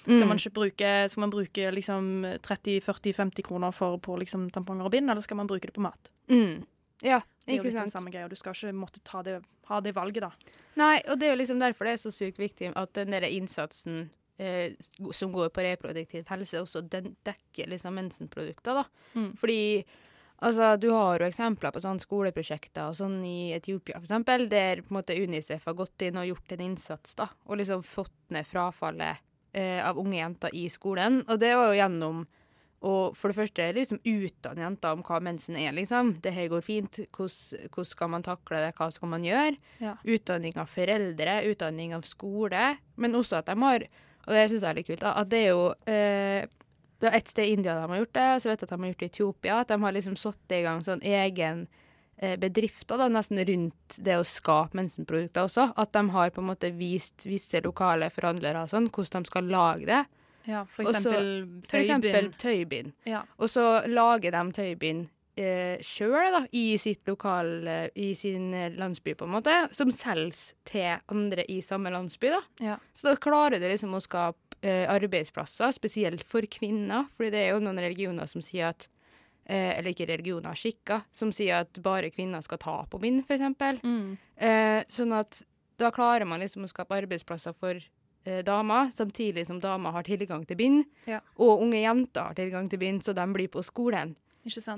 Skal 0.02 0.22
Mm. 0.22 0.28
man 0.28 0.38
ikke 0.38 0.52
bruke, 0.56 1.08
skal 1.12 1.20
man 1.20 1.30
bruke 1.30 1.70
liksom 1.74 2.04
30-40-50 2.42 3.42
kroner 3.44 3.72
for, 3.72 3.98
på 3.98 4.16
liksom 4.18 4.48
tamponger 4.50 4.84
og 4.88 4.92
bind, 4.94 5.10
eller 5.10 5.20
skal 5.22 5.36
man 5.36 5.46
bruke 5.50 5.66
det 5.68 5.74
på 5.76 5.82
mat? 5.84 6.10
Mm. 6.30 6.62
Ja, 7.02 7.20
ikke 7.48 7.72
sant. 7.72 7.92
samme 7.92 8.10
greia. 8.12 8.28
Du 8.28 8.36
skal 8.36 8.52
ikke 8.54 8.72
måtte 8.76 9.00
ta 9.04 9.22
det, 9.22 9.38
ha 9.68 9.80
det 9.80 9.94
valget, 9.96 10.20
da. 10.22 10.30
Nei, 10.76 11.00
og 11.08 11.18
det 11.20 11.28
er 11.28 11.34
jo 11.34 11.40
liksom 11.42 11.60
derfor 11.60 11.84
det 11.88 11.92
er 11.96 12.02
så 12.04 12.12
sykt 12.12 12.38
viktig 12.40 12.72
at 12.76 12.92
den 12.96 13.10
der 13.12 13.26
innsatsen 13.28 14.10
eh, 14.38 14.72
som 15.12 15.32
går 15.32 15.50
på 15.52 15.64
reproduktiv 15.64 16.24
helse, 16.28 16.60
også 16.62 16.80
den 16.88 17.14
dekker 17.26 17.68
liksom 17.68 17.94
mensenprodukter, 17.94 18.80
da. 18.80 18.84
Mm. 19.14 19.34
Fordi 19.36 19.84
altså, 20.40 20.76
du 20.80 20.90
har 20.94 21.18
jo 21.20 21.26
eksempler 21.28 21.72
på 21.74 21.82
sånne 21.84 22.00
skoleprosjekter 22.00 22.88
og 22.88 22.96
sånn 22.96 23.18
i 23.28 23.52
Etiopia, 23.56 23.98
for 24.00 24.08
eksempel, 24.08 24.48
der 24.48 24.80
på 24.80 24.94
en 24.94 25.00
måte 25.02 25.16
Unicef 25.20 25.66
har 25.68 25.74
gått 25.76 26.00
inn 26.08 26.16
og 26.16 26.28
gjort 26.30 26.52
en 26.56 26.60
innsats, 26.70 27.14
da, 27.20 27.28
og 27.46 27.60
liksom 27.60 27.82
fått 27.84 28.16
ned 28.32 28.46
frafallet 28.48 29.20
eh, 29.52 29.80
av 29.86 29.98
unge 29.98 30.18
jenter 30.18 30.54
i 30.56 30.66
skolen. 30.72 31.22
Og 31.28 31.40
det 31.40 31.54
var 31.56 31.70
jo 31.70 31.80
gjennom 31.80 32.20
å 32.80 32.92
for 33.12 33.28
det 33.28 33.36
første 33.36 33.66
liksom 33.76 33.98
utdanne 34.08 34.64
jenter 34.64 34.94
om 34.96 35.02
hva 35.04 35.18
mensen 35.22 35.58
er, 35.60 35.72
liksom. 35.76 36.14
Det 36.24 36.32
her 36.32 36.48
går 36.52 36.62
fint. 36.64 37.02
Hvordan, 37.12 37.88
skal 37.88 38.12
man 38.14 38.24
takle 38.24 38.62
det, 38.64 38.70
hva 38.78 38.88
skal 38.94 39.12
man 39.12 39.26
gjøre? 39.26 39.58
Ja. 39.82 39.98
Utdanning 40.08 40.56
av 40.60 40.70
foreldre, 40.72 41.40
utdanning 41.50 41.92
av 41.96 42.06
skole. 42.08 42.70
Men 42.96 43.18
også 43.18 43.42
at 43.42 43.50
de 43.50 43.58
har, 43.60 43.84
og 44.24 44.32
det 44.32 44.46
syns 44.48 44.64
jeg 44.64 44.70
er 44.70 44.80
litt 44.80 44.88
kult, 44.88 45.04
at 45.10 45.30
det 45.32 45.44
er 45.44 45.52
jo 45.52 45.68
eh, 45.90 46.48
Det 47.00 47.08
er 47.08 47.14
et 47.16 47.30
sted 47.32 47.48
i 47.48 47.52
India 47.56 47.72
de 47.72 47.84
har 47.88 48.00
gjort 48.02 48.16
det, 48.16 48.30
så 48.42 48.48
vet 48.50 48.60
jeg 48.60 48.66
at 48.66 48.72
de 48.74 48.82
har 48.82 48.90
gjort 48.90 48.98
det 49.00 49.06
i 49.06 49.12
Etiopia. 49.14 49.60
At 49.60 49.70
de 49.70 49.78
har 49.80 49.94
liksom 49.96 50.16
satt 50.20 50.52
i 50.52 50.64
gang 50.66 50.82
sånn 50.84 51.00
egen 51.00 51.62
bedrifter 52.20 53.00
da, 53.00 53.06
nesten 53.08 53.40
rundt 53.48 53.94
det 54.04 54.18
å 54.20 54.24
skape 54.28 54.76
mensenprodukter 54.76 55.46
også. 55.46 55.70
At 55.80 55.94
de 55.96 56.02
har 56.12 56.32
på 56.34 56.42
en 56.42 56.50
måte 56.50 56.68
vist 56.76 57.24
visse 57.24 57.62
lokale 57.64 58.10
forhandlere 58.12 58.66
og 58.66 58.72
sånn, 58.72 58.90
hvordan 58.92 59.24
de 59.24 59.32
skal 59.32 59.48
lage 59.48 59.88
det. 59.88 60.02
Ja, 60.48 60.64
for 60.68 60.88
eksempel 60.88 61.30
for 61.68 61.80
eksempel 61.80 62.12
tøybind. 62.12 62.36
tøybind. 62.42 62.92
Ja. 63.08 63.22
Og 63.40 63.50
så 63.52 63.64
lager 63.88 64.34
de 64.34 64.44
tøybind 64.56 65.08
eh, 65.40 65.80
sjøl, 65.84 66.30
da, 66.34 66.42
i 66.56 66.76
sitt 66.80 67.08
lokal 67.08 67.50
eh, 67.68 67.88
I 67.94 68.12
sin 68.18 68.52
eh, 68.56 68.70
landsby, 68.76 69.14
på 69.18 69.28
en 69.28 69.34
måte, 69.36 69.56
som 69.76 69.92
selges 69.94 70.50
til 70.68 71.00
andre 71.12 71.46
i 71.50 71.60
samme 71.64 71.92
landsby, 71.94 72.32
da. 72.34 72.40
Ja. 72.72 72.78
Så 72.94 73.10
da 73.10 73.20
klarer 73.20 73.60
du 73.60 73.68
liksom 73.68 73.94
å 73.96 74.02
skape 74.04 74.60
eh, 74.62 74.86
arbeidsplasser, 74.90 75.72
spesielt 75.76 76.24
for 76.28 76.46
kvinner, 76.50 77.08
fordi 77.16 77.34
det 77.34 77.44
er 77.44 77.54
jo 77.54 77.64
noen 77.64 77.82
religioner 77.82 78.30
som 78.30 78.44
sier 78.44 78.72
at 78.74 78.88
eh, 79.50 79.78
Eller 79.78 79.92
ikke 79.92 80.08
religioner, 80.08 80.54
skikker, 80.56 81.04
som 81.12 81.32
sier 81.34 81.64
at 81.64 81.82
bare 81.82 82.12
kvinner 82.14 82.42
skal 82.46 82.60
ta 82.62 82.76
på 82.90 83.00
bind, 83.02 83.24
eksempel. 83.28 83.80
Mm. 83.82 84.16
Eh, 84.36 84.80
sånn 84.88 85.16
at 85.16 85.42
da 85.80 85.90
klarer 85.94 86.28
man 86.28 86.42
liksom 86.42 86.66
å 86.66 86.70
skape 86.70 86.98
arbeidsplasser 87.02 87.56
for 87.56 87.76
eh, 87.76 88.40
damer, 88.46 88.90
samtidig 88.94 89.46
som 89.48 89.60
damer 89.62 89.96
har 89.96 90.06
tilgang 90.06 90.44
til 90.48 90.58
bind. 90.60 90.84
Ja. 91.08 91.22
Og 91.40 91.64
unge 91.64 91.82
jenter 91.82 92.30
har 92.30 92.38
tilgang 92.38 92.68
til 92.70 92.82
bind, 92.82 93.04
så 93.04 93.16
de 93.16 93.26
blir 93.34 93.50
på 93.52 93.64
skolen. 93.66 94.14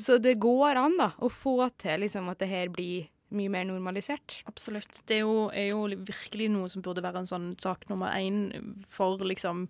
Så 0.03 0.19
det 0.19 0.41
går 0.43 0.79
an 0.81 0.97
da, 0.99 1.13
å 1.23 1.29
få 1.31 1.57
til 1.79 2.03
liksom, 2.03 2.31
at 2.33 2.41
det 2.43 2.51
her 2.51 2.71
blir 2.75 3.07
mye 3.33 3.51
mer 3.53 3.65
normalisert. 3.69 4.43
Absolutt. 4.51 5.03
Det 5.09 5.21
er 5.21 5.23
jo, 5.25 5.47
er 5.55 5.71
jo 5.71 5.87
virkelig 5.89 6.51
noe 6.53 6.69
som 6.73 6.85
burde 6.85 7.05
være 7.05 7.23
en 7.23 7.31
sånn 7.31 7.49
sak 7.63 7.87
nummer 7.91 8.13
én 8.13 8.51
for 8.93 9.23
liksom 9.25 9.69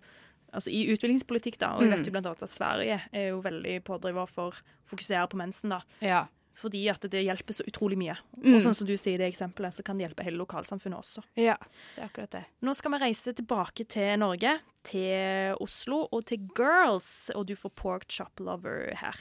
Altså 0.53 0.69
i 0.71 0.85
utviklingspolitikk, 0.93 1.57
da. 1.59 1.73
Og 1.75 1.81
vi 1.81 1.89
vet 1.89 1.99
Mm. 1.99 2.05
jo 2.05 2.11
blant 2.11 2.25
annet 2.29 2.43
at 2.43 2.49
Sverige 2.49 3.01
er 3.11 3.29
jo 3.29 3.41
veldig 3.41 3.83
pådriver 3.83 4.27
for 4.29 4.51
å 4.51 4.53
fokusere 4.91 5.27
på 5.29 5.37
mensen, 5.37 5.69
da. 5.69 5.81
Ja. 6.01 6.27
Fordi 6.55 6.87
at 6.87 7.01
det 7.09 7.23
hjelper 7.25 7.53
så 7.57 7.63
utrolig 7.65 7.97
mye. 7.97 8.13
Mm. 8.37 8.53
Og 8.55 8.61
sånn 8.61 8.75
som 8.75 8.85
du 8.85 8.93
sier 8.95 9.15
i 9.15 9.17
det 9.17 9.33
eksempelet, 9.33 9.73
så 9.73 9.83
kan 9.83 9.97
det 9.97 10.05
hjelpe 10.07 10.23
hele 10.23 10.37
lokalsamfunnet 10.37 10.99
også. 10.99 11.23
Ja, 11.35 11.55
det 11.95 12.03
er 12.03 12.07
akkurat 12.07 12.29
det. 12.29 12.45
Nå 12.61 12.75
skal 12.75 12.91
vi 12.91 12.97
reise 12.99 13.33
tilbake 13.33 13.87
til 13.89 14.19
Norge, 14.19 14.59
til 14.83 15.55
Oslo 15.59 16.07
og 16.11 16.25
til 16.25 16.37
Girls, 16.55 17.31
og 17.33 17.47
du 17.47 17.55
får 17.55 17.71
Pork 17.75 18.05
Chop 18.07 18.39
Lover 18.39 18.93
her. 18.95 19.17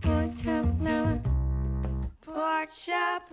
Pork 0.00 0.36
chop 0.38 0.66
lover, 0.84 1.20
pork 2.22 2.70
chop 2.70 3.30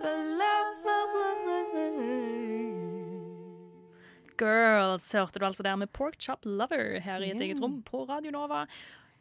Girls 4.42 5.12
hørte 5.14 5.40
du 5.40 5.46
altså 5.46 5.64
der 5.66 5.78
med 5.78 5.92
Pork 5.94 6.18
Chop 6.20 6.46
Lover 6.48 6.98
her 7.02 7.22
i 7.22 7.30
et 7.30 7.38
yeah. 7.38 7.46
eget 7.48 7.62
rom 7.62 7.80
på 7.86 8.04
Radio 8.08 8.34
Nova, 8.34 8.64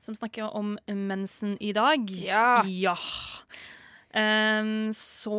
som 0.01 0.17
snakker 0.17 0.49
om 0.57 0.75
mensen 0.87 1.55
i 1.61 1.71
dag. 1.77 2.09
Ja. 2.09 2.61
Ja. 2.65 2.97
Um, 4.11 4.89
så 4.95 5.37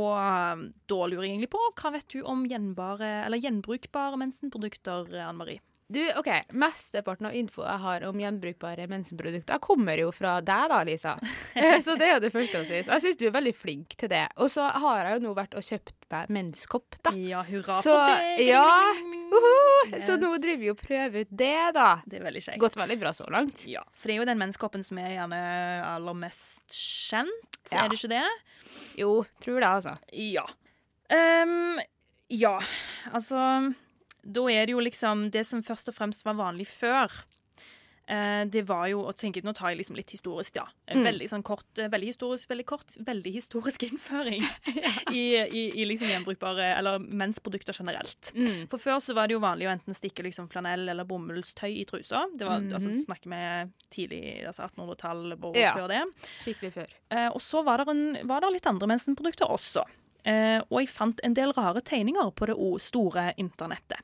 da 0.88 1.00
lurer 1.04 1.26
jeg 1.26 1.34
egentlig 1.34 1.50
på, 1.52 1.60
hva 1.76 1.92
vet 1.92 2.08
du 2.14 2.22
om 2.24 2.46
gjenbare, 2.48 3.10
eller 3.26 3.42
gjenbrukbare 3.42 4.20
mensenprodukter, 4.22 5.10
Anne 5.18 5.36
Marie? 5.42 5.64
Du, 5.92 6.00
ok, 6.16 6.28
Mesteparten 6.56 7.26
av 7.28 7.34
info 7.36 7.64
jeg 7.66 7.80
har 7.82 8.04
om 8.08 8.16
gjenbrukbare 8.22 8.86
mensenprodukter, 8.88 9.58
kommer 9.60 10.00
jo 10.00 10.08
fra 10.14 10.38
deg, 10.40 10.68
da, 10.72 10.78
Lisa. 10.88 11.16
Eh, 11.52 11.78
så 11.84 11.94
det 12.00 12.06
er 12.08 12.14
jo 12.14 12.22
det 12.24 12.30
første 12.32 12.62
å 12.62 12.64
si. 12.64 12.78
Så 12.86 12.94
jeg 12.96 13.02
syns 13.04 13.18
du 13.20 13.26
er 13.28 13.34
veldig 13.34 13.52
flink 13.54 13.92
til 14.00 14.08
det. 14.08 14.22
Og 14.40 14.48
så 14.50 14.64
har 14.72 15.02
jeg 15.04 15.18
jo 15.18 15.24
nå 15.26 15.32
vært 15.36 15.52
og 15.58 15.66
kjøpt 15.66 15.92
meg 16.14 16.30
menskopp, 16.32 16.96
da. 17.04 17.12
Ja, 17.16 17.42
hurra 17.44 17.76
så, 17.84 17.92
for 17.92 18.22
det! 18.38 18.46
Ja, 18.48 18.64
uh 19.32 19.92
Så 20.00 20.14
Yes. 20.16 20.22
nå 20.22 20.30
driver 20.40 20.62
vi 20.62 20.70
og 20.72 20.80
prøver 20.80 21.26
ut 21.26 21.30
det, 21.42 21.52
da. 21.76 21.86
Det 22.08 22.18
er 22.20 22.24
veldig 22.24 22.42
kjekt. 22.46 22.60
Gått 22.62 22.76
veldig 22.80 22.98
bra 23.00 23.12
så 23.16 23.28
langt. 23.32 23.62
Ja, 23.68 23.82
for 23.92 24.08
det 24.08 24.16
er 24.16 24.22
jo 24.22 24.26
den 24.32 24.40
menskoppen 24.40 24.84
som 24.86 25.00
er 25.02 25.12
gjerne 25.18 25.40
aller 25.92 26.16
mest 26.24 26.72
kjent, 26.72 27.60
Ja. 27.72 27.84
er 27.84 27.92
det 27.92 28.00
ikke 28.00 28.12
det? 28.16 28.24
Jo, 29.00 29.12
tror 29.44 29.60
det, 29.60 29.68
altså. 29.68 29.96
Ja. 30.16 30.46
Um, 31.12 31.80
ja, 32.32 32.56
altså 33.12 33.38
Da 34.24 34.40
er 34.50 34.66
det 34.66 34.72
jo 34.76 34.80
liksom 34.80 35.30
det 35.34 35.44
som 35.46 35.62
først 35.62 35.88
og 35.88 35.94
fremst 35.94 36.24
var 36.24 36.34
vanlig 36.38 36.66
før. 36.70 37.10
eh, 38.08 38.44
det 38.50 38.64
var 38.66 38.88
jo 38.90 39.04
å 39.06 39.12
tenke, 39.14 39.40
Nå 39.44 39.52
tar 39.54 39.70
jeg 39.70 39.78
liksom 39.78 39.96
litt 39.96 40.10
historisk, 40.10 40.56
ja. 40.56 40.64
Eh, 40.88 40.96
Mm. 40.98 41.04
Veldig 41.06 41.28
sånn 41.30 41.42
kort, 41.42 41.78
eh, 41.78 41.88
veldig 41.88 42.08
historisk, 42.10 42.48
veldig 42.50 42.66
kort, 42.66 42.86
veldig 42.98 43.32
historisk 43.32 43.82
innføring 43.88 44.42
i, 45.14 45.38
i, 45.38 45.62
i 45.80 45.84
liksom 45.86 46.08
gjenbrukbare 46.10 46.76
eller 46.76 46.98
mensprodukter 46.98 47.72
generelt. 47.78 48.32
Mm. 48.34 48.66
For 48.68 48.76
før 48.78 48.98
så 49.00 49.14
var 49.14 49.28
det 49.30 49.34
jo 49.38 49.40
vanlig 49.40 49.68
å 49.68 49.72
enten 49.72 49.94
stikke 49.94 50.22
liksom 50.26 50.50
flanell 50.50 50.88
eller 50.90 51.04
bomullstøy 51.08 51.70
i 51.80 51.84
trusa. 51.88 52.26
Det 52.36 52.44
var, 52.44 52.58
altså, 52.60 52.90
Mhm. 52.90 53.04
snakker 53.06 53.30
vi 53.30 53.72
tidlig 53.94 54.46
altså 54.46 54.66
1800-tall 54.68 55.32
og 55.38 55.56
Ja. 55.56 55.72
før 55.74 55.88
det. 55.88 56.02
Skikkelig 56.44 56.72
før. 56.74 56.88
Eh, 57.10 57.28
og 57.28 57.40
så 57.40 57.64
var 57.64 57.78
det, 57.78 57.88
en, 57.88 58.26
var 58.26 58.40
det 58.40 58.52
litt 58.52 58.66
andre 58.66 58.88
mensenprodukter 58.88 59.48
også. 59.48 59.86
Eh, 60.24 60.60
og 60.70 60.80
jeg 60.80 60.88
fant 60.92 61.20
en 61.26 61.34
del 61.34 61.52
rare 61.56 61.80
tegninger 61.82 62.30
på 62.38 62.46
det 62.46 62.56
store 62.82 63.32
internettet. 63.36 64.02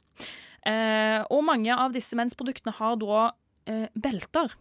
Eh, 0.67 1.23
og 1.31 1.45
mange 1.47 1.75
av 1.75 1.93
disse 1.95 2.17
mensproduktene 2.19 2.75
har 2.81 2.97
da 2.97 3.31
eh, 3.67 3.87
belter. 3.95 4.55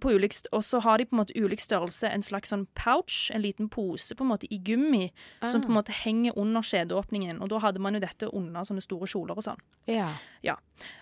På 0.00 0.08
ulik, 0.16 0.32
og 0.56 0.62
så 0.64 0.78
har 0.80 0.96
de 0.96 1.04
på 1.04 1.12
en 1.12 1.18
måte 1.20 1.34
ulik 1.36 1.60
størrelse, 1.60 2.08
en 2.08 2.22
slags 2.24 2.48
sånn 2.48 2.62
pouch, 2.72 3.26
en 3.34 3.42
liten 3.42 3.66
pose 3.68 4.14
på 4.16 4.24
en 4.24 4.30
måte 4.30 4.48
i 4.48 4.56
gummi, 4.56 5.10
som 5.42 5.60
Ah. 5.60 5.64
på 5.66 5.68
en 5.68 5.76
måte 5.76 5.92
henger 5.92 6.32
under 6.40 6.62
skjedeåpningen. 6.64 7.42
Og 7.42 7.50
da 7.50 7.58
hadde 7.58 7.78
man 7.78 7.92
jo 7.92 8.00
dette 8.00 8.30
under 8.32 8.62
sånne 8.64 8.80
store 8.80 9.04
kjoler 9.06 9.36
og 9.36 9.44
sånn. 9.44 9.60
Ja. 9.86 10.14
Ja. 10.42 10.54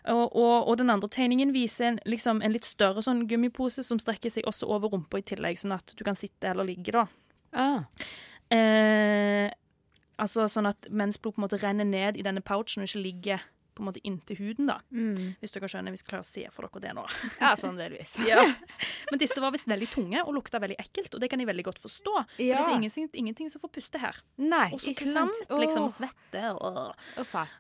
Og, 0.09 0.35
og, 0.35 0.67
og 0.73 0.77
den 0.81 0.91
andre 0.91 1.07
tegningen 1.09 1.53
viser 1.55 1.85
en, 1.93 2.01
liksom, 2.05 2.43
en 2.43 2.51
litt 2.51 2.65
større 2.67 2.99
sånn 3.01 3.29
gummipose 3.31 3.85
som 3.87 4.01
strekker 4.03 4.29
seg 4.29 4.43
også 4.51 4.67
over 4.67 4.89
rumpa 4.91 5.19
i 5.19 5.23
tillegg, 5.23 5.55
sånn 5.63 5.77
at 5.79 5.95
du 5.95 6.03
kan 6.03 6.17
sitte 6.19 6.51
eller 6.51 6.65
ligge, 6.67 6.91
da. 6.91 7.07
Ah. 7.53 7.85
Eh, 8.55 9.49
altså 10.19 10.47
sånn 10.49 10.71
at 10.71 10.89
mensblod 10.91 11.37
på 11.37 11.43
en 11.43 11.47
måte 11.47 11.61
renner 11.63 11.89
ned 11.89 12.17
i 12.17 12.25
denne 12.25 12.41
pouchen 12.45 12.83
og 12.83 12.89
ikke 12.89 13.05
ligger 13.05 13.47
på 13.79 13.85
en 13.85 13.89
måte 13.89 14.03
inntil 14.07 14.37
huden, 14.43 14.69
da. 14.71 14.79
Mm. 14.93 15.37
Hvis 15.41 15.55
dere 15.55 15.71
skjønner, 15.71 15.95
vi 15.95 16.01
skal 16.03 16.13
klare 16.17 16.27
å 16.27 16.29
se 16.29 16.45
for 16.55 16.67
dere 16.69 16.83
det 16.85 16.95
nå. 16.99 17.05
Ja, 17.41 17.55
sånn 17.59 17.79
delvis. 17.81 18.17
ja. 18.29 18.43
Men 19.11 19.23
disse 19.23 19.41
var 19.41 19.55
visst 19.55 19.69
veldig 19.71 19.89
tunge 19.95 20.23
og 20.27 20.35
lukta 20.37 20.61
veldig 20.63 20.77
ekkelt, 20.83 21.15
og 21.17 21.23
det 21.23 21.31
kan 21.33 21.41
jeg 21.41 21.49
veldig 21.49 21.65
godt 21.71 21.81
forstå. 21.83 22.15
For 22.37 22.45
Ja. 22.45 22.61
det 22.67 22.75
er 22.75 22.77
ingenting, 22.81 23.09
ingenting 23.15 23.51
som 23.53 23.63
får 23.63 23.73
puste 23.79 24.03
her. 24.03 24.19
Nei, 24.37 24.69
Og 24.75 24.81
så 24.83 24.93
ikke 24.93 25.09
sant? 25.09 25.33
klamt, 25.49 25.63
liksom, 25.63 25.87
og 25.87 25.91
Åh. 25.91 25.97
svette. 25.97 26.45
Og. 26.61 26.95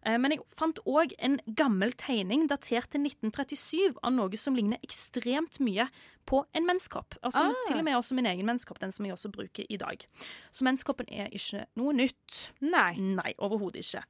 Eh, 0.04 0.18
Men 0.18 0.30
jeg 0.36 0.40
fant 0.58 0.78
òg 0.86 1.14
en 1.18 1.38
gammel 1.54 1.92
tegning 1.96 2.46
datert 2.50 2.90
til 2.92 3.00
1937 3.06 3.96
av 4.02 4.12
noe 4.12 4.36
som 4.36 4.54
ligner 4.58 4.78
ekstremt 4.84 5.60
mye 5.64 5.88
på 6.28 6.42
en 6.54 6.66
menskopp. 6.68 7.14
Altså 7.24 7.40
Ah. 7.48 7.54
Til 7.66 7.78
og 7.78 7.84
med 7.86 7.94
også 7.96 8.12
min 8.14 8.26
egen 8.26 8.44
menskopp, 8.44 8.78
den 8.82 8.92
som 8.92 9.06
jeg 9.06 9.14
også 9.14 9.30
bruker 9.32 9.64
i 9.70 9.76
dag. 9.80 10.04
Så 10.52 10.62
menskoppen 10.66 11.06
er 11.10 11.28
ikke 11.32 11.64
noe 11.76 11.94
nytt. 11.96 12.50
Nei. 12.60 12.94
Nei, 12.98 13.32
overhodet 13.38 13.80
ikke. 13.80 14.02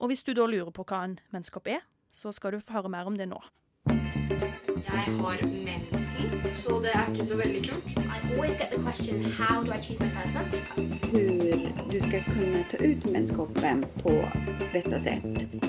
Og 0.00 0.06
hvis 0.08 0.22
du 0.22 0.32
da 0.32 0.46
lurer 0.48 0.72
på 0.72 0.84
hva 0.88 1.02
en 1.04 1.18
menskopp 1.34 1.66
er, 1.68 1.82
så 2.12 2.32
skal 2.32 2.56
du 2.56 2.62
få 2.64 2.78
høre 2.78 2.88
mer 2.88 3.08
om 3.10 3.18
det 3.20 3.28
nå. 3.28 3.40
Jeg 3.86 5.04
har 5.20 5.42
mensen, 5.44 6.30
så 6.56 6.80
det 6.80 6.94
er 6.94 7.12
ikke 7.12 7.26
så 7.28 7.36
veldig 7.36 7.68
kult. 7.68 7.98
I 7.98 8.16
always 8.32 8.56
get 8.56 8.70
the 8.72 8.80
question, 8.80 9.24
how 9.36 9.62
do 9.62 9.72
I 9.72 9.78
choose 9.78 10.00
my 10.00 10.08
first 10.08 10.34
menstrual 10.34 10.64
cup? 10.66 10.90
hur 11.12 11.90
du 11.92 12.00
skal 12.00 12.22
kunne 12.24 12.64
ta 12.70 12.78
ut 12.84 13.06
menskoppen 13.12 13.84
på 14.02 14.12
beste 14.72 15.00
sett. 15.00 15.60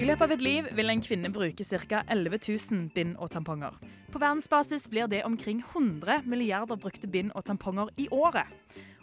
I 0.00 0.06
løpet 0.08 0.24
av 0.26 0.32
et 0.34 0.42
liv 0.42 0.68
vil 0.74 0.90
en 0.90 1.02
kvinne 1.04 1.30
bruke 1.32 1.64
ca. 1.64 2.02
11 2.10 2.38
000 2.48 2.88
bind 2.94 3.14
og 3.16 3.30
tamponger. 3.30 3.76
På 4.10 4.18
verdensbasis 4.18 4.88
blir 4.90 5.06
det 5.06 5.22
omkring 5.24 5.62
100 5.72 6.22
milliarder 6.26 6.76
brukte 6.76 7.06
bind 7.06 7.30
og 7.34 7.44
tamponger 7.44 7.88
i 7.96 8.08
året. 8.10 8.50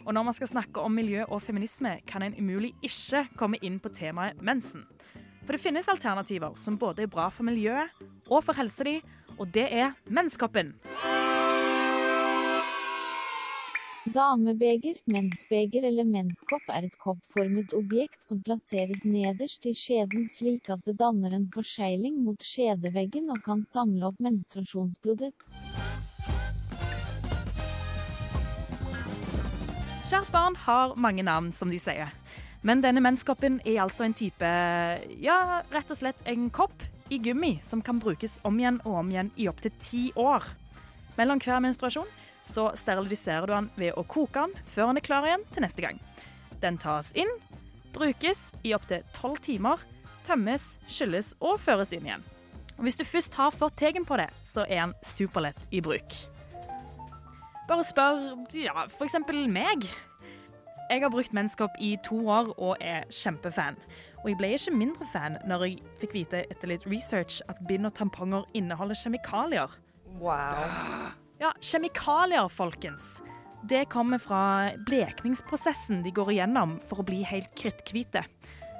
Og 0.02 0.14
når 0.14 0.26
man 0.26 0.34
skal 0.34 0.50
snakke 0.50 0.82
om 0.82 0.94
miljø 0.94 1.24
og 1.28 1.42
feminisme, 1.42 1.98
kan 2.06 2.22
en 2.22 2.34
umulig 2.38 2.72
ikke 2.82 3.26
komme 3.38 3.60
inn 3.62 3.78
på 3.82 3.92
temaet 3.94 4.40
mensen. 4.42 4.84
For 5.46 5.54
det 5.54 5.62
finnes 5.62 5.90
alternativer 5.90 6.54
som 6.58 6.78
både 6.78 7.04
er 7.04 7.10
bra 7.10 7.28
for 7.30 7.46
miljøet 7.46 7.90
og 8.30 8.42
for 8.46 8.58
helsa 8.58 8.86
di, 8.86 8.98
og 9.38 9.50
det 9.54 9.68
er 9.70 9.94
menskoppen. 10.06 10.74
Damebeger, 14.02 14.96
mensbeger 15.06 15.84
eller 15.86 16.06
menskopp 16.08 16.66
er 16.74 16.88
et 16.88 16.96
koppformet 16.98 17.70
objekt 17.78 18.26
som 18.26 18.40
plasseres 18.42 19.04
nederst 19.06 19.62
i 19.70 19.76
skjeden 19.78 20.26
slik 20.26 20.66
at 20.74 20.82
det 20.88 20.96
danner 20.98 21.36
en 21.36 21.46
forsegling 21.54 22.18
mot 22.24 22.42
skjedeveggen 22.42 23.30
og 23.30 23.44
kan 23.46 23.62
samle 23.62 24.10
opp 24.10 24.18
menstruasjonsblodet. 24.26 25.30
Kjært 30.12 30.28
barn 30.28 30.56
har 30.66 30.90
mange 31.00 31.22
navn, 31.24 31.46
som 31.56 31.70
de 31.72 31.78
sier. 31.80 32.10
Men 32.60 32.82
denne 32.84 33.00
menskoppen 33.00 33.54
er 33.64 33.78
altså 33.80 34.04
en 34.04 34.12
type 34.12 34.48
Ja, 35.24 35.62
rett 35.72 35.88
og 35.88 35.96
slett 35.96 36.20
en 36.28 36.50
kopp 36.52 36.84
i 37.08 37.16
gummi 37.16 37.54
som 37.64 37.80
kan 37.80 37.96
brukes 37.96 38.34
om 38.44 38.58
igjen 38.60 38.76
og 38.84 38.98
om 38.98 39.12
igjen 39.14 39.30
i 39.40 39.46
opptil 39.48 39.72
ti 39.80 40.02
år. 40.20 40.44
Mellom 41.16 41.40
hver 41.40 41.62
menstruasjon 41.64 42.10
så 42.44 42.66
steriliserer 42.76 43.48
du 43.48 43.54
den 43.54 43.70
ved 43.78 43.96
å 43.96 44.04
koke 44.04 44.44
den 44.44 44.68
før 44.74 44.90
den 44.90 45.00
er 45.00 45.06
klar 45.06 45.30
igjen 45.30 45.48
til 45.54 45.64
neste 45.64 45.86
gang. 45.86 46.02
Den 46.60 46.76
tas 46.76 47.08
inn, 47.16 47.32
brukes 47.96 48.50
i 48.68 48.76
opptil 48.76 49.08
tolv 49.16 49.40
timer, 49.40 49.80
tømmes, 50.28 50.74
skylles 50.92 51.32
og 51.40 51.56
føres 51.64 51.96
inn 51.96 52.04
igjen. 52.10 52.28
Og 52.76 52.84
Hvis 52.84 53.00
du 53.00 53.08
først 53.08 53.40
har 53.40 53.56
fått 53.56 53.80
tegn 53.80 54.04
på 54.04 54.20
det, 54.20 54.28
så 54.44 54.68
er 54.68 54.90
den 54.90 54.94
superlett 55.08 55.72
i 55.72 55.80
bruk. 55.80 56.20
Bare 57.68 57.84
spør 57.86 58.18
ja, 58.58 58.84
eksempel 59.00 59.46
meg. 59.48 59.86
Jeg 60.90 61.02
har 61.02 61.12
brukt 61.12 61.34
menskopp 61.36 61.76
i 61.80 61.94
to 62.04 62.18
år 62.28 62.52
og 62.58 62.80
er 62.80 63.06
kjempefan. 63.12 63.78
Og 64.22 64.30
jeg 64.30 64.38
ble 64.38 64.52
ikke 64.54 64.74
mindre 64.76 65.06
fan 65.12 65.38
når 65.48 65.66
jeg 65.66 65.78
fikk 66.02 66.16
vite 66.16 66.44
etter 66.52 66.70
litt 66.70 66.86
research 66.90 67.40
at 67.50 67.60
bind 67.68 67.88
og 67.88 67.94
tamponger 67.98 68.46
inneholder 68.58 68.98
kjemikalier. 68.98 69.74
Wow. 70.20 70.66
Ja, 71.42 71.50
kjemikalier, 71.64 72.46
folkens. 72.52 73.20
Det 73.66 73.88
kommer 73.90 74.18
fra 74.18 74.72
blekningsprosessen 74.86 76.02
de 76.02 76.12
går 76.14 76.34
igjennom 76.34 76.76
for 76.86 77.02
å 77.02 77.06
bli 77.06 77.22
helt 77.26 77.50
kritthvite. 77.58 78.24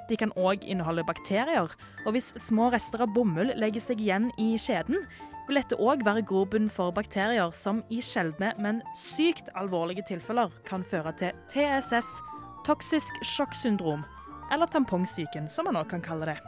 De 0.09 0.17
kan 0.19 0.33
òg 0.35 0.65
inneholde 0.67 1.05
bakterier, 1.07 1.71
og 2.03 2.15
hvis 2.15 2.33
små 2.39 2.67
rester 2.73 3.05
av 3.05 3.13
bomull 3.15 3.53
legger 3.55 3.83
seg 3.83 4.03
igjen 4.03 4.27
i 4.39 4.53
skjeden, 4.59 5.05
vil 5.47 5.59
dette 5.59 5.77
òg 5.79 6.05
være 6.07 6.23
grobunn 6.27 6.69
for 6.71 6.93
bakterier 6.95 7.51
som 7.57 7.81
i 7.91 7.99
sjeldne, 8.03 8.53
men 8.63 8.81
sykt 8.97 9.51
alvorlige 9.59 10.05
tilfeller 10.07 10.53
kan 10.67 10.85
føre 10.87 11.13
til 11.19 11.35
TSS, 11.51 12.09
toksisk 12.67 13.19
sjokksyndrom, 13.33 14.05
eller 14.53 14.71
tampongsyken, 14.71 15.49
som 15.51 15.67
man 15.67 15.79
òg 15.81 15.89
kan 15.91 16.03
kalle 16.03 16.31
det. 16.31 16.39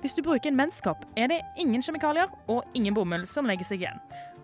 Hvis 0.00 0.14
du 0.16 0.22
bruker 0.22 0.52
en 0.52 0.58
menskopp, 0.58 1.04
er 1.16 1.28
det 1.32 1.40
ingen 1.58 1.82
kjemikalier 1.82 2.30
og 2.52 2.64
ingen 2.76 2.94
bomull 2.94 3.24
som 3.28 3.48
legger 3.48 3.68
seg 3.68 3.82
igjen. 3.82 4.00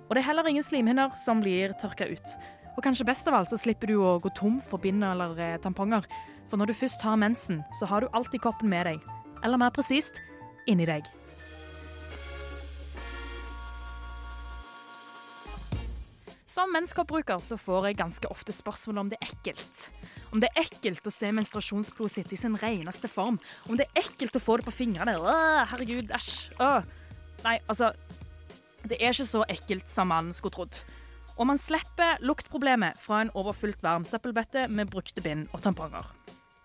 Og 0.08 0.16
det 0.16 0.22
er 0.22 0.28
heller 0.30 0.48
ingen 0.48 0.64
slimhinner 0.64 1.12
som 1.16 1.40
blir 1.44 1.72
tørka 1.80 2.08
ut. 2.08 2.34
Og 2.76 2.84
kanskje 2.84 3.06
best 3.08 3.28
av 3.28 3.36
alt 3.36 3.52
så 3.52 3.58
slipper 3.60 3.92
du 3.92 3.98
å 4.00 4.16
gå 4.20 4.32
tom 4.36 4.60
for 4.64 4.80
bind 4.80 5.04
eller 5.04 5.36
eh, 5.40 5.58
tamponger. 5.60 6.08
For 6.48 6.60
når 6.60 6.72
du 6.72 6.76
først 6.76 7.04
har 7.04 7.20
mensen, 7.20 7.62
så 7.78 7.88
har 7.88 8.02
du 8.02 8.12
alltid 8.16 8.42
koppen 8.44 8.72
med 8.72 8.88
deg. 8.88 9.04
Eller 9.44 9.60
mer 9.60 9.72
presist 9.76 10.20
inni 10.68 10.88
deg. 10.88 11.08
Som 16.52 16.72
menskoppbruker 16.74 17.40
så 17.40 17.56
får 17.56 17.86
jeg 17.88 17.96
ganske 17.96 18.28
ofte 18.28 18.52
spørsmål 18.52 18.98
om 19.00 19.10
det 19.12 19.16
er 19.22 19.30
ekkelt. 19.30 19.86
Om 20.34 20.40
det 20.42 20.50
er 20.50 20.66
ekkelt 20.66 21.06
å 21.08 21.12
se 21.12 21.30
menstruasjonsblod 21.32 22.12
sitt 22.12 22.32
i 22.34 22.38
sin 22.40 22.58
reneste 22.60 23.08
form. 23.08 23.38
Om 23.70 23.78
det 23.80 23.86
er 23.86 24.02
ekkelt 24.02 24.36
å 24.36 24.42
få 24.42 24.58
det 24.60 24.66
på 24.66 24.74
fingrene. 24.82 25.14
Åh, 25.16 25.62
herregud, 25.70 26.12
æsj. 26.12 26.34
Åh. 26.60 26.82
Nei, 27.46 27.56
altså 27.66 27.92
Det 28.84 28.98
er 28.98 29.14
ikke 29.14 29.28
så 29.30 29.44
ekkelt 29.48 29.88
som 29.88 30.10
man 30.12 30.28
skulle 30.36 30.58
trodd. 30.58 30.80
Og 31.38 31.48
man 31.48 31.60
slipper 31.60 32.20
luktproblemet 32.20 33.00
fra 33.00 33.22
en 33.22 33.32
overfylt 33.38 33.80
varm 33.80 34.04
søppelbøtte 34.04 34.66
med 34.68 34.90
brukte 34.92 35.24
bind 35.24 35.46
og 35.54 35.62
tamponger. 35.64 36.10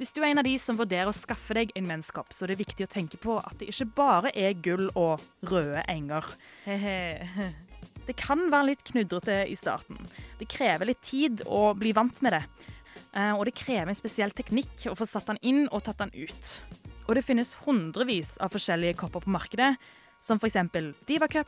Hvis 0.01 0.11
du 0.13 0.19
er 0.21 0.33
en 0.33 0.41
av 0.41 0.45
de 0.49 0.57
som 0.59 0.77
vurderer 0.77 1.09
å 1.09 1.15
skaffe 1.15 1.55
deg 1.55 1.71
en 1.77 1.87
menskopp, 1.87 2.33
så 2.35 2.43
er 2.43 2.53
det 2.53 2.59
viktig 2.65 2.89
å 2.89 2.91
tenke 2.91 3.21
på 3.21 3.39
at 3.39 3.55
det 3.61 3.71
ikke 3.71 3.87
bare 4.01 4.33
er 4.35 4.57
gull 4.59 4.91
og 4.97 5.23
røde 5.47 5.85
enger. 5.87 6.27
Hehe. 6.67 7.53
Det 8.07 8.15
kan 8.15 8.45
være 8.51 8.69
litt 8.71 8.83
knudrete 8.87 9.41
i 9.51 9.55
starten. 9.59 9.99
Det 10.39 10.47
krever 10.49 10.87
litt 10.87 11.01
tid 11.03 11.43
å 11.45 11.73
bli 11.77 11.91
vant 11.95 12.21
med 12.23 12.37
det. 12.37 12.43
Eh, 13.13 13.33
Og 13.35 13.45
det 13.45 13.55
krever 13.59 13.91
en 13.91 13.97
spesiell 13.99 14.31
teknikk 14.31 14.87
å 14.87 14.95
få 14.95 15.05
satt 15.07 15.27
den 15.27 15.39
inn 15.41 15.67
og 15.67 15.83
tatt 15.83 15.99
den 15.99 16.13
ut. 16.15 16.51
Og 17.07 17.15
det 17.15 17.23
finnes 17.23 17.53
hundrevis 17.65 18.37
av 18.43 18.51
forskjellige 18.51 18.97
kopper 18.99 19.23
på 19.23 19.31
markedet, 19.31 19.75
som 20.19 20.39
f.eks. 20.41 20.57
Diva 21.07 21.27
Cup, 21.27 21.47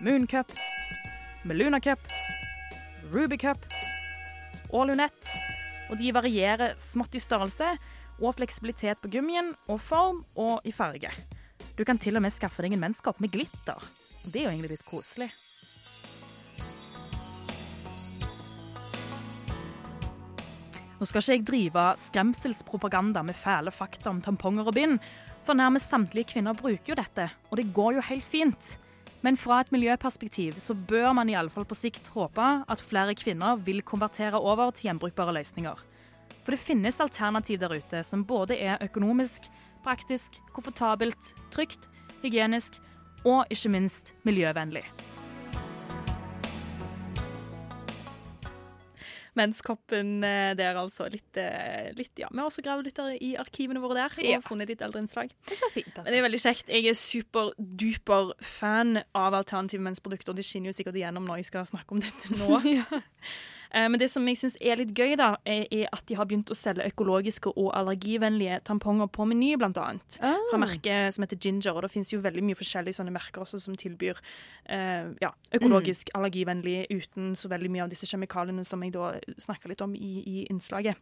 Moon 0.00 0.26
Cup, 0.26 0.50
Meluna 1.44 1.80
Cup, 1.80 2.00
Ruby 3.12 3.36
Cup 3.40 3.64
og 4.70 4.88
Lunette. 4.88 5.38
Og 5.90 5.98
de 5.98 6.12
varierer 6.14 6.76
smått 6.78 7.16
i 7.18 7.22
størrelse 7.22 7.72
og 8.20 8.36
fleksibilitet 8.36 9.00
på 9.02 9.10
gummien 9.10 9.54
og 9.66 9.80
form 9.82 10.24
og 10.38 10.60
i 10.68 10.72
farge. 10.72 11.10
Du 11.76 11.84
kan 11.84 11.98
til 11.98 12.16
og 12.18 12.22
med 12.22 12.34
skaffe 12.34 12.62
deg 12.62 12.76
en 12.76 12.84
menskopp 12.84 13.20
med 13.20 13.32
glitter. 13.32 13.80
Det 14.28 14.42
er 14.42 14.44
jo 14.44 14.52
egentlig 14.52 14.76
litt 14.76 14.86
koselig. 14.86 15.30
Nå 21.00 21.06
skal 21.08 21.22
ikke 21.22 21.32
jeg 21.32 21.44
drive 21.48 21.82
skremselspropaganda 21.96 23.22
med 23.24 23.32
fæle 23.32 23.72
fakta 23.72 24.10
om 24.10 24.18
tamponger 24.20 24.66
og 24.68 24.74
bind, 24.76 24.98
for 25.40 25.56
nærmest 25.56 25.88
samtlige 25.88 26.34
kvinner 26.34 26.52
bruker 26.52 26.92
jo 26.92 26.96
dette, 26.98 27.30
og 27.48 27.56
det 27.56 27.70
går 27.72 27.94
jo 27.96 28.02
helt 28.04 28.26
fint. 28.28 28.74
Men 29.24 29.38
fra 29.40 29.62
et 29.64 29.72
miljøperspektiv 29.72 30.60
så 30.60 30.76
bør 30.76 31.14
man 31.16 31.32
i 31.32 31.38
alle 31.40 31.52
fall 31.52 31.64
på 31.64 31.78
sikt 31.78 32.12
håpe 32.12 32.48
at 32.68 32.84
flere 32.84 33.16
kvinner 33.16 33.56
vil 33.64 33.80
konvertere 33.80 34.36
over 34.36 34.76
til 34.76 34.90
gjenbrukbare 34.90 35.32
løsninger. 35.40 35.80
For 36.44 36.52
det 36.52 36.60
finnes 36.60 37.00
alternativ 37.00 37.60
der 37.60 37.72
ute 37.80 38.04
som 38.04 38.24
både 38.24 38.60
er 38.60 38.80
økonomisk, 38.84 39.48
praktisk, 39.84 40.36
komfortabelt, 40.52 41.32
trygt, 41.52 41.88
hygienisk 42.20 42.76
og 43.24 43.46
ikke 43.48 43.72
minst 43.72 44.12
miljøvennlig. 44.28 44.84
Menskoppen 49.38 50.24
eh, 50.26 50.54
der, 50.58 50.74
altså. 50.80 51.06
Litt, 51.12 51.36
eh, 51.36 51.90
litt 51.96 52.18
ja. 52.18 52.28
Vi 52.32 52.38
har 52.40 52.48
også 52.50 52.64
gravd 52.66 52.88
litt 52.88 52.98
i 53.22 53.34
arkivene 53.40 53.80
våre 53.82 53.94
der 54.00 54.16
og 54.18 54.24
Ja. 54.26 54.40
funnet 54.40 54.68
litt 54.72 54.82
eldre 54.82 55.00
innslag. 55.02 55.30
Det 55.46 55.52
er 55.56 55.60
så 55.62 55.70
fint. 55.74 55.94
Men 55.96 56.10
det 56.12 56.18
er 56.18 56.26
veldig 56.28 56.42
kjekt. 56.42 56.68
Jeg 56.68 56.86
er 56.90 56.98
superduper 56.98 58.32
fan 58.42 59.02
av 59.14 59.34
alternative 59.34 59.80
mensprodukter. 59.82 60.34
Det 60.34 60.44
skinner 60.44 60.70
jo 60.72 60.76
sikkert 60.76 60.98
igjennom 60.98 61.26
når 61.26 61.42
jeg 61.42 61.50
skal 61.52 61.66
snakke 61.70 61.92
om 61.96 62.00
dette 62.00 62.36
nå. 62.36 62.60
Eh, 62.90 63.59
Men 63.72 64.00
det 64.00 64.08
som 64.10 64.26
jeg 64.26 64.38
syns 64.40 64.56
er 64.58 64.80
litt 64.80 64.90
gøy, 64.98 65.12
da, 65.18 65.36
er 65.46 65.84
at 65.94 66.02
de 66.08 66.16
har 66.18 66.26
begynt 66.26 66.50
å 66.50 66.56
selge 66.58 66.88
økologiske 66.90 67.52
og 67.52 67.68
allergivennlige 67.78 68.56
tamponger 68.66 69.06
på 69.14 69.26
Meny, 69.30 69.52
blant 69.60 69.78
annet. 69.78 70.18
Fra 70.18 70.58
merket 70.58 71.14
som 71.14 71.22
heter 71.22 71.38
Ginger. 71.38 71.76
Og 71.76 71.84
det 71.84 71.92
finnes 71.92 72.10
jo 72.10 72.18
veldig 72.24 72.42
mye 72.48 72.58
forskjellige 72.58 72.98
sånne 72.98 73.14
merker 73.14 73.44
også 73.44 73.60
som 73.62 73.76
tilbyr 73.78 74.18
eh, 74.66 75.12
ja, 75.22 75.30
økologisk, 75.54 76.10
allergivennlig 76.18 76.88
uten 76.90 77.36
så 77.38 77.50
veldig 77.52 77.70
mye 77.70 77.86
av 77.86 77.92
disse 77.94 78.08
kjemikaliene 78.10 78.66
som 78.66 78.82
jeg 78.82 78.96
da 78.96 79.12
snakka 79.38 79.70
litt 79.70 79.84
om 79.86 79.94
i, 79.94 80.12
i 80.24 80.42
innslaget. 80.50 80.98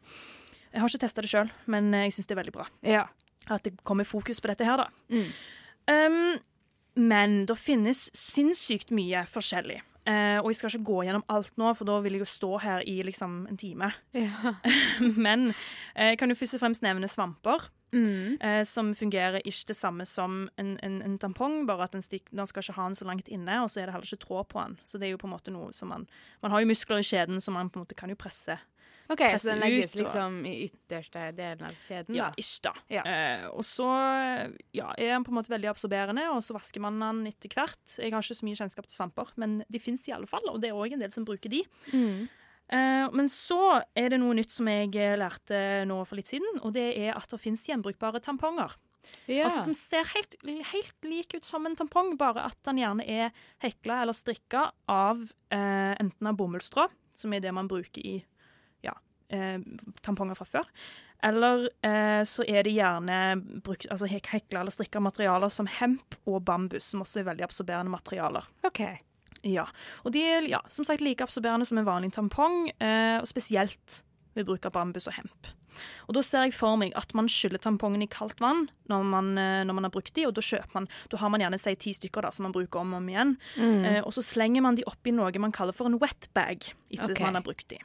Jeg 0.69 0.83
har 0.83 0.93
ikke 0.93 1.05
testa 1.07 1.25
det 1.25 1.33
sjøl, 1.33 1.53
men 1.73 1.93
eh, 1.97 2.09
jeg 2.09 2.19
syns 2.19 2.29
det 2.29 2.37
er 2.37 2.43
veldig 2.43 2.57
bra. 2.59 2.69
Ja. 2.85 3.07
At 3.49 3.65
det 3.65 3.79
kommer 3.89 4.09
fokus 4.09 4.43
på 4.45 4.51
dette 4.51 4.69
her, 4.69 4.85
da. 4.85 4.91
Um, 5.89 6.37
men 6.99 7.45
det 7.49 7.57
finnes 7.61 8.09
sinnssykt 8.17 8.93
mye 8.93 9.23
forskjellig. 9.31 9.81
Eh, 10.09 10.39
og 10.41 10.49
jeg 10.49 10.57
skal 10.57 10.73
ikke 10.73 10.89
gå 10.89 11.03
gjennom 11.05 11.25
alt 11.29 11.53
nå, 11.61 11.73
for 11.77 11.89
da 11.89 11.99
vil 12.05 12.17
jeg 12.17 12.25
jo 12.25 12.31
stå 12.31 12.53
her 12.65 12.85
i 12.89 13.01
liksom 13.05 13.43
en 13.51 13.59
time. 13.61 13.91
men 15.27 15.51
eh, 15.51 16.15
jeg 16.15 16.21
kan 16.23 16.33
jo 16.33 16.39
først 16.39 16.57
og 16.57 16.63
fremst 16.65 16.87
nevne 16.87 17.11
svamper. 17.13 17.69
Eh, 18.45 18.63
som 18.69 18.91
fungerer 18.97 19.41
ikke 19.41 19.71
det 19.71 19.77
samme 19.77 20.05
som 20.09 20.43
en, 20.61 20.75
en, 20.85 20.99
en 21.05 21.19
tampong, 21.21 21.63
bare 21.69 21.87
at 21.89 21.95
den, 21.97 22.05
stik, 22.05 22.27
den 22.31 22.49
skal 22.49 22.65
ikke 22.65 22.77
ha 22.77 22.89
den 22.91 22.99
så 22.99 23.09
langt 23.09 23.29
inne, 23.33 23.63
og 23.63 23.71
så 23.73 23.81
er 23.81 23.89
det 23.89 23.97
heller 23.97 24.09
ikke 24.09 24.25
tråd 24.25 24.49
på 24.49 24.65
den. 24.65 24.79
Så 24.85 25.01
det 25.01 25.09
er 25.09 25.15
jo 25.15 25.21
på 25.21 25.29
en 25.29 25.35
måte 25.37 25.55
noe 25.55 25.73
som 25.77 25.93
man 25.93 26.09
Man 26.43 26.53
har 26.53 26.61
jo 26.63 26.71
muskler 26.71 27.01
i 27.01 27.07
skjeden, 27.07 27.41
så 27.41 27.53
man 27.53 27.71
på 27.71 27.79
en 27.81 27.87
måte 27.87 27.97
kan 27.99 28.13
jo 28.13 28.17
presse. 28.17 28.59
OK, 29.09 29.23
så 29.41 29.49
den 29.55 29.61
legges 29.63 29.95
ut, 29.95 30.01
og- 30.01 30.07
liksom 30.07 30.35
i 30.47 30.55
ytterste 30.67 31.23
delen 31.37 31.63
av 31.69 31.77
kjeden, 31.87 32.15
ja, 32.19 32.27
ish 32.37 32.61
da. 32.65 32.75
Eh, 32.91 33.47
og 33.49 33.65
så 33.65 33.87
ja, 34.77 34.91
er 34.99 35.15
den 35.15 35.25
på 35.25 35.33
en 35.33 35.39
måte 35.39 35.53
veldig 35.53 35.71
absorberende, 35.71 36.27
og 36.31 36.43
så 36.45 36.57
vasker 36.57 36.81
man 36.85 36.99
den 37.01 37.23
etter 37.31 37.49
hvert. 37.49 37.97
Jeg 37.97 38.13
har 38.13 38.21
ikke 38.21 38.37
så 38.37 38.45
mye 38.49 38.59
kjennskap 38.61 38.87
til 38.89 38.97
svamper, 38.99 39.33
men 39.41 39.63
de 39.71 39.81
fins 39.81 40.05
i 40.09 40.13
alle 40.13 40.29
fall, 40.29 40.45
og 40.53 40.61
det 40.61 40.71
er 40.71 40.77
òg 40.77 40.93
en 40.93 41.01
del 41.01 41.11
som 41.15 41.25
bruker 41.25 41.49
de. 41.49 41.65
Mm. 41.93 42.29
Eh, 42.69 43.09
men 43.17 43.31
så 43.33 43.83
er 43.97 44.11
det 44.13 44.21
noe 44.21 44.37
nytt 44.37 44.53
som 44.53 44.69
jeg 44.69 44.93
eh, 44.95 45.17
lærte 45.17 45.87
nå 45.89 46.03
for 46.07 46.21
litt 46.21 46.29
siden, 46.29 46.61
og 46.61 46.75
det 46.77 46.91
er 46.99 47.17
at 47.17 47.29
det 47.33 47.41
fins 47.41 47.65
gjenbrukbare 47.65 48.21
tamponger. 48.21 48.77
Ja. 49.25 49.47
Altså 49.47 49.63
Som 49.65 49.75
ser 49.79 50.05
helt, 50.13 50.35
helt 50.45 51.07
lik 51.09 51.33
ut 51.33 51.47
som 51.47 51.65
en 51.65 51.77
tampong, 51.79 52.19
bare 52.21 52.45
at 52.51 52.59
den 52.69 52.77
gjerne 52.83 53.07
er 53.09 53.31
hekla 53.65 54.03
eller 54.03 54.13
strikka 54.13 54.67
av 54.91 55.23
eh, 55.51 55.95
enten 55.97 56.29
av 56.29 56.37
bomullstråd, 56.37 56.93
som 57.17 57.33
er 57.33 57.41
det 57.41 57.55
man 57.57 57.71
bruker 57.71 58.05
i 58.05 58.19
ja, 58.19 58.27
eh, 59.35 59.59
tamponger 60.05 60.39
fra 60.39 60.49
før, 60.49 60.71
eller 61.25 61.67
eh, 61.83 62.23
så 62.29 62.45
er 62.47 62.63
det 62.67 62.77
gjerne 62.77 63.19
brukt, 63.65 63.89
altså 63.91 64.07
hek- 64.11 64.31
hekla 64.31 64.63
eller 64.63 64.75
strikka 64.75 65.03
materialer 65.03 65.51
som 65.51 65.67
hemp 65.67 66.15
og 66.27 66.45
bambus, 66.47 66.93
som 66.93 67.03
også 67.03 67.23
er 67.23 67.31
veldig 67.33 67.47
absorberende 67.49 67.91
materialer. 67.91 68.47
OK. 68.69 68.85
Ja, 69.47 69.69
og 70.05 70.13
de 70.15 70.23
er 70.27 70.47
ja, 70.51 70.61
som 70.71 70.87
sagt 70.87 71.03
like 71.03 71.23
absorberende 71.23 71.67
som 71.67 71.79
en 71.79 71.87
vanlig 71.87 72.13
tampong, 72.15 72.69
eh, 72.79 73.19
og 73.19 73.27
spesielt 73.31 74.03
ved 74.39 74.47
bruk 74.47 74.67
av 74.69 74.75
bambus 74.77 75.09
og 75.11 75.17
hemp. 75.19 75.51
Og 76.09 76.15
Da 76.17 76.23
ser 76.25 76.47
jeg 76.47 76.55
for 76.57 76.79
meg 76.81 76.95
at 76.99 77.13
man 77.15 77.29
skyller 77.31 77.61
tampongen 77.63 78.03
i 78.03 78.09
kaldt 78.11 78.41
vann 78.41 78.69
når 78.91 79.05
man, 79.05 79.31
eh, 79.39 79.65
når 79.67 79.75
man 79.75 79.85
har 79.89 79.93
brukt 79.95 80.15
de, 80.15 80.27
og 80.27 80.35
da 80.35 80.45
kjøper 80.45 80.75
man, 80.75 80.89
da 81.11 81.21
har 81.21 81.29
man 81.35 81.43
gjerne 81.43 81.61
si 81.61 81.75
ti 81.75 81.93
stykker 81.93 82.25
da, 82.25 82.31
som 82.35 82.49
man 82.49 82.55
bruker 82.57 82.81
om 82.81 82.95
og 82.95 83.03
om 83.03 83.09
igjen. 83.11 83.37
Mm. 83.59 83.85
Eh, 83.85 84.01
og 84.03 84.15
så 84.17 84.25
slenger 84.25 84.65
man 84.65 84.79
de 84.79 84.87
oppi 84.89 85.13
noe 85.13 85.31
man 85.39 85.53
kaller 85.53 85.77
for 85.77 85.91
en 85.91 85.99
wet 85.99 86.29
bag 86.35 86.63
etter 86.91 87.13
okay. 87.13 87.19
at 87.19 87.27
man 87.27 87.39
har 87.41 87.47
brukt 87.47 87.69
de. 87.69 87.79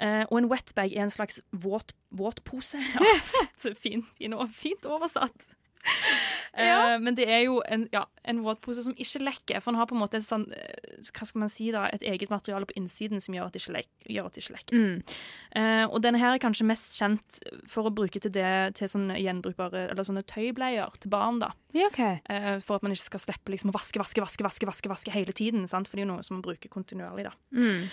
Eh, 0.00 0.24
og 0.28 0.36
en 0.40 0.50
wet 0.52 0.74
bag 0.76 0.94
er 0.94 1.06
en 1.06 1.14
slags 1.14 1.40
våt, 1.52 1.94
våtpose. 2.10 2.80
Ja, 3.00 3.16
fint, 3.60 3.78
fint, 3.78 4.12
fin, 4.18 4.36
fint 4.56 4.86
oversatt. 4.88 5.50
Eh, 6.50 6.96
men 6.98 7.14
det 7.14 7.28
er 7.30 7.44
jo 7.44 7.60
en, 7.70 7.84
ja, 7.94 8.02
en 8.26 8.40
våtpose 8.42 8.82
som 8.82 8.94
ikke 8.98 9.20
lekker, 9.22 9.60
for 9.62 9.70
den 9.70 9.78
har 9.78 9.86
på 9.86 9.94
en 9.94 10.00
måte 10.02 10.18
sånn, 10.24 10.48
eh, 10.50 10.96
hva 11.06 11.26
skal 11.28 11.44
man 11.44 11.52
si 11.52 11.68
da, 11.70 11.84
et 11.94 12.02
eget 12.02 12.32
materiale 12.32 12.66
på 12.66 12.74
innsiden 12.80 13.22
som 13.22 13.36
gjør 13.36 13.46
at 13.46 13.54
det 13.54 13.62
ikke, 13.62 13.74
lek, 13.76 13.88
gjør 14.10 14.26
at 14.26 14.34
det 14.34 14.42
ikke 14.42 14.56
lekker. 14.56 14.80
Mm. 14.80 15.14
Uh, 15.54 15.84
og 15.86 16.02
denne 16.02 16.18
her 16.20 16.34
er 16.34 16.42
kanskje 16.42 16.66
mest 16.66 16.98
kjent 16.98 17.38
for 17.70 17.86
å 17.86 17.94
bruke 17.94 18.18
til, 18.18 18.34
det, 18.34 18.50
til 18.80 18.90
sånne 18.90 19.20
gjenbrukbare, 19.22 19.86
eller 19.92 20.10
sånne 20.10 20.26
tøybleier 20.26 20.98
til 20.98 21.14
barn 21.14 21.38
da. 21.44 21.52
Ja, 21.70 21.86
okay. 21.86 22.18
uh, 22.26 22.58
for 22.58 22.80
at 22.80 22.84
man 22.84 22.98
ikke 22.98 23.12
skal 23.12 23.28
slippe 23.30 23.54
liksom 23.54 23.70
å 23.70 23.78
vaske, 23.78 24.02
vaske, 24.02 24.26
vaske, 24.26 24.44
vaske, 24.50 24.70
vaske, 24.74 24.90
vaske 24.90 25.14
hele 25.14 25.36
tiden, 25.38 25.70
sant? 25.70 25.86
for 25.86 25.96
det 25.96 26.02
er 26.02 26.10
jo 26.10 26.16
noe 26.16 26.26
som 26.26 26.40
man 26.40 26.48
bruker 26.50 26.74
kontinuerlig 26.74 27.30
da. 27.30 27.36
Mm. 27.54 27.86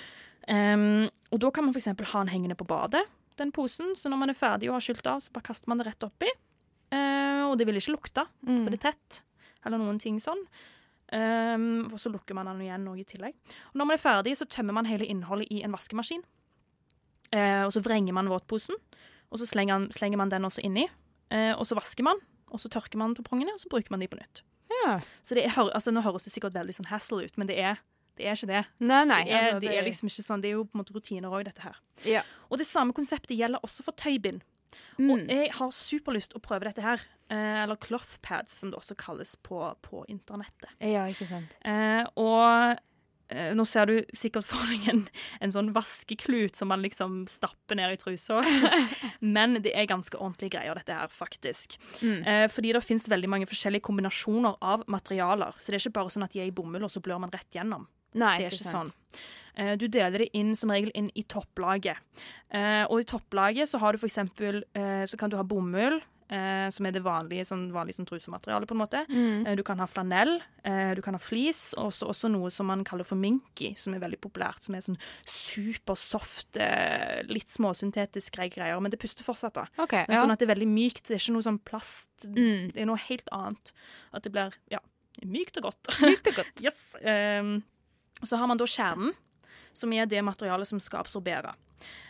Um, 0.47 1.09
og 1.31 1.39
da 1.43 1.49
kan 1.51 1.65
man 1.67 1.75
eksempel 1.75 2.07
ha 2.07 2.21
den 2.23 2.31
hengende 2.31 2.55
på 2.55 2.67
badet. 2.67 3.03
den 3.37 3.51
posen. 3.53 3.91
Så 3.95 4.09
når 4.09 4.17
man 4.17 4.29
er 4.31 4.33
ferdig 4.33 4.69
og 4.71 4.77
har 4.79 4.81
skylt 4.81 5.05
av, 5.05 5.19
så 5.21 5.29
bare 5.31 5.43
kaster 5.45 5.67
man 5.69 5.77
det 5.77 5.85
rett 5.85 6.03
oppi. 6.07 6.25
Uh, 6.89 7.45
og 7.51 7.57
det 7.59 7.67
vil 7.67 7.75
ikke 7.77 7.93
lukte, 7.93 8.23
Mm. 8.41 8.63
for 8.63 8.71
det 8.71 8.79
er 8.83 8.91
tett. 8.91 9.21
Eller 9.65 9.77
noen 9.77 9.99
ting 9.99 10.17
sånn. 10.19 10.41
Um, 11.13 11.85
og 11.93 11.99
så 11.99 12.09
lukker 12.11 12.33
man 12.35 12.45
den 12.49 12.61
igjen 12.65 12.83
noe 12.83 12.97
i 12.99 13.03
tillegg. 13.07 13.35
Og 13.71 13.75
når 13.75 13.85
man 13.85 13.93
er 13.95 14.01
ferdig, 14.01 14.33
så 14.39 14.47
tømmer 14.49 14.73
man 14.73 14.85
hele 14.89 15.05
innholdet 15.05 15.47
i 15.51 15.61
en 15.63 15.71
vaskemaskin. 15.71 16.23
Uh, 17.35 17.67
og 17.67 17.71
så 17.75 17.81
vrenger 17.83 18.15
man 18.15 18.29
våtposen, 18.31 18.75
og 19.31 19.39
så 19.39 19.45
slenger, 19.45 19.89
slenger 19.91 20.17
man 20.17 20.29
den 20.31 20.47
også 20.47 20.63
inni. 20.63 20.87
Uh, 21.31 21.53
og 21.59 21.65
så 21.67 21.75
vasker 21.75 22.03
man, 22.07 22.17
og 22.51 22.59
så 22.63 22.69
tørker 22.71 22.97
man 22.97 23.13
tampongene, 23.15 23.53
og 23.53 23.59
så 23.59 23.69
bruker 23.69 23.91
man 23.91 23.99
de 24.03 24.07
på 24.07 24.17
nytt. 24.19 24.41
Ja. 24.83 24.97
Så 25.23 25.35
det 25.35 25.45
er, 25.45 25.55
altså, 25.73 25.91
Nå 25.91 26.01
høres 26.01 26.23
det 26.27 26.33
sikkert 26.33 26.55
veldig 26.55 26.75
sånn 26.75 26.89
hassle 26.91 27.23
ut, 27.27 27.37
men 27.37 27.47
det 27.47 27.57
er, 27.59 27.79
det 28.17 28.27
er 28.27 28.35
ikke 28.37 28.49
det. 28.51 28.65
Nei, 28.79 29.03
nei, 29.05 29.23
det, 29.23 29.33
er, 29.33 29.47
altså, 29.47 29.59
det 29.61 29.69
det- 29.69 29.77
er 29.79 29.87
liksom 29.87 30.09
ikke 30.11 30.25
sånn, 30.27 30.41
det 30.43 30.49
er 30.51 30.55
jo 30.57 30.65
på 30.67 30.75
en 30.77 30.83
måte 30.83 30.95
rutiner 30.97 31.29
òg, 31.33 31.43
dette 31.47 31.61
her. 31.65 31.77
Ja. 32.05 32.23
Og 32.51 32.57
det 32.61 32.67
samme 32.69 32.93
konseptet 32.97 33.37
gjelder 33.37 33.63
også 33.63 33.83
for 33.85 33.97
tøybind. 33.97 34.41
Mm. 34.97 35.11
Og 35.13 35.29
jeg 35.29 35.51
har 35.53 35.71
superlyst 35.71 36.33
å 36.35 36.41
prøve 36.43 36.67
dette 36.67 36.81
her. 36.83 37.01
Eh, 37.29 37.63
eller 37.63 37.75
cloth 37.75 38.17
pads, 38.23 38.51
som 38.61 38.71
det 38.71 38.77
også 38.79 38.95
kalles 38.97 39.35
på, 39.43 39.59
på 39.83 40.03
internettet. 40.11 40.69
Ja, 40.79 41.05
ikke 41.11 41.27
sant. 41.27 41.53
Eh, 41.67 42.03
og 42.15 42.77
eh, 43.29 43.51
nå 43.57 43.65
ser 43.67 43.89
du 43.89 43.97
sikkert 44.15 44.47
for 44.47 44.63
deg 44.71 44.85
en, 44.91 45.01
en 45.43 45.51
sånn 45.53 45.73
vaskeklut 45.75 46.55
som 46.55 46.69
man 46.71 46.81
liksom 46.85 47.25
stapper 47.31 47.75
ned 47.79 47.95
i 47.97 47.99
trusa. 47.99 48.39
Men 49.35 49.59
det 49.63 49.73
er 49.75 49.89
ganske 49.91 50.17
ordentlige 50.19 50.55
greier, 50.57 50.77
dette 50.79 50.95
her, 50.95 51.11
faktisk. 51.13 51.75
Mm. 52.01 52.21
Eh, 52.23 52.45
fordi 52.53 52.73
det 52.77 52.83
finnes 52.85 53.09
veldig 53.11 53.29
mange 53.33 53.49
forskjellige 53.49 53.83
kombinasjoner 53.89 54.55
av 54.63 54.87
materialer. 54.87 55.55
Så 55.59 55.71
det 55.71 55.79
er 55.81 55.85
ikke 55.87 55.99
bare 55.99 56.15
sånn 56.15 56.27
at 56.27 56.33
de 56.35 56.43
er 56.45 56.51
i 56.51 56.55
bomull, 56.55 56.87
og 56.87 56.93
så 56.93 57.03
blør 57.03 57.21
man 57.25 57.33
rett 57.35 57.51
gjennom. 57.59 57.87
Nei, 58.13 58.37
det 58.37 58.45
er 58.47 58.55
ikke 58.55 58.71
sant. 58.71 58.93
sånn. 58.93 58.93
Eh, 59.57 59.75
Du 59.77 59.87
deler 59.87 60.19
det 60.19 60.29
inn 60.37 60.55
som 60.55 60.69
regel 60.71 60.91
inn 60.95 61.09
i 61.15 61.23
topplaget. 61.23 61.97
Eh, 62.53 62.85
og 62.85 63.01
i 63.01 63.07
topplaget 63.09 63.67
så 63.67 63.79
har 63.81 63.93
du 63.93 63.97
for 63.97 64.07
eksempel 64.07 64.61
eh, 64.73 65.03
Så 65.05 65.17
kan 65.17 65.29
du 65.29 65.35
ha 65.35 65.43
bomull, 65.43 65.99
som 66.27 66.83
er 66.83 66.91
det 66.91 66.99
vanlige, 67.05 67.45
sånn, 67.47 67.69
vanlige 67.71 67.95
sånn 68.01 68.07
trusemateriale, 68.09 68.67
på 68.67 68.75
en 68.75 68.81
måte. 68.81 68.99
Mm. 69.07 69.45
Du 69.55 69.61
kan 69.63 69.79
ha 69.79 69.85
flanell, 69.87 70.41
du 70.59 70.99
kan 70.99 71.15
ha 71.15 71.21
flis, 71.23 71.69
og 71.77 71.85
også, 71.87 72.09
også 72.11 72.27
noe 72.33 72.49
som 72.51 72.67
man 72.67 72.83
kaller 72.83 73.07
for 73.07 73.15
minky, 73.15 73.69
som 73.79 73.95
er 73.95 74.01
veldig 74.03 74.19
populært. 74.19 74.59
Som 74.67 74.75
er 74.75 74.83
sånn 74.83 74.99
supersoft, 75.23 76.59
litt 77.31 77.47
småsyntetisk 77.55 78.35
grei 78.35 78.49
greier, 78.51 78.75
men 78.83 78.91
det 78.91 78.99
puster 78.99 79.23
fortsatt, 79.23 79.55
da. 79.55 79.65
Okay, 79.85 80.03
men 80.09 80.17
ja. 80.17 80.25
Sånn 80.25 80.35
at 80.35 80.43
det 80.43 80.49
er 80.49 80.53
veldig 80.57 80.67
mykt. 80.67 81.05
Det 81.07 81.15
er 81.15 81.23
ikke 81.23 81.37
noe 81.37 81.47
sånn 81.47 81.61
plast. 81.63 82.27
Mm. 82.27 82.73
Det 82.75 82.83
er 82.83 82.89
noe 82.91 82.99
helt 83.07 83.31
annet. 83.31 83.71
At 84.11 84.27
det 84.27 84.35
blir 84.35 84.51
ja, 84.75 84.83
mykt 85.23 85.61
og 85.61 85.69
godt. 85.69 85.93
Mykt 86.03 86.27
og 86.33 86.41
godt. 86.41 86.61
yes. 86.67 86.83
Um, 87.07 87.61
så 88.25 88.39
har 88.39 88.49
man 88.49 88.57
da 88.57 88.65
kjernen, 88.65 89.13
som 89.77 89.93
er 89.93 90.09
det 90.09 90.23
materialet 90.25 90.69
som 90.69 90.81
skal 90.81 91.03
absorbere. 91.03 91.53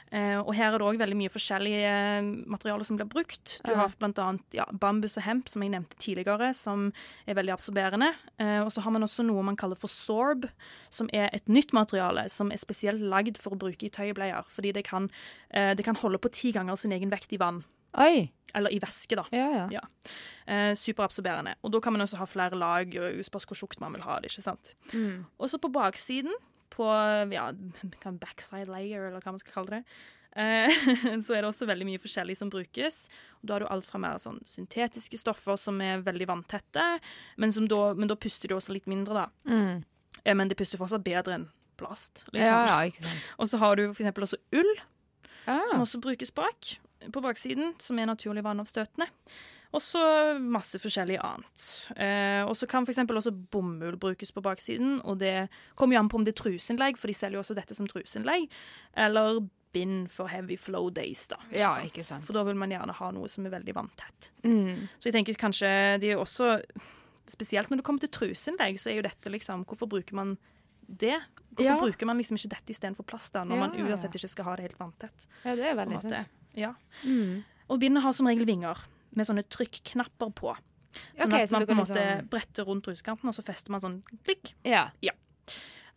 Uh, 0.07 0.39
og 0.39 0.53
her 0.55 0.71
er 0.71 0.79
det 0.79 0.85
òg 0.87 0.99
veldig 1.01 1.17
mye 1.19 1.31
forskjellige 1.33 1.87
eh, 1.91 2.27
materialer 2.47 2.87
som 2.87 2.95
blir 2.95 3.09
brukt. 3.11 3.57
Du 3.65 3.73
har 3.75 3.91
annet 3.99 4.55
ja, 4.55 4.63
bambus 4.71 5.17
og 5.19 5.25
hemp, 5.25 5.49
som 5.51 5.65
jeg 5.65 5.73
nevnte 5.73 5.99
tidligere, 5.99 6.53
som 6.55 6.93
er 7.27 7.35
veldig 7.35 7.51
absorberende. 7.57 8.13
Uh, 8.39 8.63
og 8.63 8.71
så 8.71 8.85
har 8.85 8.95
man 8.95 9.03
også 9.03 9.25
noe 9.27 9.43
man 9.43 9.59
kaller 9.59 9.75
for 9.75 9.91
sorb, 9.91 10.47
som 10.89 11.11
er 11.11 11.27
et 11.35 11.51
nytt 11.51 11.75
materiale 11.75 12.23
som 12.31 12.53
er 12.55 12.61
spesielt 12.61 13.03
lagd 13.03 13.41
for 13.41 13.57
å 13.57 13.59
bruke 13.59 13.89
i 13.89 13.91
tøybleier. 13.91 14.47
Fordi 14.47 14.71
det 14.79 14.85
kan, 14.87 15.11
uh, 15.51 15.73
det 15.75 15.83
kan 15.83 15.99
holde 15.99 16.23
på 16.23 16.31
ti 16.31 16.55
ganger 16.55 16.79
sin 16.79 16.95
egen 16.95 17.11
vekt 17.11 17.35
i 17.35 17.41
vann. 17.43 17.65
Oi. 17.97 18.27
Eller 18.55 18.71
i 18.73 18.79
væske, 18.81 19.17
da. 19.19 19.25
Ja, 19.35 19.67
ja. 19.71 19.81
Eh, 20.47 20.73
superabsorberende. 20.79 21.55
Og 21.63 21.71
da 21.73 21.79
kan 21.83 21.93
man 21.93 22.01
også 22.05 22.17
ha 22.21 22.25
flere 22.29 22.57
lag, 22.57 22.93
og 22.95 23.25
spørs 23.27 23.45
hvor 23.49 23.57
tjukt 23.59 23.81
man 23.83 23.93
vil 23.93 24.05
ha 24.05 24.19
det. 24.23 24.31
ikke 24.31 24.45
sant? 24.45 24.75
Mm. 24.93 25.25
Og 25.37 25.49
så 25.51 25.59
på 25.61 25.69
baksiden, 25.73 26.33
på 26.73 26.85
ja, 27.33 27.49
backside 28.21 28.69
layer, 28.71 29.07
eller 29.09 29.19
hva 29.23 29.33
man 29.35 29.39
skal 29.43 29.53
kalle 29.59 29.77
det, 29.77 29.83
eh, 30.37 30.71
så 31.25 31.35
er 31.35 31.41
det 31.43 31.49
også 31.51 31.67
veldig 31.69 31.85
mye 31.89 32.01
forskjellig 32.01 32.37
som 32.39 32.49
brukes. 32.53 33.07
Da 33.43 33.57
har 33.57 33.65
du 33.65 33.69
alt 33.73 33.85
fra 33.89 33.99
mer 34.01 34.17
sånn 34.21 34.39
syntetiske 34.47 35.19
stoffer 35.19 35.57
som 35.59 35.79
er 35.83 36.01
veldig 36.05 36.27
vanntette, 36.31 36.87
men, 37.37 37.51
som 37.51 37.67
da, 37.67 37.93
men 37.97 38.07
da 38.09 38.15
puster 38.15 38.47
du 38.51 38.55
også 38.57 38.73
litt 38.77 38.87
mindre, 38.87 39.25
da. 39.27 39.53
Mm. 39.53 39.83
Men 40.37 40.49
det 40.49 40.57
puster 40.59 40.79
fortsatt 40.79 41.03
bedre 41.05 41.35
enn 41.37 41.49
plast. 41.77 42.23
liksom. 42.31 42.41
Ja, 42.41 42.83
ja. 42.87 43.15
Og 43.39 43.49
så 43.51 43.59
har 43.61 43.75
du 43.77 43.89
for 43.91 44.01
eksempel 44.05 44.23
også 44.29 44.39
ull, 44.55 44.77
Ah. 45.47 45.61
som 45.71 45.79
også 45.79 46.01
brukes 46.03 46.27
bak, 46.35 46.73
på 47.11 47.21
baksiden, 47.21 47.75
som 47.79 47.99
er 47.99 48.05
naturlig 48.09 48.43
vannavstøtende. 48.43 49.07
Og 49.75 49.81
så 49.83 49.99
masse 50.39 50.79
forskjellig 50.79 51.17
annet. 51.19 51.65
Eh, 51.99 52.43
og 52.47 52.55
så 52.55 52.67
kan 52.71 52.85
f.eks. 52.87 52.97
også 53.03 53.33
bomull 53.51 53.97
brukes 53.99 54.31
på 54.31 54.41
baksiden, 54.41 55.01
og 55.03 55.19
det 55.19 55.49
kommer 55.75 55.95
jo 55.97 55.99
an 55.99 56.09
på 56.09 56.15
om 56.21 56.23
det 56.23 56.33
er 56.37 56.41
truseinnlegg, 56.43 56.97
for 56.97 57.07
de 57.11 57.13
selger 57.13 57.35
jo 57.37 57.43
også 57.43 57.55
dette 57.57 57.75
som 57.75 57.87
truseinnlegg. 57.87 58.47
eller 58.95 59.41
bind 59.73 60.07
for 60.09 60.27
heavy 60.31 60.55
flow 60.57 60.89
days, 60.89 61.27
da. 61.27 61.35
Ja, 61.51 61.73
ikke 61.83 62.01
sant. 62.01 62.23
For 62.25 62.33
da 62.33 62.41
vil 62.47 62.55
man 62.55 62.71
gjerne 62.71 62.93
ha 62.95 63.09
noe 63.11 63.27
som 63.29 63.45
er 63.45 63.51
veldig 63.51 63.73
vanntett. 63.75 64.31
Mm. 64.47 64.87
Så 64.97 65.09
jeg 65.11 65.13
tenker 65.13 65.35
kanskje 65.37 65.99
de 66.01 66.11
er 66.15 66.17
også 66.17 66.61
Spesielt 67.27 67.67
når 67.69 67.81
det 67.81 67.83
kommer 67.83 67.99
til 67.99 68.09
truseinnlegg, 68.15 68.77
så 68.79 68.87
er 68.89 68.95
jo 68.95 69.01
dette 69.03 69.29
liksom 69.29 69.65
Hvorfor 69.67 69.89
bruker 69.91 70.15
man 70.15 70.37
det? 70.87 71.17
Hvorfor 71.51 71.65
Ja. 71.67 71.75
bruker 71.77 72.05
man 72.07 72.17
liksom 72.17 72.37
ikke 72.39 72.53
dette 72.55 72.71
istedenfor 72.71 73.03
plast, 73.03 73.33
da, 73.33 73.43
når 73.43 73.55
Ja. 73.57 73.67
man 73.67 73.75
uansett 73.91 74.15
ikke 74.15 74.29
skal 74.29 74.45
ha 74.45 74.55
det 74.55 74.61
helt 74.69 74.79
vanntett? 74.79 75.25
Ja, 75.43 75.55
det 75.55 75.65
er 75.65 75.75
veldig 75.75 75.99
sant. 76.01 76.27
Ja. 76.57 76.73
Mm. 77.03 77.43
Og 77.69 77.79
bindet 77.81 78.03
har 78.03 78.15
som 78.15 78.27
regel 78.29 78.47
vinger 78.47 78.79
med 79.17 79.27
sånne 79.27 79.43
trykknapper 79.51 80.33
på. 80.35 80.55
Sånn 80.97 81.27
okay, 81.27 81.43
at 81.45 81.53
man 81.53 81.65
på 81.67 81.75
en 81.75 81.81
måte 81.81 81.93
liksom- 81.93 82.29
bretter 82.31 82.65
rundt 82.65 82.87
ruskanten, 82.89 83.29
og 83.29 83.35
så 83.35 83.43
fester 83.45 83.71
man 83.71 83.81
sånn 83.83 83.97
klikk. 84.25 84.53
Ja. 84.65 84.89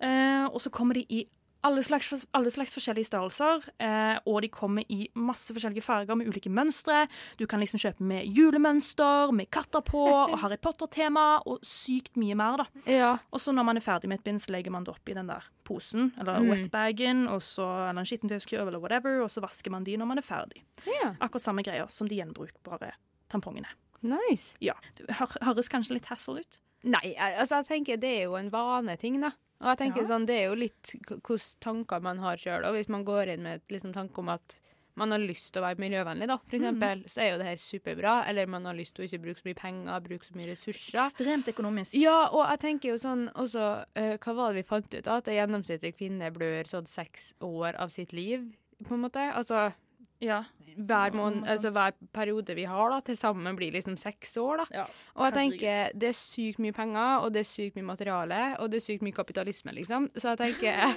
Eh, 0.00 0.46
og 0.46 0.60
så 0.60 0.70
kommer 0.70 0.94
de 0.94 1.06
i 1.08 1.26
alle 1.62 1.82
slags, 1.84 2.24
alle 2.32 2.50
slags 2.50 2.72
forskjellige 2.74 3.08
størrelser, 3.10 3.66
eh, 3.84 4.18
og 4.26 4.40
de 4.42 4.48
kommer 4.48 4.84
i 4.88 5.08
masse 5.14 5.52
forskjellige 5.52 5.82
farger 5.84 6.16
med 6.16 6.26
ulike 6.30 6.48
mønstre. 6.50 7.02
Du 7.36 7.46
kan 7.46 7.60
liksom 7.60 7.78
kjøpe 7.82 8.00
med 8.00 8.24
julemønster, 8.32 9.32
med 9.36 9.50
katter 9.52 9.80
på, 9.84 10.00
og 10.08 10.38
Harry 10.40 10.56
Potter-tema, 10.56 11.40
og 11.46 11.60
sykt 11.66 12.16
mye 12.20 12.34
mer, 12.38 12.56
da. 12.62 12.66
Ja. 12.90 13.10
Og 13.32 13.40
så 13.40 13.52
når 13.52 13.64
man 13.68 13.76
er 13.76 13.84
ferdig 13.84 14.08
med 14.08 14.20
et 14.20 14.24
bind, 14.24 14.40
så 14.40 14.52
legger 14.54 14.70
man 14.72 14.84
det 14.84 14.94
oppi 14.94 15.14
den 15.14 15.28
der 15.28 15.44
posen, 15.64 16.12
eller 16.18 16.40
Mm. 16.40 16.50
wetbagen, 16.50 17.28
og 17.28 17.42
så, 17.42 17.66
eller 17.90 18.00
en 18.00 18.06
skittentøyskurv, 18.06 18.66
eller 18.68 18.80
whatever, 18.80 19.20
og 19.22 19.28
så 19.30 19.40
vasker 19.40 19.70
man 19.70 19.84
de 19.84 19.96
når 19.96 20.06
man 20.06 20.18
er 20.18 20.22
ferdig. 20.22 20.62
Ja. 20.86 21.14
Akkurat 21.20 21.42
samme 21.42 21.62
greier 21.62 21.86
som 21.90 22.08
de 22.08 22.16
gjenbrukbare 22.16 22.92
tampongene. 23.28 23.68
Nice. 24.02 24.56
Ja, 24.60 24.72
det 24.96 25.10
høres 25.42 25.68
kanskje 25.68 25.92
litt 25.98 26.06
hassle 26.06 26.40
ut. 26.40 26.58
Nei, 26.82 27.14
altså 27.18 27.56
jeg 27.60 27.66
tenker 27.66 27.96
det 28.00 28.08
er 28.20 28.22
jo 28.24 28.36
en 28.36 28.48
vaneting, 28.50 29.20
da. 29.20 29.32
Og 29.60 29.66
jeg 29.68 29.78
tenker 29.78 30.02
Ja. 30.02 30.08
sånn, 30.08 30.26
det 30.26 30.36
er 30.40 30.48
jo 30.48 30.54
litt 30.56 30.94
hvilke 31.06 31.38
tanker 31.60 32.00
man 32.02 32.18
har 32.18 32.36
sjøl. 32.36 32.62
Hvis 32.72 32.88
man 32.88 33.04
går 33.04 33.28
inn 33.34 33.42
med 33.42 33.60
liksom, 33.68 33.92
tanke 33.92 34.18
om 34.18 34.28
at 34.30 34.60
man 34.96 35.10
har 35.12 35.18
lyst 35.20 35.52
til 35.54 35.62
å 35.62 35.66
være 35.66 35.78
miljøvennlig, 35.78 36.26
da, 36.26 36.36
for 36.38 36.56
Mm. 36.58 36.60
eksempel, 36.60 37.04
så 37.08 37.20
er 37.22 37.30
jo 37.32 37.38
det 37.38 37.46
her 37.46 37.56
superbra. 37.56 38.26
Eller 38.28 38.46
man 38.46 38.64
har 38.64 38.74
lyst 38.74 38.94
til 38.96 39.04
å 39.04 39.08
ikke 39.08 39.22
bruke 39.22 39.40
så 39.40 39.44
mye 39.44 39.54
penger, 39.56 40.00
bruke 40.00 40.24
så 40.24 40.34
mye 40.34 40.48
ressurser. 40.50 40.98
Ekstremt 40.98 41.44
økonomisk. 41.54 41.94
Ja, 41.94 42.28
og 42.32 42.48
jeg 42.50 42.58
tenker 42.60 42.88
jo 42.90 42.96
sånn 42.98 43.30
også 43.34 43.84
uh, 43.96 44.16
Hva 44.18 44.34
var 44.34 44.52
det 44.52 44.64
vi 44.64 44.68
fant 44.68 44.94
ut? 44.94 45.06
At 45.06 45.28
en 45.28 45.34
gjennomsnittlig 45.48 45.94
kvinne 45.96 46.32
blør 46.32 46.64
sånn 46.66 46.86
seks 46.86 47.34
år 47.40 47.76
av 47.78 47.88
sitt 47.90 48.12
liv, 48.12 48.52
på 48.84 48.92
en 48.94 49.02
måte. 49.02 49.32
Altså 49.34 49.72
Ja. 50.20 50.42
hver, 50.76 51.12
måned, 51.16 51.46
altså 51.48 51.70
hver 51.74 51.92
periode 52.14 52.54
vi 52.54 52.64
har, 52.68 52.90
da, 52.92 53.00
til 53.00 53.16
sammen 53.16 53.56
blir 53.56 53.72
liksom 53.72 53.96
seks 53.96 54.36
år, 54.36 54.62
da. 54.62 54.84
Og 55.16 55.24
jeg 55.26 55.32
tenker 55.34 55.94
det 55.98 56.08
er 56.12 56.16
sykt 56.16 56.60
mye 56.62 56.72
penger, 56.76 57.24
og 57.24 57.32
det 57.34 57.40
er 57.40 57.48
sykt 57.48 57.76
mye 57.76 57.88
materiale, 57.88 58.40
og 58.60 58.70
det 58.70 58.78
er 58.80 58.84
sykt 58.84 59.02
mye 59.02 59.16
kapitalisme, 59.16 59.72
liksom. 59.72 60.10
Så 60.16 60.34
jeg 60.34 60.38
tenker 60.38 60.94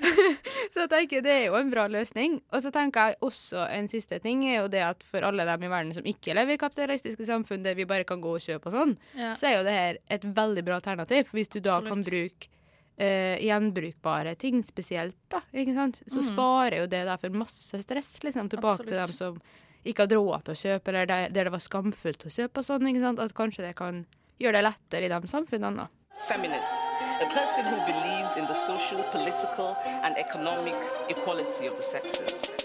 Så 0.74 0.82
jeg 0.84 0.90
tenker 0.92 1.22
det 1.24 1.32
er 1.32 1.44
jo 1.48 1.56
en 1.58 1.70
bra 1.72 1.86
løsning. 1.90 2.40
Og 2.52 2.62
så 2.64 2.70
tenker 2.74 3.12
jeg 3.12 3.18
også 3.24 3.64
en 3.72 3.88
siste 3.90 4.18
ting 4.24 4.44
er 4.48 4.58
jo 4.60 4.68
det 4.72 4.82
at 4.84 5.06
for 5.06 5.24
alle 5.26 5.46
dem 5.48 5.64
i 5.66 5.70
verden 5.72 5.94
som 5.96 6.06
ikke 6.08 6.34
lever 6.36 6.56
i 6.56 6.60
kapitalistiske 6.60 7.26
samfunn 7.28 7.64
der 7.64 7.78
vi 7.78 7.86
bare 7.88 8.04
kan 8.08 8.20
gå 8.20 8.34
og 8.36 8.42
kjøpe 8.44 8.70
og 8.70 8.76
sånn, 8.76 8.96
Ja. 9.16 9.32
så 9.38 9.48
er 9.48 9.56
jo 9.58 9.64
det 9.64 9.76
her 9.78 9.98
et 10.18 10.26
veldig 10.36 10.64
bra 10.66 10.80
alternativ. 10.82 11.24
For 11.30 11.38
hvis 11.40 11.48
du 11.54 11.60
da 11.64 11.80
kan 11.86 12.04
bruke 12.04 12.50
eh, 12.96 13.36
gjenbrukbare 13.44 14.34
ting 14.34 14.62
spesielt, 14.64 15.16
da, 15.32 15.42
ikke 15.52 15.74
sant? 15.76 16.00
så 16.06 16.20
mm. 16.22 16.26
sparer 16.30 16.78
jo 16.82 16.88
det 16.90 17.04
der 17.08 17.20
for 17.20 17.38
masse 17.44 17.82
stress, 17.82 18.18
liksom, 18.24 18.50
tilbake 18.52 18.86
til 18.86 18.96
dem 18.96 19.14
som 19.16 19.40
ikke 19.86 20.06
hadde 20.06 20.18
råd 20.18 20.46
til 20.46 20.56
å 20.56 20.60
kjøpe, 20.62 20.92
eller 20.92 21.10
der, 21.10 21.28
der 21.34 21.48
det 21.48 21.54
var 21.54 21.62
skamfullt 21.62 22.26
å 22.26 22.32
kjøpe 22.32 22.62
og 22.62 22.68
sånn, 22.68 22.88
ikke 22.90 23.04
sant? 23.04 23.22
At 23.22 23.36
kanskje 23.38 23.68
det 23.68 23.76
kan 23.78 24.04
gjøre 24.42 24.58
det 24.58 24.66
lettere 24.66 25.08
i 25.08 25.12
de 25.12 25.30
samfunnene, 25.30 25.86
da. 25.86 25.92
Feminist, 26.26 26.86
a 27.20 27.26
person 27.28 27.66
who 27.68 27.76
believes 27.84 28.36
in 28.40 28.46
the 28.48 28.56
social, 28.56 29.02
political, 29.12 29.76
and 30.02 30.16
economic 30.16 30.74
equality 31.10 31.68
of 31.68 31.76
the 31.76 31.84
sexes. 31.84 32.56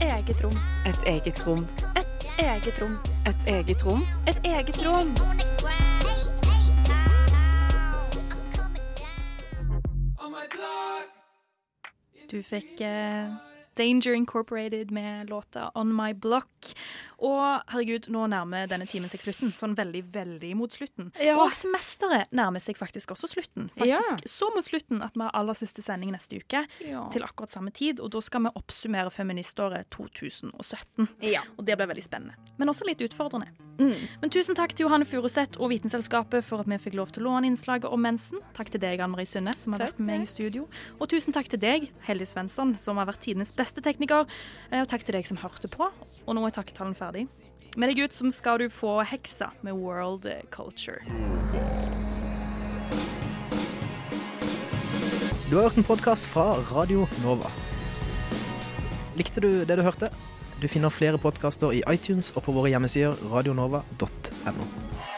Eget 0.00 0.40
rom. 0.42 0.56
Et 0.88 1.08
eget 1.12 1.46
rom. 1.46 1.66
et 1.96 2.06
Eget 2.40 2.80
rom. 2.80 2.96
Et 3.26 3.48
eget 3.52 3.82
rom. 3.84 4.02
Et 4.26 4.44
eget 4.44 4.86
rom. 4.86 5.59
Du 12.30 12.38
fikk 12.46 12.80
eh, 12.86 13.32
Danger 13.74 14.14
Incorporated 14.14 14.90
med 14.90 15.30
låta 15.30 15.70
On 15.74 15.96
My 15.96 16.14
Block. 16.14 16.76
Og 17.20 17.60
herregud, 17.68 18.06
nå 18.08 18.22
nærmer 18.32 18.66
denne 18.70 18.86
timen 18.88 19.10
seg 19.12 19.20
slutten. 19.20 19.52
Sånn 19.60 19.74
veldig, 19.76 20.00
veldig 20.14 20.54
mot 20.56 20.72
slutten. 20.72 21.10
Ja. 21.20 21.34
Og 21.42 21.52
semesteret 21.52 22.30
nærmer 22.32 22.60
seg 22.64 22.78
faktisk 22.80 23.12
også 23.12 23.28
slutten. 23.28 23.68
Faktisk 23.76 24.10
Ja. 24.10 24.16
så 24.24 24.48
mot 24.54 24.64
slutten 24.64 25.02
at 25.04 25.12
vi 25.14 25.20
har 25.26 25.30
aller 25.34 25.54
siste 25.54 25.82
sending 25.82 26.12
neste 26.12 26.38
uke 26.40 26.66
Ja. 26.80 27.08
til 27.12 27.22
akkurat 27.22 27.50
samme 27.50 27.70
tid. 27.72 28.00
Og 28.00 28.10
da 28.10 28.20
skal 28.20 28.40
vi 28.42 28.48
oppsummere 28.56 29.10
feministåret 29.12 29.84
2017. 29.90 31.08
Ja. 31.20 31.42
Og 31.58 31.64
det 31.66 31.76
blir 31.76 31.86
veldig 31.88 32.02
spennende. 32.04 32.34
Men 32.58 32.68
også 32.68 32.86
litt 32.86 32.98
utfordrende. 33.00 33.48
Mm. 33.80 33.94
Men 34.20 34.30
tusen 34.30 34.54
takk 34.54 34.74
til 34.76 34.84
Johanne 34.86 35.06
Furuseth 35.08 35.58
og 35.60 35.70
Vitenselskapet 35.70 36.44
for 36.44 36.60
at 36.60 36.66
vi 36.68 36.76
fikk 36.76 36.94
lov 36.94 37.12
til 37.12 37.22
å 37.24 37.30
låne 37.30 37.46
innslaget 37.48 37.90
om 37.90 38.00
mensen. 38.02 38.38
Takk 38.54 38.68
til 38.70 38.80
deg, 38.80 39.00
Anne 39.00 39.12
Marie 39.12 39.24
Synne, 39.28 39.54
som 39.56 39.72
har 39.72 39.80
Takk, 39.80 39.92
vært 39.94 39.98
med 40.00 40.18
meg 40.20 40.28
i 40.28 40.30
studio. 40.30 40.66
Og 41.00 41.08
tusen 41.08 41.32
takk 41.32 41.48
til 41.48 41.58
deg, 41.60 41.90
Hellig 42.06 42.28
Svensson, 42.28 42.76
som 42.78 42.96
har 42.96 43.06
vært 43.06 43.20
tidenes 43.24 43.52
beste 43.56 43.80
tekniker. 43.80 44.26
Eh, 44.70 44.80
Og 44.82 44.88
takk 44.88 45.02
til 45.04 45.12
deg 45.14 45.26
som 45.26 45.36
hørte 45.38 45.68
på. 45.68 45.90
Og 46.26 46.34
nå 46.34 46.46
er 46.46 46.50
takketalen 46.50 46.94
ferdig. 47.10 47.26
Med 47.76 47.90
deg 47.90 48.04
ut 48.04 48.14
som 48.14 48.30
skal 48.34 48.58
du 48.58 48.68
få 48.70 49.00
Heksa 49.06 49.50
med 49.62 49.74
World 49.78 50.26
Culture. 50.50 51.02
Du 55.50 55.56
har 55.56 55.66
hørt 55.66 55.78
en 55.78 55.86
podkast 55.86 56.26
fra 56.30 56.54
Radio 56.70 57.06
Nova. 57.24 57.50
Likte 59.18 59.42
du 59.42 59.64
det 59.64 59.76
du 59.76 59.82
hørte? 59.82 60.10
Du 60.60 60.68
finner 60.68 60.92
flere 60.92 61.18
podkaster 61.18 61.72
i 61.72 61.82
iTunes 61.90 62.30
og 62.36 62.44
på 62.46 62.54
våre 62.54 62.70
hjemmesider 62.70 63.16
radionova.no. 63.32 65.09